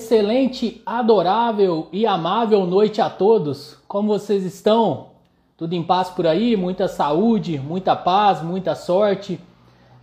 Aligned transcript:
Excelente, 0.00 0.80
adorável 0.86 1.86
e 1.92 2.06
amável 2.06 2.64
noite 2.64 3.02
a 3.02 3.10
todos. 3.10 3.76
Como 3.86 4.08
vocês 4.08 4.46
estão? 4.46 5.08
Tudo 5.58 5.74
em 5.74 5.82
paz 5.82 6.08
por 6.08 6.26
aí? 6.26 6.56
Muita 6.56 6.88
saúde, 6.88 7.58
muita 7.58 7.94
paz, 7.94 8.42
muita 8.42 8.74
sorte. 8.74 9.38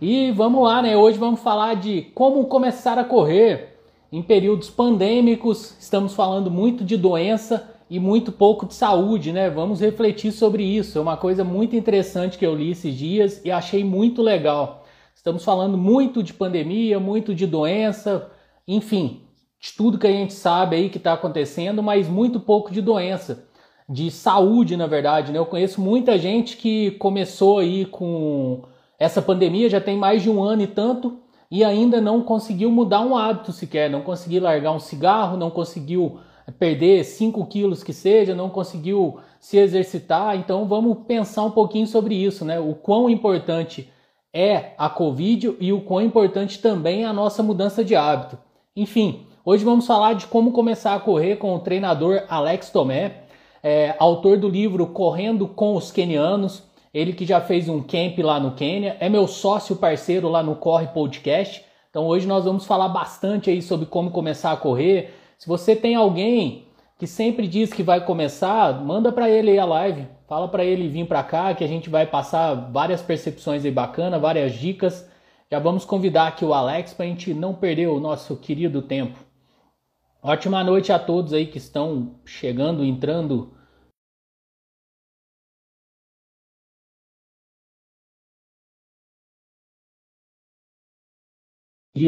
E 0.00 0.30
vamos 0.30 0.62
lá, 0.62 0.80
né? 0.80 0.96
Hoje 0.96 1.18
vamos 1.18 1.40
falar 1.40 1.74
de 1.74 2.02
como 2.14 2.44
começar 2.44 2.96
a 2.96 3.02
correr 3.02 3.76
em 4.12 4.22
períodos 4.22 4.70
pandêmicos. 4.70 5.74
Estamos 5.80 6.14
falando 6.14 6.48
muito 6.48 6.84
de 6.84 6.96
doença 6.96 7.68
e 7.90 7.98
muito 7.98 8.30
pouco 8.30 8.66
de 8.66 8.74
saúde, 8.74 9.32
né? 9.32 9.50
Vamos 9.50 9.80
refletir 9.80 10.30
sobre 10.30 10.62
isso. 10.62 10.96
É 10.96 11.02
uma 11.02 11.16
coisa 11.16 11.42
muito 11.42 11.74
interessante 11.74 12.38
que 12.38 12.46
eu 12.46 12.54
li 12.54 12.70
esses 12.70 12.94
dias 12.94 13.44
e 13.44 13.50
achei 13.50 13.82
muito 13.82 14.22
legal. 14.22 14.86
Estamos 15.12 15.44
falando 15.44 15.76
muito 15.76 16.22
de 16.22 16.32
pandemia, 16.32 17.00
muito 17.00 17.34
de 17.34 17.48
doença, 17.48 18.30
enfim, 18.66 19.27
de 19.60 19.72
tudo 19.76 19.98
que 19.98 20.06
a 20.06 20.12
gente 20.12 20.32
sabe 20.32 20.76
aí 20.76 20.88
que 20.88 20.98
está 20.98 21.12
acontecendo, 21.12 21.82
mas 21.82 22.08
muito 22.08 22.38
pouco 22.38 22.70
de 22.70 22.80
doença, 22.80 23.46
de 23.88 24.10
saúde, 24.10 24.76
na 24.76 24.86
verdade. 24.86 25.32
Né? 25.32 25.38
Eu 25.38 25.46
conheço 25.46 25.80
muita 25.80 26.18
gente 26.18 26.56
que 26.56 26.92
começou 26.92 27.58
aí 27.58 27.84
com 27.86 28.62
essa 28.98 29.22
pandemia, 29.22 29.70
já 29.70 29.80
tem 29.80 29.96
mais 29.96 30.22
de 30.22 30.30
um 30.30 30.42
ano 30.42 30.62
e 30.62 30.66
tanto, 30.66 31.18
e 31.50 31.64
ainda 31.64 32.00
não 32.00 32.22
conseguiu 32.22 32.70
mudar 32.70 33.00
um 33.00 33.16
hábito 33.16 33.52
sequer, 33.52 33.88
não 33.88 34.02
conseguiu 34.02 34.42
largar 34.42 34.72
um 34.72 34.78
cigarro, 34.78 35.36
não 35.36 35.50
conseguiu 35.50 36.20
perder 36.58 37.04
5 37.04 37.44
quilos 37.46 37.82
que 37.82 37.92
seja, 37.92 38.34
não 38.34 38.50
conseguiu 38.50 39.18
se 39.40 39.56
exercitar. 39.58 40.36
Então 40.36 40.66
vamos 40.66 40.98
pensar 41.06 41.44
um 41.44 41.50
pouquinho 41.50 41.86
sobre 41.86 42.14
isso, 42.14 42.44
né? 42.44 42.58
O 42.60 42.74
quão 42.74 43.08
importante 43.08 43.90
é 44.32 44.72
a 44.76 44.88
Covid 44.88 45.56
e 45.58 45.72
o 45.72 45.80
quão 45.80 46.02
importante 46.02 46.60
também 46.60 47.04
é 47.04 47.06
a 47.06 47.12
nossa 47.12 47.42
mudança 47.42 47.84
de 47.84 47.96
hábito. 47.96 48.38
Enfim, 48.76 49.26
Hoje 49.50 49.64
vamos 49.64 49.86
falar 49.86 50.12
de 50.12 50.26
como 50.26 50.52
começar 50.52 50.94
a 50.94 51.00
correr 51.00 51.36
com 51.36 51.54
o 51.54 51.58
treinador 51.58 52.22
Alex 52.28 52.68
Tomé, 52.68 53.22
é, 53.62 53.96
autor 53.98 54.36
do 54.36 54.46
livro 54.46 54.88
Correndo 54.88 55.48
com 55.48 55.74
os 55.74 55.90
Kenianos. 55.90 56.64
Ele 56.92 57.14
que 57.14 57.24
já 57.24 57.40
fez 57.40 57.66
um 57.66 57.80
camp 57.80 58.18
lá 58.18 58.38
no 58.38 58.52
Quênia, 58.52 58.98
é 59.00 59.08
meu 59.08 59.26
sócio 59.26 59.74
parceiro 59.76 60.28
lá 60.28 60.42
no 60.42 60.54
Corre 60.54 60.88
Podcast. 60.88 61.64
Então 61.88 62.06
hoje 62.06 62.26
nós 62.26 62.44
vamos 62.44 62.66
falar 62.66 62.90
bastante 62.90 63.48
aí 63.48 63.62
sobre 63.62 63.86
como 63.86 64.10
começar 64.10 64.52
a 64.52 64.56
correr. 64.58 65.14
Se 65.38 65.48
você 65.48 65.74
tem 65.74 65.94
alguém 65.94 66.66
que 66.98 67.06
sempre 67.06 67.48
diz 67.48 67.72
que 67.72 67.82
vai 67.82 68.04
começar, 68.04 68.84
manda 68.84 69.10
para 69.10 69.30
ele 69.30 69.52
aí 69.52 69.58
a 69.58 69.64
live. 69.64 70.06
Fala 70.28 70.46
para 70.46 70.62
ele 70.62 70.88
vir 70.88 71.06
para 71.06 71.22
cá 71.22 71.54
que 71.54 71.64
a 71.64 71.68
gente 71.68 71.88
vai 71.88 72.04
passar 72.04 72.52
várias 72.70 73.00
percepções 73.00 73.64
aí 73.64 73.70
bacana, 73.70 74.18
várias 74.18 74.52
dicas. 74.52 75.08
Já 75.50 75.58
vamos 75.58 75.86
convidar 75.86 76.26
aqui 76.26 76.44
o 76.44 76.52
Alex 76.52 76.92
para 76.92 77.06
a 77.06 77.08
gente 77.08 77.32
não 77.32 77.54
perder 77.54 77.86
o 77.86 77.98
nosso 77.98 78.36
querido 78.36 78.82
tempo. 78.82 79.27
Ótima 80.30 80.62
noite 80.62 80.92
a 80.92 80.98
todos 80.98 81.32
aí 81.32 81.46
que 81.46 81.56
estão 81.56 82.20
chegando, 82.26 82.84
entrando. 82.84 83.56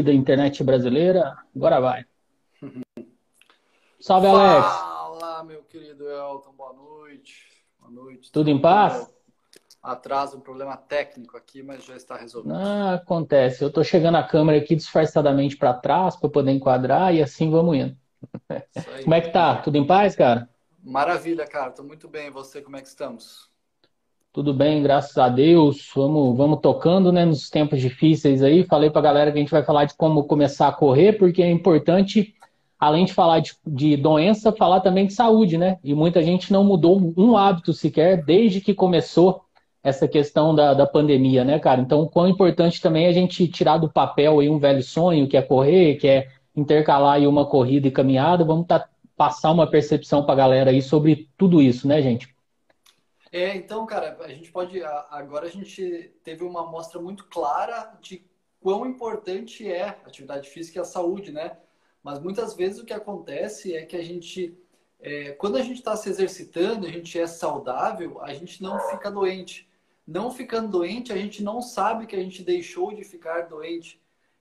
da 0.05 0.13
internet 0.13 0.63
brasileira, 0.63 1.35
agora 1.57 1.81
vai. 1.81 2.05
Salve, 3.99 4.27
Alex. 4.27 4.67
Fala, 4.67 5.43
meu 5.45 5.63
querido 5.63 6.07
Elton, 6.07 6.53
boa 6.53 6.75
noite. 6.75 7.65
Boa 7.79 7.91
noite. 7.91 8.31
Tudo 8.31 8.51
em 8.51 8.61
paz? 8.61 9.11
Atraso, 9.83 10.37
um 10.37 10.41
problema 10.41 10.77
técnico 10.77 11.39
aqui, 11.39 11.63
mas 11.63 11.87
já 11.87 11.97
está 11.97 12.19
resolvido. 12.19 12.55
Ah, 12.55 12.97
acontece. 12.97 13.65
Eu 13.65 13.69
estou 13.69 13.83
chegando 13.83 14.17
a 14.17 14.23
câmera 14.23 14.59
aqui 14.59 14.77
disfarçadamente 14.77 15.57
para 15.57 15.73
trás 15.73 16.17
para 16.17 16.29
poder 16.29 16.51
enquadrar 16.51 17.15
e 17.15 17.23
assim 17.23 17.51
vamos 17.51 17.75
indo. 17.75 18.01
Como 19.03 19.15
é 19.15 19.21
que 19.21 19.31
tá? 19.31 19.57
Tudo 19.57 19.77
em 19.77 19.87
paz, 19.87 20.15
cara? 20.15 20.49
Maravilha, 20.83 21.47
cara. 21.47 21.71
Tô 21.71 21.83
muito 21.83 22.09
bem. 22.09 22.29
E 22.29 22.31
você, 22.31 22.61
como 22.61 22.77
é 22.77 22.81
que 22.81 22.89
estamos? 22.89 23.51
Tudo 24.33 24.55
bem, 24.55 24.83
graças 24.83 25.19
a 25.19 25.29
Deus. 25.29 25.91
Vamos, 25.95 26.37
vamos 26.37 26.61
tocando, 26.61 27.11
né, 27.11 27.25
nos 27.25 27.51
tempos 27.51 27.81
difíceis 27.81 28.43
aí. 28.43 28.65
Falei 28.65 28.89
pra 28.89 29.03
galera 29.03 29.33
que 29.33 29.39
a 29.39 29.41
gente 29.41 29.51
vai 29.51 29.65
falar 29.65 29.87
de 29.87 29.95
como 29.95 30.25
começar 30.25 30.69
a 30.69 30.73
correr, 30.73 31.15
porque 31.15 31.43
é 31.43 31.51
importante, 31.51 32.35
além 32.79 33.05
de 33.05 33.13
falar 33.13 33.41
de, 33.41 33.57
de 33.67 33.97
doença, 33.97 34.53
falar 34.53 34.81
também 34.81 35.07
de 35.07 35.15
saúde, 35.15 35.59
né? 35.59 35.79
E 35.83 35.95
muita 35.95 36.23
gente 36.23 36.53
não 36.53 36.63
mudou 36.63 37.13
um 37.17 37.37
hábito 37.37 37.73
sequer 37.73 38.25
desde 38.25 38.61
que 38.61 38.73
começou 38.73 39.43
essa 39.83 40.07
questão 40.07 40.55
da, 40.55 40.75
da 40.75 40.87
pandemia, 40.87 41.45
né, 41.45 41.59
cara? 41.59 41.81
Então, 41.81 42.07
quão 42.07 42.29
importante 42.29 42.81
também 42.81 43.07
é 43.07 43.09
a 43.09 43.13
gente 43.13 43.49
tirar 43.49 43.79
do 43.79 43.91
papel 43.91 44.39
aí 44.39 44.49
um 44.49 44.59
velho 44.59 44.83
sonho, 44.83 45.27
que 45.27 45.37
é 45.37 45.43
correr, 45.43 45.97
que 45.97 46.07
é 46.07 46.29
intercalar 46.61 47.15
aí 47.15 47.27
uma 47.27 47.49
corrida 47.49 47.89
e 47.89 47.91
caminhada. 47.91 48.45
Vamos 48.45 48.67
tá, 48.67 48.89
passar 49.17 49.51
uma 49.51 49.69
percepção 49.69 50.25
para 50.25 50.35
a 50.35 50.37
galera 50.37 50.71
aí 50.71 50.81
sobre 50.81 51.31
tudo 51.37 51.61
isso, 51.61 51.87
né, 51.87 52.01
gente? 52.03 52.35
É, 53.33 53.55
então, 53.57 53.87
cara, 53.87 54.17
a 54.21 54.29
gente 54.29 54.51
pode. 54.51 54.83
Agora 54.83 55.47
a 55.47 55.51
gente 55.51 56.13
teve 56.25 56.43
uma 56.43 56.63
amostra 56.63 57.01
muito 57.01 57.27
clara 57.27 57.97
de 58.01 58.25
quão 58.61 58.87
importante 58.87 59.71
é 59.71 59.85
a 59.85 59.91
atividade 60.07 60.49
física 60.49 60.79
e 60.79 60.83
a 60.83 60.85
saúde, 60.85 61.31
né? 61.31 61.57
Mas 62.03 62.19
muitas 62.19 62.55
vezes 62.55 62.81
o 62.81 62.85
que 62.85 62.93
acontece 62.93 63.75
é 63.75 63.85
que 63.85 63.97
a 63.97 64.03
gente, 64.03 64.59
é, 64.99 65.33
quando 65.33 65.57
a 65.57 65.63
gente 65.63 65.77
está 65.79 65.97
se 65.97 66.09
exercitando, 66.09 66.87
a 66.87 66.91
gente 66.91 67.19
é 67.19 67.27
saudável, 67.27 68.21
a 68.23 68.33
gente 68.35 68.63
não 68.63 68.81
fica 68.91 69.11
doente. 69.11 69.69
Não 70.07 70.31
ficando 70.31 70.69
doente, 70.69 71.13
a 71.13 71.17
gente 71.17 71.43
não 71.43 71.63
sabe 71.63 72.07
que 72.07 72.17
a 72.17 72.23
gente 72.23 72.43
deixou 72.43 72.93
de 72.93 73.05
ficar 73.05 73.43
doente. 73.43 74.01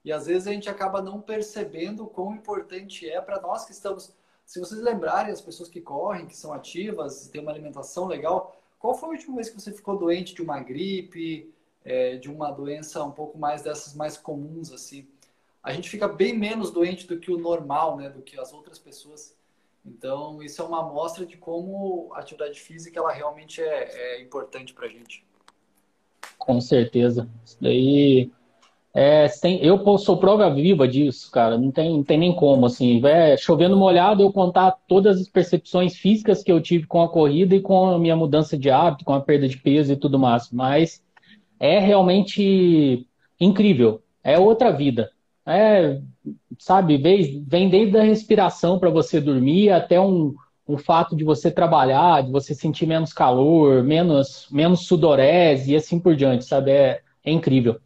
E 0.10 0.12
às 0.12 0.26
vezes 0.26 0.48
a 0.48 0.52
gente 0.52 0.68
acaba 0.68 1.04
não 1.04 1.22
percebendo 1.22 2.04
o 2.04 2.08
quão 2.08 2.34
importante 2.34 3.08
é 3.08 3.22
para 3.22 3.40
nós 3.40 3.64
que 3.64 3.72
estamos. 3.72 4.12
Se 4.44 4.60
vocês 4.60 4.82
lembrarem, 4.82 5.32
as 5.32 5.40
pessoas 5.40 5.70
que 5.70 5.80
correm, 5.80 6.26
que 6.26 6.36
são 6.36 6.52
ativas, 6.52 7.28
têm 7.28 7.40
uma 7.44 7.52
alimentação 7.52 8.08
legal, 8.08 8.60
qual 8.80 8.96
foi 8.96 9.10
a 9.10 9.12
última 9.12 9.36
vez 9.36 9.52
que 9.52 9.62
você 9.62 9.72
ficou 9.72 10.00
doente 10.00 10.34
de 10.34 10.42
uma 10.42 10.62
gripe, 10.62 11.54
é, 11.86 12.16
de 12.16 12.28
uma 12.28 12.50
doença 12.50 13.04
um 13.04 13.12
pouco 13.12 13.38
mais 13.38 13.62
dessas 13.62 13.94
mais 13.94 14.18
comuns 14.18 14.72
assim? 14.72 15.08
A 15.62 15.72
gente 15.74 15.88
fica 15.88 16.08
bem 16.08 16.36
menos 16.36 16.72
doente 16.72 17.06
do 17.06 17.20
que 17.20 17.32
o 17.32 17.38
normal, 17.38 17.96
né? 17.96 18.10
Do 18.10 18.24
que 18.24 18.40
as 18.40 18.52
outras 18.52 18.80
pessoas. 18.80 19.38
Então, 19.86 20.42
isso 20.42 20.60
é 20.60 20.66
uma 20.66 20.80
amostra 20.80 21.24
de 21.24 21.38
como 21.38 22.10
a 22.16 22.20
atividade 22.22 22.60
física 22.60 23.00
ela 23.00 23.12
realmente 23.12 23.62
é, 23.62 24.16
é 24.16 24.22
importante 24.24 24.74
para 24.74 24.88
a 24.88 24.90
gente. 24.90 25.24
Com 26.36 26.60
certeza. 26.60 27.30
Isso 27.46 27.58
daí 27.62 28.32
é, 29.02 29.28
eu 29.62 29.98
sou 29.98 30.18
prova 30.18 30.54
viva 30.54 30.86
disso, 30.86 31.32
cara. 31.32 31.58
Não 31.58 31.72
tem, 31.72 31.90
não 31.90 32.04
tem 32.04 32.18
nem 32.18 32.36
como, 32.36 32.66
assim. 32.66 33.02
É, 33.06 33.38
chovendo 33.38 33.78
molhado, 33.78 34.22
eu 34.22 34.34
contar 34.34 34.76
todas 34.90 35.22
as 35.22 35.30
percepções 35.30 35.96
físicas 35.96 36.44
que 36.44 36.52
eu 36.52 36.60
tive 36.60 36.86
com 36.86 37.02
a 37.02 37.08
corrida 37.08 37.56
e 37.56 37.62
com 37.62 37.92
a 37.92 37.98
minha 37.98 38.18
mudança 38.18 38.58
de 38.58 38.70
hábito, 38.70 39.06
com 39.06 39.14
a 39.14 39.22
perda 39.22 39.48
de 39.48 39.58
peso 39.58 39.94
e 39.94 39.96
tudo 39.96 40.20
mais. 40.20 40.52
Mas 40.52 41.02
é 41.58 41.80
realmente 41.80 43.08
incrível. 43.40 44.04
É 44.22 44.38
outra 44.38 44.70
vida. 44.70 45.10
É, 45.46 46.02
sabe, 46.58 46.98
vem, 46.98 47.42
vem 47.48 47.70
desde 47.70 47.98
a 47.98 48.04
respiração 48.04 48.78
para 48.78 48.90
você 48.90 49.22
dormir 49.22 49.70
até 49.70 49.98
um, 50.02 50.36
um 50.68 50.78
fato 50.78 51.16
de 51.16 51.24
você 51.24 51.50
trabalhar, 51.50 52.22
de 52.22 52.32
você 52.34 52.54
sentir 52.54 52.86
menos 52.86 53.14
calor, 53.14 53.82
menos, 53.82 54.46
menos 54.52 54.86
sudorese 54.88 55.72
e 55.72 55.78
assim 55.78 55.98
por 56.02 56.18
diante, 56.18 56.44
sabe? 56.44 56.72
É, 56.72 57.00
é 57.24 57.32
incrível. 57.32 57.80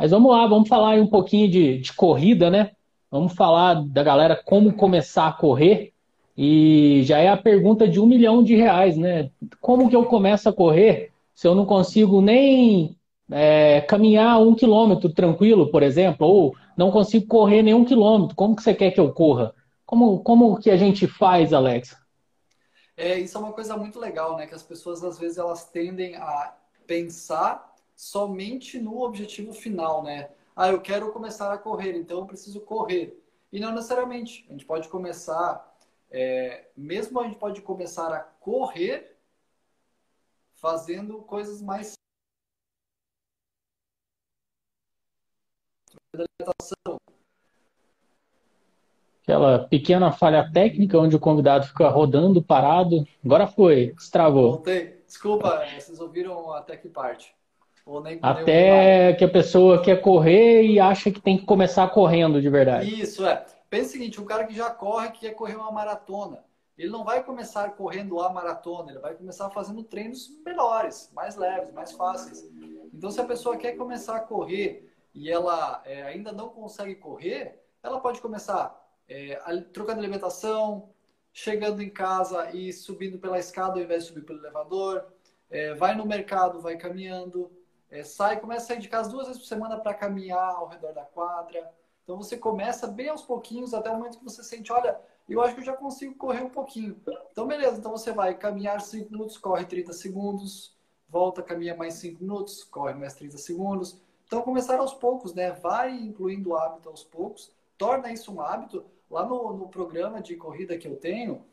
Mas 0.00 0.12
vamos 0.12 0.30
lá, 0.30 0.46
vamos 0.46 0.66
falar 0.66 0.98
um 0.98 1.06
pouquinho 1.06 1.46
de, 1.46 1.76
de 1.76 1.92
corrida, 1.92 2.48
né? 2.48 2.70
Vamos 3.10 3.34
falar 3.34 3.74
da 3.86 4.02
galera 4.02 4.34
como 4.34 4.72
começar 4.72 5.28
a 5.28 5.32
correr. 5.32 5.92
E 6.34 7.02
já 7.04 7.18
é 7.18 7.28
a 7.28 7.36
pergunta 7.36 7.86
de 7.86 8.00
um 8.00 8.06
milhão 8.06 8.42
de 8.42 8.56
reais, 8.56 8.96
né? 8.96 9.30
Como 9.60 9.90
que 9.90 9.94
eu 9.94 10.06
começo 10.06 10.48
a 10.48 10.54
correr 10.54 11.12
se 11.34 11.46
eu 11.46 11.54
não 11.54 11.66
consigo 11.66 12.22
nem 12.22 12.96
é, 13.30 13.82
caminhar 13.82 14.40
um 14.40 14.54
quilômetro 14.54 15.12
tranquilo, 15.12 15.70
por 15.70 15.82
exemplo, 15.82 16.26
ou 16.26 16.56
não 16.78 16.90
consigo 16.90 17.26
correr 17.26 17.62
nenhum 17.62 17.84
quilômetro? 17.84 18.34
Como 18.34 18.56
que 18.56 18.62
você 18.62 18.72
quer 18.72 18.92
que 18.92 19.00
eu 19.00 19.12
corra? 19.12 19.52
Como, 19.84 20.20
como 20.20 20.56
que 20.56 20.70
a 20.70 20.78
gente 20.78 21.06
faz, 21.06 21.52
Alex? 21.52 21.94
É, 22.96 23.18
isso 23.18 23.36
é 23.36 23.40
uma 23.40 23.52
coisa 23.52 23.76
muito 23.76 23.98
legal, 23.98 24.38
né? 24.38 24.46
Que 24.46 24.54
as 24.54 24.62
pessoas 24.62 25.04
às 25.04 25.18
vezes 25.18 25.36
elas 25.36 25.68
tendem 25.68 26.16
a 26.16 26.54
pensar 26.86 27.69
somente 28.00 28.80
no 28.80 29.02
objetivo 29.02 29.52
final, 29.52 30.02
né? 30.02 30.30
Ah, 30.56 30.70
eu 30.70 30.80
quero 30.80 31.12
começar 31.12 31.52
a 31.52 31.58
correr, 31.58 31.94
então 31.94 32.20
eu 32.20 32.26
preciso 32.26 32.58
correr. 32.62 33.22
E 33.52 33.60
não 33.60 33.74
necessariamente. 33.74 34.46
A 34.48 34.52
gente 34.52 34.64
pode 34.64 34.88
começar, 34.88 35.76
é, 36.10 36.70
mesmo 36.74 37.20
a 37.20 37.24
gente 37.24 37.36
pode 37.36 37.60
começar 37.60 38.10
a 38.10 38.20
correr 38.20 39.18
fazendo 40.54 41.18
coisas 41.18 41.60
mais 41.60 41.92
Aquela 49.22 49.68
pequena 49.68 50.10
falha 50.10 50.50
técnica 50.50 50.98
onde 50.98 51.16
o 51.16 51.20
convidado 51.20 51.66
fica 51.66 51.90
rodando, 51.90 52.42
parado. 52.42 53.06
Agora 53.22 53.46
foi, 53.46 53.92
destravou. 53.92 54.52
Voltei. 54.52 55.00
Desculpa, 55.06 55.66
vocês 55.78 56.00
ouviram 56.00 56.52
até 56.54 56.76
que 56.78 56.88
parte? 56.88 57.38
Até 58.22 59.12
que 59.14 59.24
a 59.24 59.28
pessoa 59.28 59.82
quer 59.82 60.00
correr 60.00 60.62
e 60.64 60.78
acha 60.78 61.10
que 61.10 61.20
tem 61.20 61.36
que 61.36 61.44
começar 61.44 61.88
correndo 61.88 62.40
de 62.40 62.48
verdade. 62.48 63.00
Isso, 63.00 63.26
é. 63.26 63.44
Pensa 63.68 63.88
o 63.88 63.92
seguinte, 63.92 64.20
um 64.20 64.24
cara 64.24 64.44
que 64.44 64.54
já 64.54 64.70
corre, 64.70 65.10
que 65.10 65.20
quer 65.20 65.34
correr 65.34 65.54
uma 65.54 65.70
maratona, 65.70 66.44
ele 66.76 66.90
não 66.90 67.04
vai 67.04 67.22
começar 67.22 67.70
correndo 67.76 68.20
a 68.20 68.32
maratona, 68.32 68.90
ele 68.90 69.00
vai 69.00 69.14
começar 69.14 69.50
fazendo 69.50 69.84
treinos 69.84 70.30
melhores, 70.44 71.10
mais 71.14 71.36
leves, 71.36 71.72
mais 71.72 71.92
fáceis. 71.92 72.42
Então, 72.92 73.10
se 73.10 73.20
a 73.20 73.24
pessoa 73.24 73.56
quer 73.56 73.76
começar 73.76 74.16
a 74.16 74.20
correr 74.20 74.90
e 75.14 75.30
ela 75.30 75.82
é, 75.84 76.02
ainda 76.02 76.32
não 76.32 76.48
consegue 76.48 76.94
correr, 76.94 77.62
ela 77.82 78.00
pode 78.00 78.20
começar 78.20 78.76
é, 79.08 79.36
trocando 79.72 80.00
alimentação, 80.00 80.88
chegando 81.32 81.82
em 81.82 81.90
casa 81.90 82.50
e 82.50 82.72
subindo 82.72 83.18
pela 83.18 83.38
escada 83.38 83.74
ao 83.74 83.84
invés 83.84 84.04
de 84.04 84.08
subir 84.08 84.24
pelo 84.24 84.38
elevador, 84.38 85.04
é, 85.50 85.74
vai 85.74 85.94
no 85.94 86.06
mercado, 86.06 86.60
vai 86.60 86.76
caminhando, 86.76 87.50
é, 87.90 88.04
sai, 88.04 88.38
começa 88.38 88.64
a 88.64 88.66
sair 88.68 88.78
de 88.78 88.88
casa 88.88 89.10
duas 89.10 89.26
vezes 89.26 89.42
por 89.42 89.48
semana 89.48 89.78
para 89.78 89.92
caminhar 89.92 90.54
ao 90.54 90.68
redor 90.68 90.92
da 90.92 91.04
quadra. 91.04 91.70
Então 92.04 92.16
você 92.16 92.36
começa 92.36 92.86
bem 92.86 93.08
aos 93.08 93.22
pouquinhos 93.22 93.74
até 93.74 93.90
o 93.90 93.96
momento 93.96 94.18
que 94.18 94.24
você 94.24 94.42
sente, 94.44 94.72
olha, 94.72 95.00
eu 95.28 95.40
acho 95.40 95.54
que 95.54 95.60
eu 95.60 95.64
já 95.64 95.76
consigo 95.76 96.14
correr 96.14 96.42
um 96.42 96.50
pouquinho. 96.50 97.00
Então 97.32 97.46
beleza, 97.46 97.78
então 97.78 97.90
você 97.90 98.12
vai 98.12 98.34
caminhar 98.34 98.80
5 98.80 99.10
minutos, 99.10 99.36
corre 99.36 99.64
30 99.64 99.92
segundos, 99.92 100.76
volta, 101.08 101.42
caminha 101.42 101.76
mais 101.76 101.94
5 101.94 102.22
minutos, 102.22 102.64
corre 102.64 102.94
mais 102.94 103.14
30 103.14 103.38
segundos. 103.38 104.00
Então 104.26 104.42
começar 104.42 104.78
aos 104.78 104.94
poucos, 104.94 105.34
né? 105.34 105.50
Vai 105.50 105.92
incluindo 105.92 106.50
o 106.50 106.56
hábito 106.56 106.88
aos 106.88 107.02
poucos, 107.02 107.52
torna 107.76 108.12
isso 108.12 108.32
um 108.32 108.40
hábito. 108.40 108.84
Lá 109.10 109.26
no, 109.26 109.52
no 109.52 109.68
programa 109.68 110.22
de 110.22 110.36
corrida 110.36 110.78
que 110.78 110.86
eu 110.86 110.96
tenho, 110.96 111.44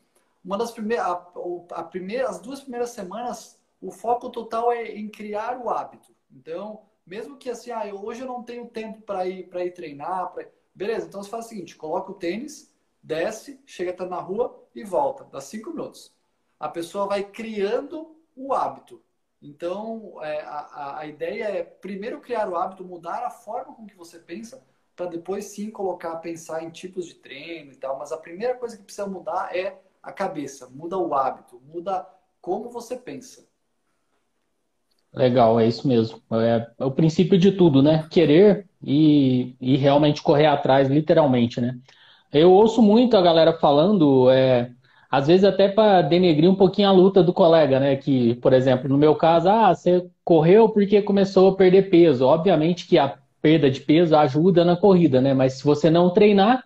uma 0.45 0.57
das 0.57 0.71
primeiras, 0.71 1.07
a, 1.07 1.27
a 1.71 1.83
primeira, 1.83 2.29
as 2.29 2.39
duas 2.39 2.61
primeiras 2.61 2.91
semanas, 2.91 3.59
o 3.81 3.91
foco 3.91 4.29
total 4.29 4.71
é 4.71 4.91
em 4.91 5.09
criar 5.09 5.59
o 5.59 5.69
hábito. 5.69 6.15
Então, 6.31 6.85
mesmo 7.05 7.37
que 7.37 7.49
assim, 7.49 7.71
ah, 7.71 7.83
hoje 7.93 8.21
eu 8.21 8.27
não 8.27 8.43
tenho 8.43 8.67
tempo 8.67 9.01
para 9.01 9.25
ir 9.27 9.47
para 9.49 9.65
ir 9.65 9.71
treinar, 9.73 10.33
pra... 10.33 10.45
beleza? 10.75 11.07
Então 11.07 11.23
você 11.23 11.29
faz 11.29 11.45
o 11.45 11.49
seguinte: 11.49 11.75
coloca 11.75 12.11
o 12.11 12.15
tênis, 12.15 12.73
desce, 13.01 13.61
chega 13.65 13.91
até 13.91 14.05
na 14.05 14.19
rua 14.19 14.67
e 14.75 14.83
volta, 14.83 15.23
dá 15.25 15.39
cinco 15.41 15.71
minutos. 15.71 16.13
A 16.59 16.67
pessoa 16.69 17.07
vai 17.07 17.23
criando 17.23 18.15
o 18.35 18.53
hábito. 18.53 19.01
Então 19.41 20.21
é, 20.23 20.41
a, 20.41 20.99
a 20.99 21.05
ideia 21.05 21.45
é 21.45 21.63
primeiro 21.63 22.19
criar 22.19 22.49
o 22.49 22.55
hábito, 22.55 22.83
mudar 22.83 23.25
a 23.25 23.29
forma 23.29 23.73
com 23.75 23.85
que 23.85 23.95
você 23.95 24.19
pensa, 24.19 24.65
para 24.95 25.05
depois 25.07 25.45
sim 25.45 25.69
colocar, 25.69 26.15
pensar 26.17 26.63
em 26.63 26.69
tipos 26.71 27.05
de 27.05 27.15
treino 27.15 27.71
e 27.71 27.75
tal. 27.75 27.97
Mas 27.97 28.11
a 28.11 28.17
primeira 28.17 28.55
coisa 28.55 28.75
que 28.77 28.83
precisa 28.83 29.07
mudar 29.07 29.55
é 29.55 29.79
a 30.01 30.11
cabeça, 30.11 30.67
muda 30.69 30.97
o 30.97 31.13
hábito, 31.13 31.59
muda 31.61 32.07
como 32.41 32.69
você 32.69 32.97
pensa. 32.97 33.46
Legal, 35.13 35.59
é 35.59 35.67
isso 35.67 35.87
mesmo. 35.87 36.21
É, 36.31 36.67
é, 36.79 36.85
o 36.85 36.91
princípio 36.91 37.37
de 37.37 37.51
tudo, 37.51 37.81
né? 37.81 38.05
Querer 38.09 38.67
e, 38.83 39.55
e 39.59 39.75
realmente 39.77 40.21
correr 40.21 40.45
atrás, 40.45 40.89
literalmente, 40.89 41.59
né? 41.59 41.77
Eu 42.31 42.51
ouço 42.51 42.81
muito 42.81 43.17
a 43.17 43.21
galera 43.21 43.53
falando, 43.53 44.29
é, 44.29 44.71
às 45.09 45.27
vezes 45.27 45.43
até 45.45 45.69
para 45.69 46.01
denegrir 46.01 46.49
um 46.49 46.55
pouquinho 46.55 46.89
a 46.89 46.91
luta 46.91 47.23
do 47.23 47.33
colega, 47.33 47.79
né? 47.79 47.95
Que, 47.95 48.35
por 48.35 48.53
exemplo, 48.53 48.89
no 48.89 48.97
meu 48.97 49.15
caso, 49.15 49.49
ah, 49.49 49.73
você 49.73 50.05
correu 50.23 50.69
porque 50.69 51.01
começou 51.01 51.49
a 51.49 51.55
perder 51.55 51.89
peso. 51.89 52.25
Obviamente 52.25 52.87
que 52.87 52.97
a 52.99 53.17
perda 53.41 53.71
de 53.71 53.79
peso 53.81 54.15
ajuda 54.15 54.63
na 54.65 54.75
corrida, 54.75 55.21
né? 55.21 55.33
Mas 55.33 55.53
se 55.53 55.63
você 55.63 55.89
não 55.89 56.11
treinar, 56.11 56.63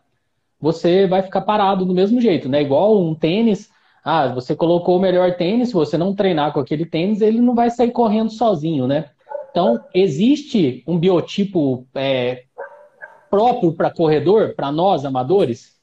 você 0.60 1.08
vai 1.08 1.22
ficar 1.24 1.42
parado 1.42 1.86
do 1.86 1.94
mesmo 1.94 2.22
jeito, 2.22 2.50
né? 2.50 2.62
Igual 2.62 3.02
um 3.02 3.16
tênis 3.16 3.70
ah, 4.04 4.34
você 4.34 4.56
colocou 4.56 4.98
o 4.98 5.02
melhor 5.02 5.36
tênis, 5.36 5.70
se 5.70 5.74
você 5.74 5.98
não 5.98 6.16
treinar 6.16 6.54
com 6.54 6.60
aquele 6.60 6.86
tênis, 6.86 7.22
ele 7.22 7.40
não 7.40 7.54
vai 7.54 7.70
sair 7.70 7.92
correndo 7.92 8.32
sozinho, 8.32 8.88
né? 8.88 9.12
Então, 9.52 9.84
existe 9.94 10.84
um 10.88 10.98
biotipo 10.98 11.88
é, 11.94 12.46
próprio 13.30 13.74
para 13.74 13.92
corredor, 13.92 14.56
para 14.56 14.72
nós 14.72 15.06
amadores? 15.06 15.80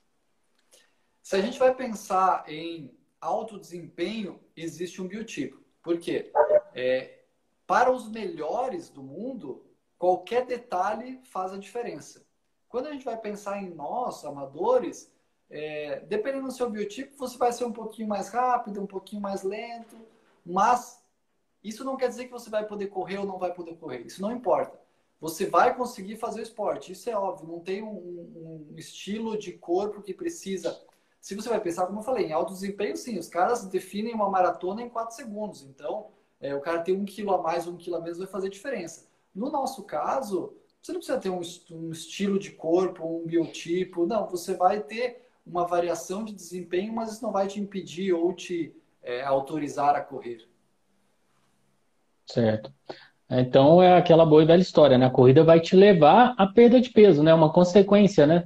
Se 1.23 1.37
a 1.37 1.41
gente 1.41 1.59
vai 1.59 1.75
pensar 1.75 2.45
em 2.49 2.91
alto 3.21 3.59
desempenho, 3.59 4.41
existe 4.57 5.01
um 5.01 5.07
biotipo. 5.07 5.61
Por 5.83 5.99
quê? 5.99 6.33
É, 6.75 7.19
para 7.67 7.93
os 7.93 8.11
melhores 8.11 8.89
do 8.89 9.03
mundo, 9.03 9.65
qualquer 9.99 10.47
detalhe 10.47 11.21
faz 11.25 11.53
a 11.53 11.59
diferença. 11.59 12.27
Quando 12.69 12.87
a 12.87 12.93
gente 12.93 13.05
vai 13.05 13.17
pensar 13.17 13.63
em 13.63 13.71
nós, 13.71 14.25
amadores, 14.25 15.13
é, 15.51 16.01
dependendo 16.01 16.47
do 16.47 16.53
seu 16.53 16.69
biotipo, 16.71 17.17
você 17.17 17.39
vai 17.39 17.53
ser 17.53 17.65
um 17.65 17.73
pouquinho 17.73 18.09
mais 18.09 18.29
rápido, 18.29 18.83
um 18.83 18.87
pouquinho 18.87 19.23
mais 19.23 19.43
lento, 19.43 19.97
mas 20.45 21.03
isso 21.63 21.85
não 21.85 21.97
quer 21.97 22.09
dizer 22.09 22.27
que 22.27 22.33
você 22.33 22.51
vai 22.51 22.67
poder 22.67 22.89
correr 22.89 23.19
ou 23.19 23.27
não 23.27 23.39
vai 23.39 23.53
poder 23.53 23.77
correr. 23.77 24.01
Isso 24.01 24.23
não 24.23 24.33
importa. 24.33 24.79
Você 25.21 25.47
vai 25.47 25.75
conseguir 25.75 26.17
fazer 26.17 26.41
o 26.41 26.43
esporte, 26.43 26.93
isso 26.93 27.11
é 27.11 27.17
óbvio. 27.17 27.49
Não 27.49 27.61
tem 27.61 27.83
um, 27.83 27.89
um 27.89 28.75
estilo 28.77 29.37
de 29.37 29.53
corpo 29.53 30.03
que 30.03 30.15
precisa. 30.15 30.81
Se 31.21 31.35
você 31.35 31.49
vai 31.49 31.61
pensar, 31.61 31.87
como 31.87 31.99
eu 31.99 32.05
falei, 32.05 32.27
em 32.27 32.33
alto 32.33 32.53
desempenho, 32.53 32.97
sim, 32.97 33.19
os 33.19 33.29
caras 33.29 33.65
definem 33.67 34.15
uma 34.15 34.31
maratona 34.31 34.83
em 34.83 34.89
4 34.89 35.17
segundos. 35.17 35.63
Então, 35.63 36.11
é, 36.41 36.55
o 36.55 36.61
cara 36.61 36.83
ter 36.83 36.93
um 36.93 37.05
quilo 37.05 37.35
a 37.35 37.43
mais, 37.43 37.67
um 37.67 37.77
quilo 37.77 37.97
a 37.97 38.01
menos 38.01 38.19
vai 38.19 38.29
fazer 38.29 38.49
diferença. 38.49 39.09
No 39.35 39.51
nosso 39.51 39.83
caso, 39.83 40.57
você 40.81 40.93
não 40.93 41.01
precisa 41.01 41.19
ter 41.19 41.31
um, 41.31 41.41
um 41.73 41.91
estilo 41.91 42.39
de 42.39 42.53
corpo, 42.53 43.05
um 43.05 43.27
biotipo. 43.27 44.07
Não, 44.07 44.29
você 44.29 44.55
vai 44.55 44.81
ter 44.81 45.28
uma 45.49 45.67
variação 45.67 46.25
de 46.25 46.33
desempenho, 46.35 46.93
mas 46.93 47.13
isso 47.13 47.23
não 47.23 47.33
vai 47.33 47.47
te 47.47 47.61
impedir 47.61 48.13
ou 48.13 48.33
te 48.33 48.75
é, 49.03 49.23
autorizar 49.23 49.97
a 49.97 50.01
correr. 50.01 50.47
Certo. 52.27 52.73
Então 53.31 53.83
é 53.83 53.97
aquela 53.97 54.25
boa 54.25 54.43
e 54.43 54.47
velha 54.47 54.61
história, 54.61 54.97
né? 54.97 55.07
A 55.07 55.11
corrida 55.11 55.45
vai 55.45 55.61
te 55.61 55.77
levar 55.77 56.35
à 56.37 56.47
perda 56.47 56.81
de 56.81 56.91
peso, 56.91 57.23
né? 57.23 57.33
Uma 57.33 57.53
consequência, 57.53 58.27
né? 58.27 58.45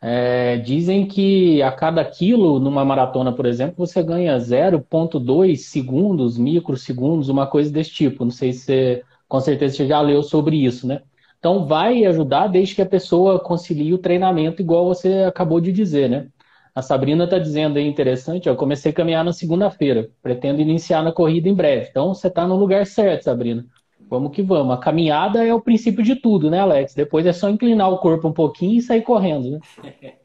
É, 0.00 0.58
dizem 0.58 1.06
que 1.06 1.62
a 1.62 1.72
cada 1.72 2.04
quilo 2.04 2.60
numa 2.60 2.84
maratona, 2.84 3.32
por 3.32 3.46
exemplo, 3.46 3.86
você 3.86 4.02
ganha 4.02 4.36
0,2 4.36 5.56
segundos, 5.56 6.36
microsegundos, 6.36 7.28
uma 7.28 7.46
coisa 7.46 7.70
desse 7.72 7.90
tipo. 7.90 8.24
Não 8.24 8.30
sei 8.30 8.52
se 8.52 8.60
você, 8.64 9.04
com 9.28 9.40
certeza 9.40 9.76
você 9.76 9.86
já 9.86 10.00
leu 10.00 10.22
sobre 10.22 10.56
isso, 10.56 10.86
né? 10.86 11.02
Então 11.38 11.66
vai 11.66 12.04
ajudar 12.04 12.48
desde 12.48 12.74
que 12.74 12.82
a 12.82 12.86
pessoa 12.86 13.38
concilie 13.38 13.94
o 13.94 13.98
treinamento, 13.98 14.60
igual 14.60 14.86
você 14.86 15.24
acabou 15.24 15.60
de 15.60 15.72
dizer, 15.72 16.08
né? 16.08 16.28
A 16.76 16.82
Sabrina 16.82 17.24
está 17.24 17.38
dizendo 17.38 17.78
aí 17.78 17.88
interessante, 17.88 18.50
eu 18.50 18.54
comecei 18.54 18.92
a 18.92 18.94
caminhar 18.94 19.24
na 19.24 19.32
segunda-feira, 19.32 20.10
pretendo 20.22 20.60
iniciar 20.60 21.02
na 21.02 21.10
corrida 21.10 21.48
em 21.48 21.54
breve. 21.54 21.88
Então 21.88 22.12
você 22.12 22.28
está 22.28 22.46
no 22.46 22.54
lugar 22.54 22.84
certo, 22.84 23.22
Sabrina. 23.22 23.64
Vamos 24.10 24.30
que 24.30 24.42
vamos. 24.42 24.74
A 24.74 24.78
caminhada 24.78 25.42
é 25.42 25.54
o 25.54 25.60
princípio 25.60 26.04
de 26.04 26.16
tudo, 26.16 26.50
né, 26.50 26.60
Alex? 26.60 26.92
Depois 26.92 27.24
é 27.24 27.32
só 27.32 27.48
inclinar 27.48 27.90
o 27.90 27.96
corpo 27.96 28.28
um 28.28 28.32
pouquinho 28.32 28.76
e 28.76 28.82
sair 28.82 29.00
correndo, 29.00 29.52
né? 29.52 29.60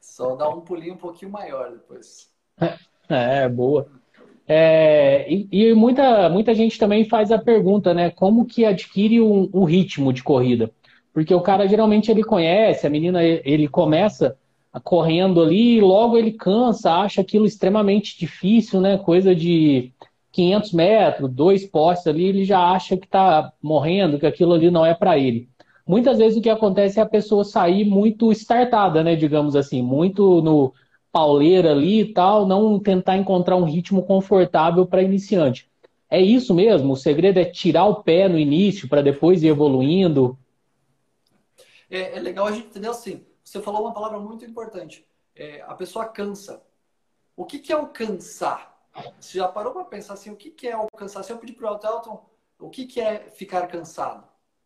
só 0.00 0.34
dar 0.34 0.48
um 0.48 0.62
pulinho 0.62 0.94
um 0.94 0.96
pouquinho 0.96 1.30
maior 1.30 1.72
depois. 1.72 2.30
É, 3.06 3.46
boa. 3.46 3.86
É, 4.46 5.30
e, 5.30 5.46
e, 5.52 5.74
muita, 5.74 6.30
muita 6.30 6.54
gente 6.54 6.78
também 6.78 7.04
faz 7.04 7.30
a 7.30 7.36
pergunta, 7.38 7.92
né? 7.92 8.08
Como 8.10 8.46
que 8.46 8.64
adquire 8.64 9.20
um, 9.20 9.50
um 9.52 9.64
ritmo 9.64 10.10
de 10.10 10.22
corrida? 10.22 10.70
Porque 11.12 11.34
o 11.34 11.42
cara 11.42 11.68
geralmente 11.68 12.10
ele 12.10 12.24
conhece, 12.24 12.86
a 12.86 12.90
menina 12.90 13.22
ele 13.22 13.68
começa 13.68 14.38
correndo 14.82 15.42
ali 15.42 15.80
logo 15.80 16.16
ele 16.16 16.32
cansa, 16.32 16.92
acha 16.92 17.20
aquilo 17.20 17.46
extremamente 17.46 18.18
difícil, 18.18 18.80
né? 18.80 18.98
Coisa 18.98 19.34
de 19.34 19.92
500 20.32 20.72
metros, 20.72 21.32
dois 21.32 21.64
postes 21.64 22.06
ali, 22.06 22.24
ele 22.26 22.44
já 22.44 22.60
acha 22.60 22.96
que 22.96 23.06
está 23.06 23.52
morrendo, 23.62 24.18
que 24.18 24.26
aquilo 24.26 24.52
ali 24.52 24.70
não 24.70 24.84
é 24.84 24.94
para 24.94 25.18
ele. 25.18 25.48
Muitas 25.86 26.18
vezes 26.18 26.38
o 26.38 26.42
que 26.42 26.50
acontece 26.50 27.00
é 27.00 27.02
a 27.02 27.06
pessoa 27.06 27.44
sair 27.44 27.84
muito 27.84 28.30
startada, 28.30 29.02
né? 29.02 29.16
Digamos 29.16 29.56
assim, 29.56 29.80
muito 29.80 30.42
no 30.42 30.72
pauleira 31.10 31.72
ali 31.72 32.00
e 32.00 32.12
tal, 32.12 32.46
não 32.46 32.78
tentar 32.78 33.16
encontrar 33.16 33.56
um 33.56 33.64
ritmo 33.64 34.02
confortável 34.02 34.86
para 34.86 35.02
iniciante. 35.02 35.66
É 36.10 36.20
isso 36.20 36.54
mesmo? 36.54 36.92
O 36.92 36.96
segredo 36.96 37.38
é 37.38 37.44
tirar 37.44 37.86
o 37.86 38.02
pé 38.02 38.28
no 38.28 38.38
início 38.38 38.88
para 38.88 39.02
depois 39.02 39.42
ir 39.42 39.48
evoluindo? 39.48 40.38
É, 41.90 42.18
é 42.18 42.20
legal 42.20 42.46
a 42.46 42.52
gente 42.52 42.66
entender 42.66 42.88
assim 42.88 43.22
você 43.48 43.62
falou 43.62 43.82
uma 43.82 43.94
palavra 43.94 44.18
muito 44.20 44.44
importante. 44.44 45.06
É, 45.34 45.62
a 45.62 45.74
pessoa 45.74 46.06
cansa. 46.06 46.62
O 47.36 47.44
que, 47.44 47.58
que 47.58 47.72
é 47.72 47.76
o 47.76 47.86
cansar? 47.86 48.76
Você 49.18 49.38
já 49.38 49.48
parou 49.48 49.72
para 49.72 49.84
pensar 49.84 50.14
assim, 50.14 50.30
o 50.30 50.36
que, 50.36 50.50
que 50.50 50.68
é 50.68 50.76
o 50.76 50.86
cansar? 50.88 51.22
Se 51.24 51.32
eu 51.32 51.38
pedir 51.38 51.54
para 51.54 51.70
o 51.70 51.74
Elton, 51.74 52.24
o 52.58 52.68
que, 52.68 52.84
que 52.84 53.00
é 53.00 53.30
ficar 53.30 53.66
cansado? 53.68 54.24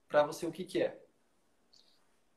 Para 0.09 0.25
você, 0.25 0.47
o 0.47 0.51
que, 0.51 0.65
que 0.65 0.83
é? 0.83 0.99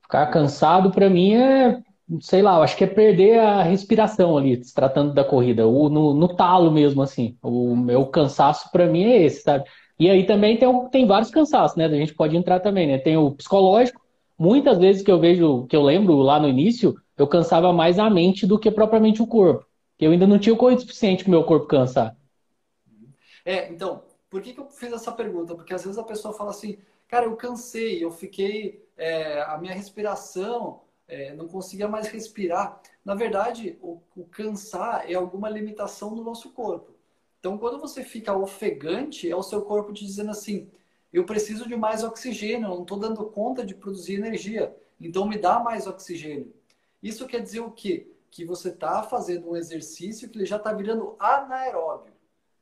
Ficar 0.02 0.28
cansado, 0.28 0.92
para 0.92 1.10
mim, 1.10 1.34
é, 1.34 1.82
sei 2.22 2.42
lá, 2.42 2.58
eu 2.58 2.64
acho 2.64 2.78
que 2.78 2.84
é 2.84 2.88
perder 2.88 3.40
a 3.40 3.64
respiração 3.64 4.38
ali, 4.38 4.64
se 4.64 4.74
tratando 4.74 5.14
da 5.14 5.24
corrida, 5.24 5.64
no, 5.64 6.14
no 6.14 6.36
talo 6.36 6.72
mesmo, 6.72 7.02
assim. 7.02 7.38
O 7.42 7.76
meu 7.76 8.06
cansaço, 8.06 8.72
para 8.72 8.86
mim, 8.86 9.04
é 9.04 9.24
esse, 9.24 9.42
sabe? 9.42 9.66
E 9.98 10.10
aí 10.10 10.26
também 10.26 10.58
tem, 10.58 10.90
tem 10.90 11.08
vários 11.08 11.32
cansaços, 11.32 11.78
né? 11.78 11.86
A 11.86 11.90
gente 11.90 12.14
pode 12.14 12.36
entrar 12.36 12.60
também, 12.60 12.86
né? 12.86 12.98
Tem 12.98 13.18
o 13.18 13.32
psicológico, 13.32 14.05
Muitas 14.38 14.78
vezes 14.78 15.02
que 15.02 15.12
eu 15.12 15.20
vejo, 15.20 15.66
que 15.68 15.76
eu 15.76 15.82
lembro 15.82 16.18
lá 16.18 16.40
no 16.40 16.48
início, 16.48 16.96
eu 17.18 17.28
cansava 17.28 17.72
mais 17.72 17.98
a 18.00 18.10
mente 18.10 18.46
do 18.46 18.60
que 18.60 18.70
propriamente 18.72 19.22
o 19.22 19.28
corpo. 19.28 19.66
Eu 20.00 20.12
ainda 20.12 20.28
não 20.28 20.38
tinha 20.40 20.54
o 20.54 20.58
corpo 20.58 20.80
suficiente 20.82 21.24
para 21.24 21.30
o 21.30 21.32
meu 21.32 21.44
corpo 21.46 21.68
cansar. 21.68 22.16
É, 23.46 23.70
então, 23.70 24.04
por 24.30 24.42
que, 24.42 24.54
que 24.54 24.60
eu 24.60 24.70
fiz 24.70 24.92
essa 24.92 25.12
pergunta? 25.12 25.56
Porque 25.56 25.74
às 25.74 25.84
vezes 25.84 25.98
a 25.98 26.04
pessoa 26.04 26.34
fala 26.34 26.52
assim, 26.52 26.78
cara, 27.08 27.26
eu 27.26 27.36
cansei, 27.36 28.04
eu 28.04 28.12
fiquei, 28.12 28.84
é, 28.98 29.42
a 29.44 29.58
minha 29.58 29.74
respiração 29.74 30.82
é, 31.08 31.34
não 31.34 31.48
conseguia 31.48 31.88
mais 31.88 32.08
respirar. 32.08 32.82
Na 33.04 33.16
verdade, 33.16 33.78
o, 33.82 34.02
o 34.16 34.26
cansar 34.26 35.10
é 35.10 35.14
alguma 35.14 35.50
limitação 35.50 36.14
do 36.14 36.24
nosso 36.24 36.52
corpo. 36.52 36.94
Então, 37.40 37.58
quando 37.58 37.80
você 37.80 38.04
fica 38.04 38.36
ofegante, 38.36 39.30
é 39.30 39.36
o 39.36 39.44
seu 39.44 39.62
corpo 39.62 39.94
te 39.94 40.04
dizendo 40.04 40.32
assim: 40.32 40.70
eu 41.16 41.24
preciso 41.26 41.68
de 41.68 41.78
mais 41.78 42.04
oxigênio, 42.04 42.66
eu 42.66 42.76
não 42.76 42.82
estou 42.82 43.00
dando 43.00 43.26
conta 43.28 43.66
de 43.66 43.74
produzir 43.74 44.16
energia, 44.16 44.76
então 45.00 45.26
me 45.26 45.38
dá 45.38 45.60
mais 45.60 45.88
oxigênio. 45.88 46.54
Isso 47.02 47.26
quer 47.26 47.42
dizer 47.42 47.62
o 47.62 47.72
quê? 47.72 48.12
Que 48.30 48.44
você 48.44 48.68
está 48.68 49.02
fazendo 49.02 49.50
um 49.50 49.56
exercício 49.56 50.30
que 50.30 50.38
ele 50.38 50.46
já 50.46 50.58
está 50.58 50.74
virando 50.74 51.16
anaeróbio. 51.18 52.14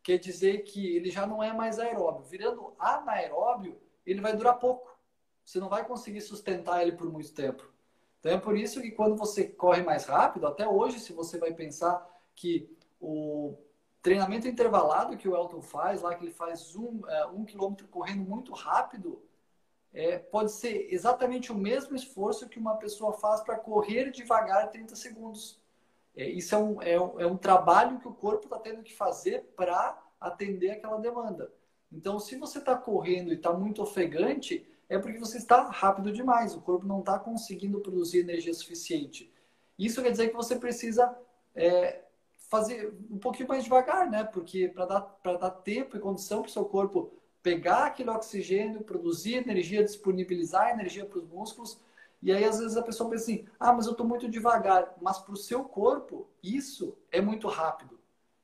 Quer 0.03 0.19
dizer 0.19 0.63
que 0.65 0.95
ele 0.95 1.10
já 1.10 1.25
não 1.25 1.41
é 1.41 1.51
mais 1.51 1.79
aeróbio. 1.79 2.25
Virando 2.25 2.74
anaeróbio, 2.77 3.75
ele 4.05 4.22
vai 4.22 4.36
durar 4.36 4.60
pouco. 4.60 4.95
Você 5.43 5.60
não 5.60 5.69
vai 5.69 5.83
conseguir 5.83 6.22
sustentar 6.22 6.83
ele 6.83 6.91
por 6.91 7.12
muito 7.12 7.33
tempo. 7.33 7.67
Então 8.19 8.33
é 8.33 8.38
por 8.38 8.55
isso 8.55 8.81
que 8.81 8.91
quando 8.91 9.15
você 9.15 9.45
corre 9.45 9.81
mais 9.81 10.05
rápido, 10.05 10.45
até 10.45 10.67
hoje, 10.67 11.00
se 11.00 11.12
você 11.12 11.39
vai 11.39 11.53
pensar 11.53 12.07
que 12.36 12.69
o 13.00 13.57
treinamento 14.03 14.48
intervalado 14.48 15.15
que 15.15 15.29
o 15.29 15.36
Elton 15.36 15.62
faz, 15.62 16.01
lá 16.01 16.13
que 16.13 16.25
ele 16.25 16.33
faz 16.33 16.75
um, 16.75 17.01
é, 17.07 17.25
um 17.27 17.45
quilômetro 17.45 17.88
correndo 17.88 18.22
muito 18.22 18.51
rápido, 18.51 19.24
é, 19.93 20.19
pode 20.19 20.51
ser 20.51 20.93
exatamente 20.93 21.51
o 21.51 21.55
mesmo 21.55 21.95
esforço 21.95 22.50
que 22.50 22.60
uma 22.60 22.75
pessoa 22.75 23.13
faz 23.13 23.41
para 23.41 23.57
correr 23.57 24.12
devagar 24.12 24.69
30 24.69 24.95
segundos. 24.95 25.62
É, 26.15 26.29
isso 26.29 26.53
é 26.53 26.57
um, 26.57 26.81
é, 26.81 27.00
um, 27.00 27.22
é 27.22 27.25
um 27.25 27.38
trabalho 27.38 28.00
que 28.00 28.07
o 28.07 28.13
corpo 28.13 28.43
está 28.43 28.60
tendo 28.60 28.83
que 28.83 28.93
fazer 28.93 29.53
para 29.55 29.98
atender 30.19 30.72
aquela 30.72 30.98
demanda. 30.98 31.51
Então, 31.89 32.19
se 32.19 32.36
você 32.36 32.57
está 32.57 32.75
correndo 32.75 33.31
e 33.31 33.36
está 33.36 33.53
muito 33.53 33.81
ofegante, 33.81 34.67
é 34.89 35.00
porque 35.00 35.17
você 35.17 35.38
está 35.38 35.69
rápido 35.69 36.12
demais, 36.12 36.53
o 36.55 36.62
corpo 36.62 36.86
não 36.86 37.00
está 37.00 37.17
conseguindo 37.17 37.79
produzir 37.79 38.19
energia 38.19 38.53
suficiente. 38.53 39.31
Isso 39.79 40.01
quer 40.01 40.12
dizer 40.12 40.29
que 40.29 40.36
você 40.36 40.57
precisa 40.57 41.15
é, 41.55 42.02
fazer 42.53 42.93
um 43.10 43.17
pouquinho 43.17 43.48
mais 43.48 43.63
devagar, 43.63 44.07
né? 44.07 44.24
Porque 44.24 44.67
para 44.67 44.86
dar, 44.86 45.17
dar 45.24 45.50
tempo 45.50 45.98
e 45.98 46.00
condição 46.00 46.43
para 46.43 46.50
o 46.50 46.51
seu 46.51 46.63
corpo 46.65 47.12
pegar 47.41 47.88
aquele 47.88 48.12
oxigênio, 48.12 48.83
produzir 48.83 49.38
energia, 49.38 49.83
disponibilizar 49.83 50.69
energia 50.69 51.03
para 51.03 51.17
os 51.17 51.27
músculos. 51.27 51.79
E 52.22 52.31
aí, 52.31 52.45
às 52.45 52.60
vezes, 52.60 52.77
a 52.77 52.83
pessoa 52.83 53.10
pensa 53.10 53.24
assim: 53.24 53.45
ah, 53.60 53.74
mas 53.74 53.88
eu 53.88 53.93
estou 53.93 54.07
muito 54.07 54.29
devagar. 54.29 54.93
Mas 55.01 55.17
para 55.17 55.33
o 55.33 55.38
seu 55.38 55.63
corpo, 55.63 56.27
isso 56.43 56.95
é 57.12 57.19
muito 57.19 57.48
rápido. 57.48 58.00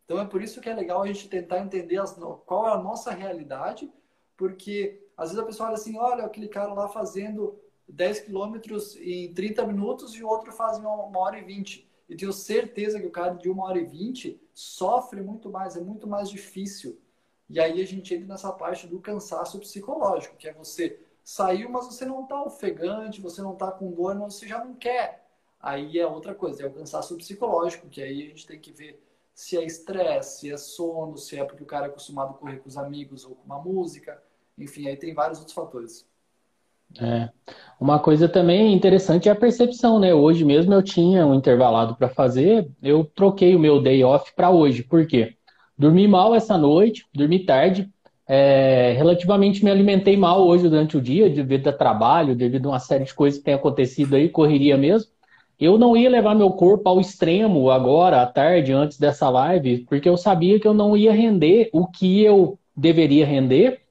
Então, 0.06 0.20
é 0.20 0.26
por 0.26 0.42
isso 0.42 0.60
que 0.60 0.68
é 0.68 0.74
legal 0.74 1.04
a 1.04 1.08
gente 1.08 1.30
tentar 1.30 1.60
entender 1.60 1.98
as, 1.98 2.18
qual 2.48 2.68
é 2.68 2.72
a 2.72 2.78
nossa 2.82 3.12
realidade, 3.12 3.94
porque 4.36 5.08
às 5.16 5.30
vezes 5.30 5.44
a 5.44 5.46
pessoa 5.46 5.68
olha 5.68 5.76
assim, 5.76 6.00
olha 6.00 6.26
aquele 6.26 6.48
cara 6.48 6.74
lá 6.74 6.88
fazendo 6.88 7.60
10 7.88 8.22
quilômetros 8.22 8.96
em 8.96 9.32
30 9.36 9.68
minutos 9.68 10.16
e 10.16 10.24
o 10.24 10.28
outro 10.28 10.52
faz 10.52 10.80
em 10.80 10.82
uma 10.82 11.20
hora 11.20 11.38
e 11.38 11.44
20. 11.44 11.89
Eu 12.10 12.18
tenho 12.18 12.34
certeza 12.34 13.00
que 13.00 13.06
o 13.06 13.12
cara 13.12 13.36
de 13.36 13.50
uma 13.50 13.66
hora 13.66 13.80
e 13.80 13.86
20 13.86 14.42
sofre 14.54 15.22
muito 15.22 15.50
mais, 15.50 15.76
é 15.76 15.80
muito 15.80 16.08
mais 16.08 16.30
difícil. 16.30 17.00
E 17.48 17.60
aí 17.60 17.82
a 17.82 17.86
gente 17.86 18.14
entra 18.14 18.28
nessa 18.28 18.52
parte 18.52 18.88
do 18.88 19.00
cansaço 19.00 19.60
psicológico, 19.60 20.36
que 20.36 20.48
é 20.48 20.54
você 20.54 21.00
saiu, 21.24 21.70
mas 21.70 21.86
você 21.86 22.06
não 22.06 22.24
está 22.24 22.42
ofegante, 22.44 23.22
você 23.22 23.42
não 23.42 23.54
está 23.54 23.72
com 23.72 23.92
dor, 23.92 24.16
mas 24.16 24.36
você 24.36 24.48
já 24.48 24.64
não 24.64 24.74
quer. 24.74 25.30
Aí 25.60 26.00
é 26.00 26.08
outra 26.08 26.34
coisa, 26.34 26.64
é 26.64 26.66
o 26.66 26.74
cansaço 26.74 27.16
psicológico, 27.18 27.88
que 27.88 28.02
aí 28.02 28.24
a 28.24 28.30
gente 28.30 28.48
tem 28.48 28.60
que 28.60 28.72
ver 28.72 29.04
se 29.34 29.58
é 29.58 29.64
estresse, 29.64 30.40
se 30.42 30.52
é 30.52 30.58
sono, 30.58 31.18
se 31.18 31.38
é 31.38 31.44
porque 31.44 31.64
o 31.64 31.66
cara 31.66 31.86
é 31.86 31.90
acostumado 31.90 32.32
a 32.32 32.34
correr 32.34 32.58
com 32.58 32.68
os 32.68 32.78
amigos 32.78 33.24
ou 33.24 33.36
com 33.36 33.46
uma 33.46 33.60
música. 33.62 34.22
Enfim, 34.58 34.88
aí 34.88 34.98
tem 34.98 35.14
vários 35.14 35.40
outros 35.40 35.56
fatores. 35.56 36.09
É. 37.00 37.30
Uma 37.80 38.00
coisa 38.00 38.28
também 38.28 38.74
interessante 38.74 39.30
é 39.30 39.32
a 39.32 39.36
percepção, 39.36 40.00
né? 40.00 40.14
Hoje 40.14 40.44
mesmo 40.44 40.74
eu 40.74 40.84
tinha 40.84 41.26
um 41.26 41.34
intervalado 41.34 41.96
para 41.96 42.10
fazer, 42.10 42.70
eu 42.84 43.06
troquei 43.06 43.56
o 43.56 43.60
meu 43.60 43.82
day 43.82 44.04
off 44.04 44.34
para 44.36 44.50
hoje. 44.50 44.84
Por 44.84 45.06
quê? 45.08 45.36
Dormi 45.78 46.08
mal 46.08 46.36
essa 46.36 46.58
noite, 46.58 47.06
dormi 47.14 47.40
tarde, 47.46 47.90
é, 48.28 48.94
relativamente 48.98 49.64
me 49.64 49.72
alimentei 49.72 50.18
mal 50.18 50.46
hoje 50.46 50.68
durante 50.68 50.98
o 50.98 51.02
dia, 51.02 51.30
devido 51.30 51.70
a 51.70 51.74
trabalho, 51.74 52.36
devido 52.36 52.66
a 52.68 52.74
uma 52.74 52.80
série 52.80 53.06
de 53.06 53.14
coisas 53.14 53.40
que 53.40 53.46
tem 53.46 53.54
acontecido 53.54 54.16
aí, 54.16 54.28
correria 54.28 54.78
mesmo. 54.78 55.10
Eu 55.60 55.78
não 55.78 55.96
ia 55.96 56.10
levar 56.10 56.36
meu 56.36 56.52
corpo 56.52 56.88
ao 56.90 57.00
extremo 57.00 57.70
agora, 57.70 58.22
à 58.22 58.26
tarde, 58.26 58.74
antes 58.74 58.98
dessa 58.98 59.30
live, 59.30 59.86
porque 59.90 60.08
eu 60.08 60.18
sabia 60.18 60.60
que 60.60 60.68
eu 60.68 60.74
não 60.74 60.96
ia 60.98 61.12
render 61.14 61.70
o 61.74 61.88
que 61.88 62.22
eu 62.24 62.58
deveria 62.76 63.26
render 63.26 63.82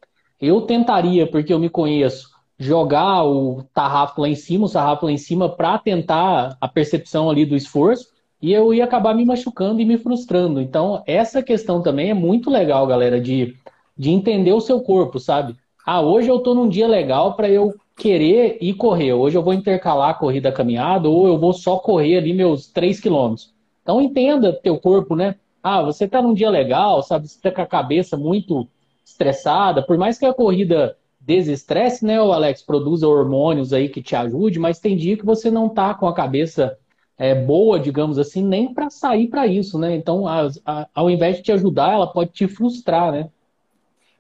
eu 0.40 0.60
tentaria, 0.62 1.26
porque 1.26 1.52
eu 1.52 1.58
me 1.58 1.68
conheço, 1.68 2.30
jogar 2.58 3.24
o 3.24 3.62
tarrafo 3.72 4.20
lá 4.20 4.28
em 4.28 4.34
cima, 4.34 4.66
o 4.66 4.68
sarrafo 4.68 5.06
lá 5.06 5.12
em 5.12 5.18
cima, 5.18 5.48
para 5.48 5.78
tentar 5.78 6.56
a 6.60 6.66
percepção 6.66 7.30
ali 7.30 7.46
do 7.46 7.54
esforço, 7.54 8.08
e 8.42 8.52
eu 8.52 8.72
ia 8.74 8.84
acabar 8.84 9.14
me 9.14 9.24
machucando 9.24 9.80
e 9.80 9.84
me 9.84 9.98
frustrando. 9.98 10.60
Então, 10.60 11.02
essa 11.06 11.42
questão 11.42 11.82
também 11.82 12.10
é 12.10 12.14
muito 12.14 12.50
legal, 12.50 12.86
galera, 12.86 13.20
de, 13.20 13.54
de 13.96 14.10
entender 14.10 14.52
o 14.52 14.60
seu 14.60 14.80
corpo, 14.80 15.18
sabe? 15.18 15.56
Ah, 15.86 16.00
hoje 16.00 16.28
eu 16.28 16.40
tô 16.40 16.54
num 16.54 16.68
dia 16.68 16.86
legal 16.86 17.34
para 17.34 17.48
eu 17.48 17.74
querer 17.96 18.58
ir 18.60 18.74
correr. 18.74 19.12
Hoje 19.12 19.36
eu 19.36 19.42
vou 19.42 19.52
intercalar 19.52 20.10
a 20.10 20.14
corrida 20.14 20.52
caminhada 20.52 21.08
ou 21.08 21.26
eu 21.26 21.38
vou 21.38 21.52
só 21.52 21.78
correr 21.78 22.18
ali 22.18 22.32
meus 22.32 22.68
3 22.68 23.00
quilômetros. 23.00 23.52
Então 23.82 24.00
entenda 24.00 24.52
teu 24.52 24.78
corpo, 24.78 25.16
né? 25.16 25.34
Ah, 25.62 25.82
você 25.82 26.06
tá 26.06 26.22
num 26.22 26.34
dia 26.34 26.50
legal, 26.50 27.02
sabe? 27.02 27.26
Você 27.26 27.40
tá 27.40 27.50
com 27.50 27.62
a 27.62 27.66
cabeça 27.66 28.16
muito 28.16 28.68
estressada, 29.04 29.82
por 29.82 29.98
mais 29.98 30.18
que 30.18 30.26
a 30.26 30.34
corrida 30.34 30.96
desestresse, 31.28 32.06
né, 32.06 32.18
o 32.22 32.32
Alex, 32.32 32.62
produza 32.62 33.06
hormônios 33.06 33.74
aí 33.74 33.90
que 33.90 34.02
te 34.02 34.16
ajude, 34.16 34.58
mas 34.58 34.80
tem 34.80 34.96
dia 34.96 35.14
que 35.14 35.26
você 35.26 35.50
não 35.50 35.68
tá 35.68 35.92
com 35.92 36.08
a 36.08 36.14
cabeça 36.14 36.78
é, 37.18 37.34
boa, 37.34 37.78
digamos 37.78 38.18
assim, 38.18 38.42
nem 38.42 38.72
para 38.72 38.88
sair 38.88 39.28
para 39.28 39.46
isso, 39.46 39.78
né? 39.78 39.94
Então, 39.94 40.26
a, 40.26 40.48
a, 40.64 40.88
ao 40.94 41.10
invés 41.10 41.36
de 41.36 41.42
te 41.42 41.52
ajudar, 41.52 41.92
ela 41.92 42.10
pode 42.10 42.30
te 42.30 42.48
frustrar, 42.48 43.12
né? 43.12 43.30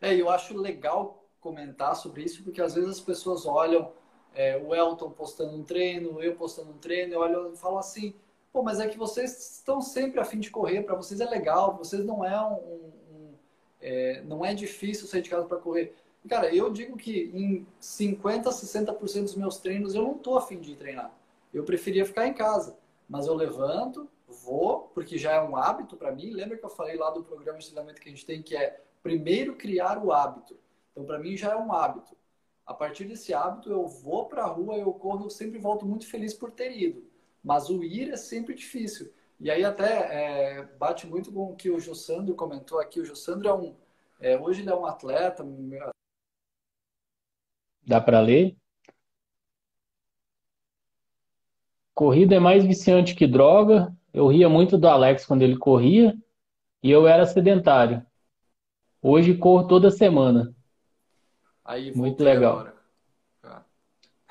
É, 0.02 0.14
eu 0.14 0.28
acho 0.28 0.54
legal 0.54 1.24
comentar 1.40 1.96
sobre 1.96 2.24
isso, 2.24 2.44
porque 2.44 2.60
às 2.60 2.74
vezes 2.74 2.90
as 2.90 3.00
pessoas 3.00 3.46
olham 3.46 3.90
é, 4.34 4.58
o 4.58 4.74
Elton 4.74 5.08
postando 5.10 5.56
um 5.56 5.62
treino, 5.62 6.22
eu 6.22 6.34
postando 6.34 6.72
um 6.72 6.78
treino, 6.78 7.14
eu 7.14 7.20
olho 7.20 7.52
e 7.54 7.56
falo 7.56 7.78
assim, 7.78 8.12
pô, 8.52 8.62
mas 8.62 8.80
é 8.80 8.86
que 8.86 8.98
vocês 8.98 9.56
estão 9.56 9.80
sempre 9.80 10.20
a 10.20 10.24
fim 10.26 10.40
de 10.40 10.50
correr, 10.50 10.82
para 10.82 10.94
vocês 10.94 11.20
é 11.22 11.24
legal, 11.24 11.74
vocês 11.78 12.04
não 12.04 12.22
é 12.22 12.38
um, 12.38 13.32
é, 13.80 14.22
não 14.26 14.44
é 14.44 14.52
difícil 14.52 15.06
sair 15.06 15.22
de 15.22 15.30
casa 15.30 15.46
para 15.46 15.56
correr. 15.56 15.94
Cara, 16.28 16.54
eu 16.54 16.70
digo 16.70 16.96
que 16.96 17.30
em 17.34 17.66
50, 17.80 18.50
60% 18.50 19.22
dos 19.22 19.34
meus 19.34 19.58
treinos 19.58 19.94
eu 19.94 20.02
não 20.02 20.14
tô 20.14 20.36
afim 20.36 20.60
de 20.60 20.76
treinar. 20.76 21.12
Eu 21.52 21.64
preferia 21.64 22.04
ficar 22.04 22.26
em 22.26 22.34
casa. 22.34 22.76
Mas 23.08 23.26
eu 23.26 23.34
levanto, 23.34 24.08
vou, 24.26 24.90
porque 24.94 25.16
já 25.16 25.32
é 25.32 25.40
um 25.40 25.56
hábito 25.56 25.96
para 25.96 26.12
mim. 26.12 26.30
Lembra 26.30 26.58
que 26.58 26.64
eu 26.64 26.68
falei 26.68 26.96
lá 26.96 27.10
do 27.10 27.24
programa 27.24 27.58
de 27.58 27.66
treinamento 27.66 28.00
que 28.00 28.08
a 28.08 28.12
gente 28.12 28.26
tem, 28.26 28.42
que 28.42 28.54
é 28.54 28.82
primeiro 29.02 29.56
criar 29.56 30.04
o 30.04 30.12
hábito. 30.12 30.58
Então, 30.92 31.04
para 31.04 31.18
mim 31.18 31.36
já 31.36 31.52
é 31.52 31.56
um 31.56 31.72
hábito. 31.72 32.14
A 32.66 32.74
partir 32.74 33.04
desse 33.04 33.32
hábito, 33.32 33.70
eu 33.70 33.86
vou 33.86 34.26
para 34.26 34.42
a 34.42 34.46
rua, 34.46 34.76
eu 34.76 34.92
corro, 34.92 35.24
eu 35.24 35.30
sempre 35.30 35.58
volto 35.58 35.86
muito 35.86 36.06
feliz 36.06 36.34
por 36.34 36.50
ter 36.50 36.76
ido. 36.76 37.02
Mas 37.42 37.70
o 37.70 37.82
ir 37.82 38.10
é 38.10 38.16
sempre 38.16 38.54
difícil. 38.54 39.10
E 39.40 39.50
aí 39.50 39.64
até 39.64 39.86
é, 39.86 40.62
bate 40.78 41.06
muito 41.06 41.32
com 41.32 41.52
o 41.52 41.56
que 41.56 41.70
o 41.70 41.80
Jussandro 41.80 42.34
comentou 42.34 42.78
aqui. 42.78 43.00
O 43.00 43.04
Jussandro 43.06 43.48
é 43.48 43.54
um. 43.54 43.74
É, 44.20 44.38
hoje 44.38 44.60
ele 44.60 44.68
é 44.68 44.74
um 44.74 44.84
atleta. 44.84 45.42
Dá 47.88 48.02
para 48.02 48.20
ler? 48.20 48.54
Corrida 51.94 52.34
é 52.34 52.38
mais 52.38 52.62
viciante 52.62 53.14
que 53.14 53.26
droga. 53.26 53.96
Eu 54.12 54.28
ria 54.28 54.46
muito 54.46 54.76
do 54.76 54.86
Alex 54.86 55.24
quando 55.24 55.40
ele 55.40 55.56
corria 55.56 56.14
e 56.82 56.90
eu 56.90 57.08
era 57.08 57.24
sedentário. 57.24 58.04
Hoje 59.00 59.34
corro 59.34 59.66
toda 59.66 59.90
semana. 59.90 60.54
Aí, 61.64 61.94
muito 61.96 62.22
legal. 62.22 62.68
Tá. 63.40 63.64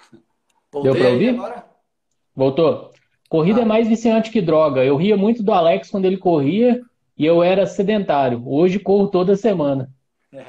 Deu 0.84 0.96
para 0.96 1.10
ouvir? 1.10 1.30
Agora? 1.30 1.66
Voltou. 2.36 2.94
Corrida 3.28 3.62
ah. 3.62 3.64
é 3.64 3.66
mais 3.66 3.88
viciante 3.88 4.30
que 4.30 4.40
droga. 4.40 4.86
Eu 4.86 4.96
ria 4.96 5.18
muito 5.18 5.42
do 5.42 5.52
Alex 5.52 5.90
quando 5.90 6.06
ele 6.06 6.18
corria 6.18 6.80
e 7.18 7.26
eu 7.26 7.42
era 7.42 7.66
sedentário. 7.66 8.48
Hoje 8.48 8.78
corro 8.78 9.08
toda 9.08 9.36
semana. 9.36 9.92
É. 10.32 10.46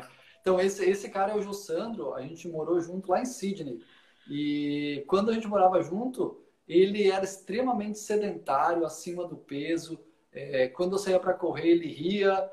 Então, 0.48 0.58
esse, 0.58 0.82
esse 0.82 1.10
cara 1.10 1.32
é 1.32 1.36
o 1.36 1.42
Jussandro. 1.42 2.14
A 2.14 2.22
gente 2.22 2.48
morou 2.48 2.80
junto 2.80 3.10
lá 3.10 3.20
em 3.20 3.26
Sydney. 3.26 3.82
E 4.30 5.04
quando 5.06 5.30
a 5.30 5.34
gente 5.34 5.46
morava 5.46 5.82
junto, 5.82 6.42
ele 6.66 7.10
era 7.10 7.22
extremamente 7.22 7.98
sedentário, 7.98 8.86
acima 8.86 9.26
do 9.28 9.36
peso. 9.36 10.00
É, 10.32 10.68
quando 10.68 10.92
eu 10.92 10.98
saía 10.98 11.20
para 11.20 11.34
correr, 11.34 11.68
ele 11.68 11.86
ria. 11.86 12.50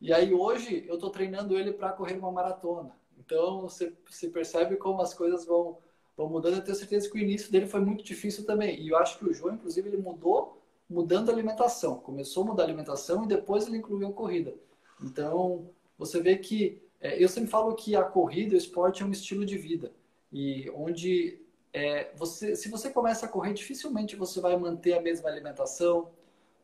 E 0.00 0.12
aí, 0.12 0.34
hoje, 0.34 0.84
eu 0.88 0.96
estou 0.96 1.08
treinando 1.08 1.56
ele 1.56 1.72
para 1.72 1.92
correr 1.92 2.18
uma 2.18 2.32
maratona. 2.32 2.90
Então, 3.16 3.60
você, 3.60 3.96
você 4.10 4.28
percebe 4.28 4.74
como 4.74 5.00
as 5.00 5.14
coisas 5.14 5.46
vão 5.46 5.78
vão 6.16 6.28
mudando. 6.28 6.56
Eu 6.56 6.64
tenho 6.64 6.76
certeza 6.76 7.08
que 7.08 7.16
o 7.16 7.20
início 7.22 7.52
dele 7.52 7.66
foi 7.66 7.78
muito 7.78 8.02
difícil 8.02 8.44
também. 8.44 8.80
E 8.80 8.88
eu 8.88 8.96
acho 8.96 9.18
que 9.18 9.24
o 9.24 9.32
João, 9.32 9.54
inclusive, 9.54 9.88
ele 9.88 9.98
mudou 9.98 10.60
mudando 10.90 11.28
a 11.28 11.32
alimentação. 11.32 12.00
Começou 12.00 12.42
a 12.42 12.46
mudar 12.46 12.64
a 12.64 12.66
alimentação 12.66 13.22
e 13.22 13.28
depois 13.28 13.68
ele 13.68 13.76
incluiu 13.76 14.08
a 14.08 14.12
corrida. 14.12 14.52
Então, 15.00 15.70
você 15.96 16.20
vê 16.20 16.36
que... 16.36 16.84
É, 17.00 17.22
eu 17.22 17.28
sempre 17.28 17.50
falo 17.50 17.74
que 17.74 17.94
a 17.94 18.02
corrida, 18.02 18.54
o 18.54 18.58
esporte 18.58 19.02
é 19.02 19.06
um 19.06 19.10
estilo 19.10 19.44
de 19.44 19.56
vida. 19.56 19.92
E 20.32 20.70
onde 20.70 21.40
é, 21.72 22.10
você, 22.16 22.56
se 22.56 22.68
você 22.68 22.90
começa 22.90 23.26
a 23.26 23.28
correr, 23.28 23.52
dificilmente 23.52 24.16
você 24.16 24.40
vai 24.40 24.56
manter 24.56 24.94
a 24.94 25.00
mesma 25.00 25.28
alimentação, 25.28 26.10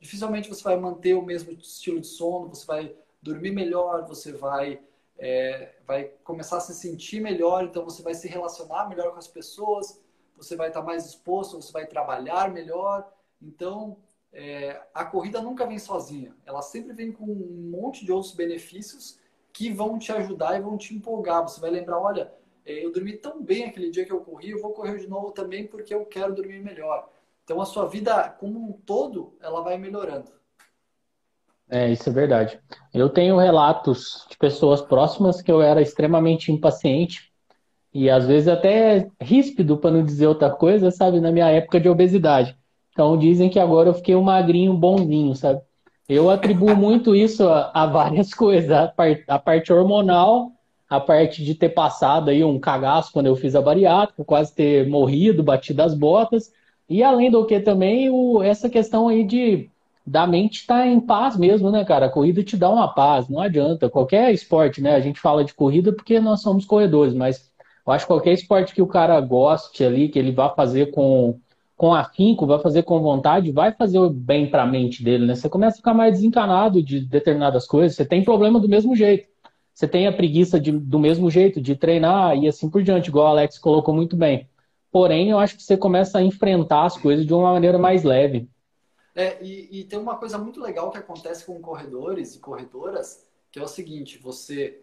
dificilmente 0.00 0.48
você 0.48 0.62
vai 0.62 0.76
manter 0.76 1.14
o 1.14 1.22
mesmo 1.22 1.52
estilo 1.52 2.00
de 2.00 2.06
sono, 2.06 2.48
você 2.48 2.66
vai 2.66 2.96
dormir 3.22 3.52
melhor, 3.52 4.06
você 4.06 4.32
vai, 4.32 4.80
é, 5.18 5.76
vai 5.86 6.04
começar 6.24 6.56
a 6.56 6.60
se 6.60 6.74
sentir 6.74 7.20
melhor, 7.20 7.64
então 7.64 7.84
você 7.84 8.02
vai 8.02 8.14
se 8.14 8.26
relacionar 8.26 8.88
melhor 8.88 9.12
com 9.12 9.18
as 9.18 9.28
pessoas, 9.28 10.00
você 10.36 10.56
vai 10.56 10.68
estar 10.68 10.82
mais 10.82 11.04
disposto, 11.04 11.60
você 11.60 11.70
vai 11.70 11.86
trabalhar 11.86 12.50
melhor. 12.50 13.08
Então, 13.40 13.98
é, 14.32 14.80
a 14.94 15.04
corrida 15.04 15.40
nunca 15.40 15.66
vem 15.66 15.78
sozinha, 15.78 16.34
ela 16.44 16.62
sempre 16.62 16.92
vem 16.94 17.12
com 17.12 17.24
um 17.24 17.70
monte 17.70 18.04
de 18.04 18.10
outros 18.10 18.34
benefícios 18.34 19.18
que 19.52 19.70
vão 19.70 19.98
te 19.98 20.10
ajudar 20.12 20.56
e 20.56 20.62
vão 20.62 20.76
te 20.76 20.94
empolgar. 20.94 21.42
Você 21.42 21.60
vai 21.60 21.70
lembrar, 21.70 22.00
olha, 22.00 22.32
é, 22.64 22.84
eu 22.84 22.92
dormi 22.92 23.12
tão 23.16 23.42
bem 23.42 23.64
aquele 23.64 23.90
dia 23.90 24.04
que 24.04 24.12
eu 24.12 24.20
corri, 24.20 24.50
eu 24.50 24.60
vou 24.60 24.72
correr 24.72 24.98
de 24.98 25.08
novo 25.08 25.32
também 25.32 25.66
porque 25.66 25.92
eu 25.92 26.04
quero 26.06 26.34
dormir 26.34 26.62
melhor. 26.62 27.08
Então 27.44 27.60
a 27.60 27.64
sua 27.64 27.86
vida 27.86 28.28
como 28.38 28.58
um 28.58 28.72
todo, 28.72 29.36
ela 29.40 29.62
vai 29.62 29.76
melhorando. 29.76 30.30
É, 31.68 31.90
isso 31.90 32.08
é 32.08 32.12
verdade. 32.12 32.60
Eu 32.92 33.08
tenho 33.08 33.38
relatos 33.38 34.26
de 34.28 34.36
pessoas 34.36 34.80
próximas 34.82 35.40
que 35.40 35.50
eu 35.50 35.62
era 35.62 35.80
extremamente 35.80 36.52
impaciente 36.52 37.32
e 37.94 38.08
às 38.10 38.26
vezes 38.26 38.48
até 38.48 39.08
ríspido, 39.20 39.76
para 39.78 39.90
não 39.90 40.04
dizer 40.04 40.26
outra 40.26 40.50
coisa, 40.50 40.90
sabe, 40.90 41.20
na 41.20 41.32
minha 41.32 41.48
época 41.48 41.80
de 41.80 41.88
obesidade. 41.88 42.56
Então 42.90 43.16
dizem 43.16 43.48
que 43.48 43.58
agora 43.58 43.88
eu 43.88 43.94
fiquei 43.94 44.14
um 44.14 44.22
magrinho 44.22 44.74
bonzinho, 44.74 45.34
sabe? 45.34 45.62
Eu 46.12 46.30
atribuo 46.30 46.76
muito 46.76 47.14
isso 47.14 47.48
a, 47.48 47.70
a 47.72 47.86
várias 47.86 48.32
coisas, 48.34 48.70
a, 48.70 48.88
part, 48.88 49.24
a 49.26 49.38
parte 49.38 49.72
hormonal, 49.72 50.52
a 50.88 51.00
parte 51.00 51.42
de 51.44 51.54
ter 51.54 51.70
passado 51.70 52.30
aí 52.30 52.44
um 52.44 52.58
cagaço 52.58 53.12
quando 53.12 53.26
eu 53.26 53.36
fiz 53.36 53.54
a 53.54 53.62
bariátrica, 53.62 54.24
quase 54.24 54.54
ter 54.54 54.86
morrido, 54.88 55.42
batido 55.42 55.82
as 55.82 55.94
botas, 55.94 56.52
e 56.88 57.02
além 57.02 57.30
do 57.30 57.46
que 57.46 57.58
também 57.60 58.10
o, 58.10 58.42
essa 58.42 58.68
questão 58.68 59.08
aí 59.08 59.24
de 59.24 59.70
da 60.04 60.26
mente 60.26 60.60
estar 60.60 60.80
tá 60.80 60.86
em 60.86 61.00
paz 61.00 61.36
mesmo, 61.36 61.70
né, 61.70 61.84
cara? 61.84 62.06
A 62.06 62.10
corrida 62.10 62.42
te 62.42 62.56
dá 62.56 62.68
uma 62.68 62.92
paz, 62.92 63.28
não 63.28 63.40
adianta. 63.40 63.88
Qualquer 63.88 64.32
esporte, 64.32 64.80
né? 64.80 64.94
A 64.94 65.00
gente 65.00 65.20
fala 65.20 65.44
de 65.44 65.54
corrida 65.54 65.92
porque 65.92 66.18
nós 66.18 66.42
somos 66.42 66.64
corredores, 66.64 67.14
mas 67.14 67.50
eu 67.86 67.92
acho 67.92 68.04
que 68.04 68.12
qualquer 68.12 68.32
esporte 68.32 68.74
que 68.74 68.82
o 68.82 68.86
cara 68.86 69.20
goste 69.20 69.84
ali, 69.84 70.08
que 70.08 70.18
ele 70.18 70.32
vá 70.32 70.50
fazer 70.50 70.90
com, 70.90 71.38
com 71.76 71.94
afinco, 71.94 72.46
vai 72.46 72.60
fazer 72.60 72.82
com 72.84 73.00
vontade, 73.00 73.50
vai 73.50 73.72
fazer 73.72 73.98
o 73.98 74.10
bem 74.10 74.50
para 74.50 74.62
a 74.62 74.66
mente 74.66 75.02
dele, 75.02 75.26
né? 75.26 75.34
Você 75.34 75.48
começa 75.48 75.76
a 75.76 75.78
ficar 75.78 75.94
mais 75.94 76.12
desencanado 76.12 76.82
de 76.82 77.00
determinadas 77.00 77.66
coisas, 77.66 77.96
você 77.96 78.04
tem 78.04 78.24
problema 78.24 78.60
do 78.60 78.68
mesmo 78.68 78.94
jeito. 78.94 79.28
Você 79.74 79.88
tem 79.88 80.06
a 80.06 80.12
preguiça 80.12 80.60
de, 80.60 80.70
do 80.70 80.98
mesmo 80.98 81.30
jeito 81.30 81.60
de 81.60 81.74
treinar 81.74 82.36
e 82.36 82.46
assim 82.46 82.68
por 82.68 82.82
diante, 82.82 83.08
igual 83.08 83.26
o 83.26 83.30
Alex 83.30 83.58
colocou 83.58 83.94
muito 83.94 84.14
bem. 84.14 84.48
Porém, 84.90 85.30
eu 85.30 85.38
acho 85.38 85.56
que 85.56 85.62
você 85.62 85.76
começa 85.76 86.18
a 86.18 86.22
enfrentar 86.22 86.84
as 86.84 86.98
coisas 86.98 87.24
de 87.26 87.32
uma 87.32 87.52
maneira 87.52 87.78
mais 87.78 88.04
leve. 88.04 88.48
É, 89.14 89.42
e, 89.42 89.80
e 89.80 89.84
tem 89.84 89.98
uma 89.98 90.16
coisa 90.16 90.38
muito 90.38 90.60
legal 90.60 90.90
que 90.90 90.98
acontece 90.98 91.44
com 91.46 91.58
corredores 91.60 92.34
e 92.34 92.40
corredoras, 92.40 93.26
que 93.50 93.58
é 93.58 93.62
o 93.62 93.66
seguinte, 93.66 94.18
você 94.18 94.81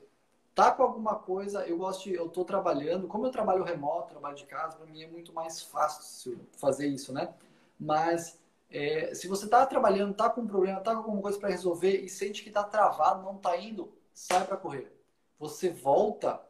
tá 0.60 0.72
com 0.72 0.84
alguma 0.84 1.16
coisa, 1.16 1.66
eu 1.66 1.78
gosto 1.78 2.04
de, 2.04 2.16
eu 2.16 2.28
tô 2.28 2.44
trabalhando, 2.44 3.08
como 3.08 3.26
eu 3.26 3.32
trabalho 3.32 3.64
remoto, 3.64 4.10
trabalho 4.10 4.36
de 4.36 4.44
casa, 4.44 4.76
para 4.76 4.86
mim 4.88 5.02
é 5.02 5.08
muito 5.08 5.32
mais 5.32 5.62
fácil 5.62 6.38
fazer 6.58 6.86
isso, 6.86 7.14
né? 7.14 7.34
Mas 7.80 8.38
é, 8.70 9.16
se 9.16 9.26
você 9.30 9.48
tá 9.48 9.66
trabalhando, 9.66 10.14
tá 10.14 10.30
com 10.30 10.42
um 10.42 10.48
problema, 10.48 10.82
tá 10.82 10.92
com 10.92 10.98
alguma 10.98 11.22
coisa 11.22 11.40
para 11.40 11.48
resolver 11.48 12.02
e 12.02 12.10
sente 12.10 12.44
que 12.44 12.52
tá 12.52 12.62
travado, 12.62 13.24
não 13.24 13.38
tá 13.38 13.56
indo, 13.56 13.90
sai 14.14 14.46
para 14.46 14.58
correr. 14.58 14.92
Você 15.40 15.70
volta 15.70 16.42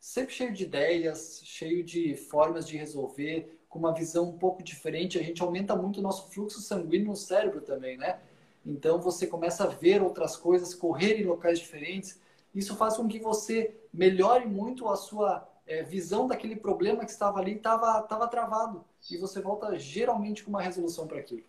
sempre 0.00 0.32
cheio 0.32 0.54
de 0.54 0.64
ideias, 0.64 1.42
cheio 1.44 1.84
de 1.84 2.16
formas 2.16 2.66
de 2.66 2.78
resolver, 2.78 3.60
com 3.68 3.78
uma 3.78 3.92
visão 3.92 4.30
um 4.30 4.38
pouco 4.38 4.62
diferente. 4.62 5.18
A 5.18 5.22
gente 5.22 5.42
aumenta 5.42 5.76
muito 5.76 6.00
o 6.00 6.02
nosso 6.02 6.30
fluxo 6.30 6.62
sanguíneo 6.62 7.08
no 7.08 7.16
cérebro 7.16 7.60
também, 7.60 7.98
né? 7.98 8.18
Então 8.64 8.98
você 8.98 9.26
começa 9.26 9.64
a 9.64 9.66
ver 9.66 10.02
outras 10.02 10.36
coisas, 10.36 10.74
correr 10.74 11.20
em 11.20 11.24
locais 11.24 11.58
diferentes. 11.58 12.18
Isso 12.58 12.74
faz 12.74 12.96
com 12.96 13.06
que 13.06 13.20
você 13.20 13.72
melhore 13.94 14.44
muito 14.44 14.88
a 14.88 14.96
sua 14.96 15.46
é, 15.64 15.84
visão 15.84 16.26
daquele 16.26 16.56
problema 16.56 17.04
que 17.04 17.10
estava 17.12 17.38
ali, 17.38 17.52
estava 17.52 18.02
tava 18.02 18.26
travado. 18.26 18.84
E 19.08 19.16
você 19.16 19.40
volta 19.40 19.78
geralmente 19.78 20.42
com 20.42 20.50
uma 20.50 20.60
resolução 20.60 21.06
para 21.06 21.18
aquilo. 21.18 21.44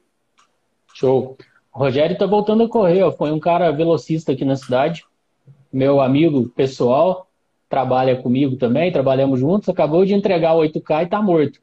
Show. 0.94 1.36
O 1.74 1.80
Rogério 1.80 2.14
está 2.14 2.28
voltando 2.28 2.62
a 2.62 2.70
correr. 2.70 3.12
Foi 3.14 3.32
um 3.32 3.40
cara 3.40 3.72
velocista 3.72 4.34
aqui 4.34 4.46
na 4.46 4.56
cidade, 4.56 5.04
meu 5.74 6.00
amigo 6.00 6.48
pessoal 6.50 7.28
trabalha 7.68 8.22
comigo 8.22 8.56
também, 8.56 8.92
trabalhamos 8.92 9.40
juntos, 9.40 9.70
acabou 9.70 10.06
de 10.06 10.14
entregar 10.14 10.54
o 10.54 10.62
8K 10.62 11.04
e 11.04 11.08
tá 11.08 11.22
morto. 11.22 11.60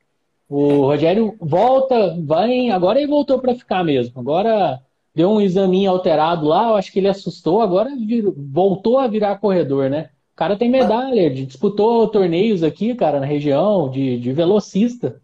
O 0.48 0.82
Rogério 0.82 1.36
volta, 1.40 2.16
vai, 2.24 2.70
agora 2.70 2.98
ele 2.98 3.10
voltou 3.10 3.38
para 3.40 3.54
ficar 3.54 3.84
mesmo. 3.84 4.18
Agora 4.20 4.80
deu 5.16 5.30
um 5.30 5.40
examinho 5.40 5.90
alterado 5.90 6.44
lá, 6.44 6.68
eu 6.68 6.74
acho 6.74 6.92
que 6.92 6.98
ele 6.98 7.08
assustou, 7.08 7.62
agora 7.62 7.96
vir, 7.96 8.22
voltou 8.36 8.98
a 8.98 9.08
virar 9.08 9.38
corredor, 9.38 9.88
né? 9.88 10.10
O 10.34 10.36
cara 10.36 10.58
tem 10.58 10.68
medalha, 10.68 11.30
disputou 11.30 12.06
torneios 12.08 12.62
aqui, 12.62 12.94
cara, 12.94 13.18
na 13.18 13.24
região, 13.24 13.88
de, 13.88 14.20
de 14.20 14.32
velocista. 14.34 15.22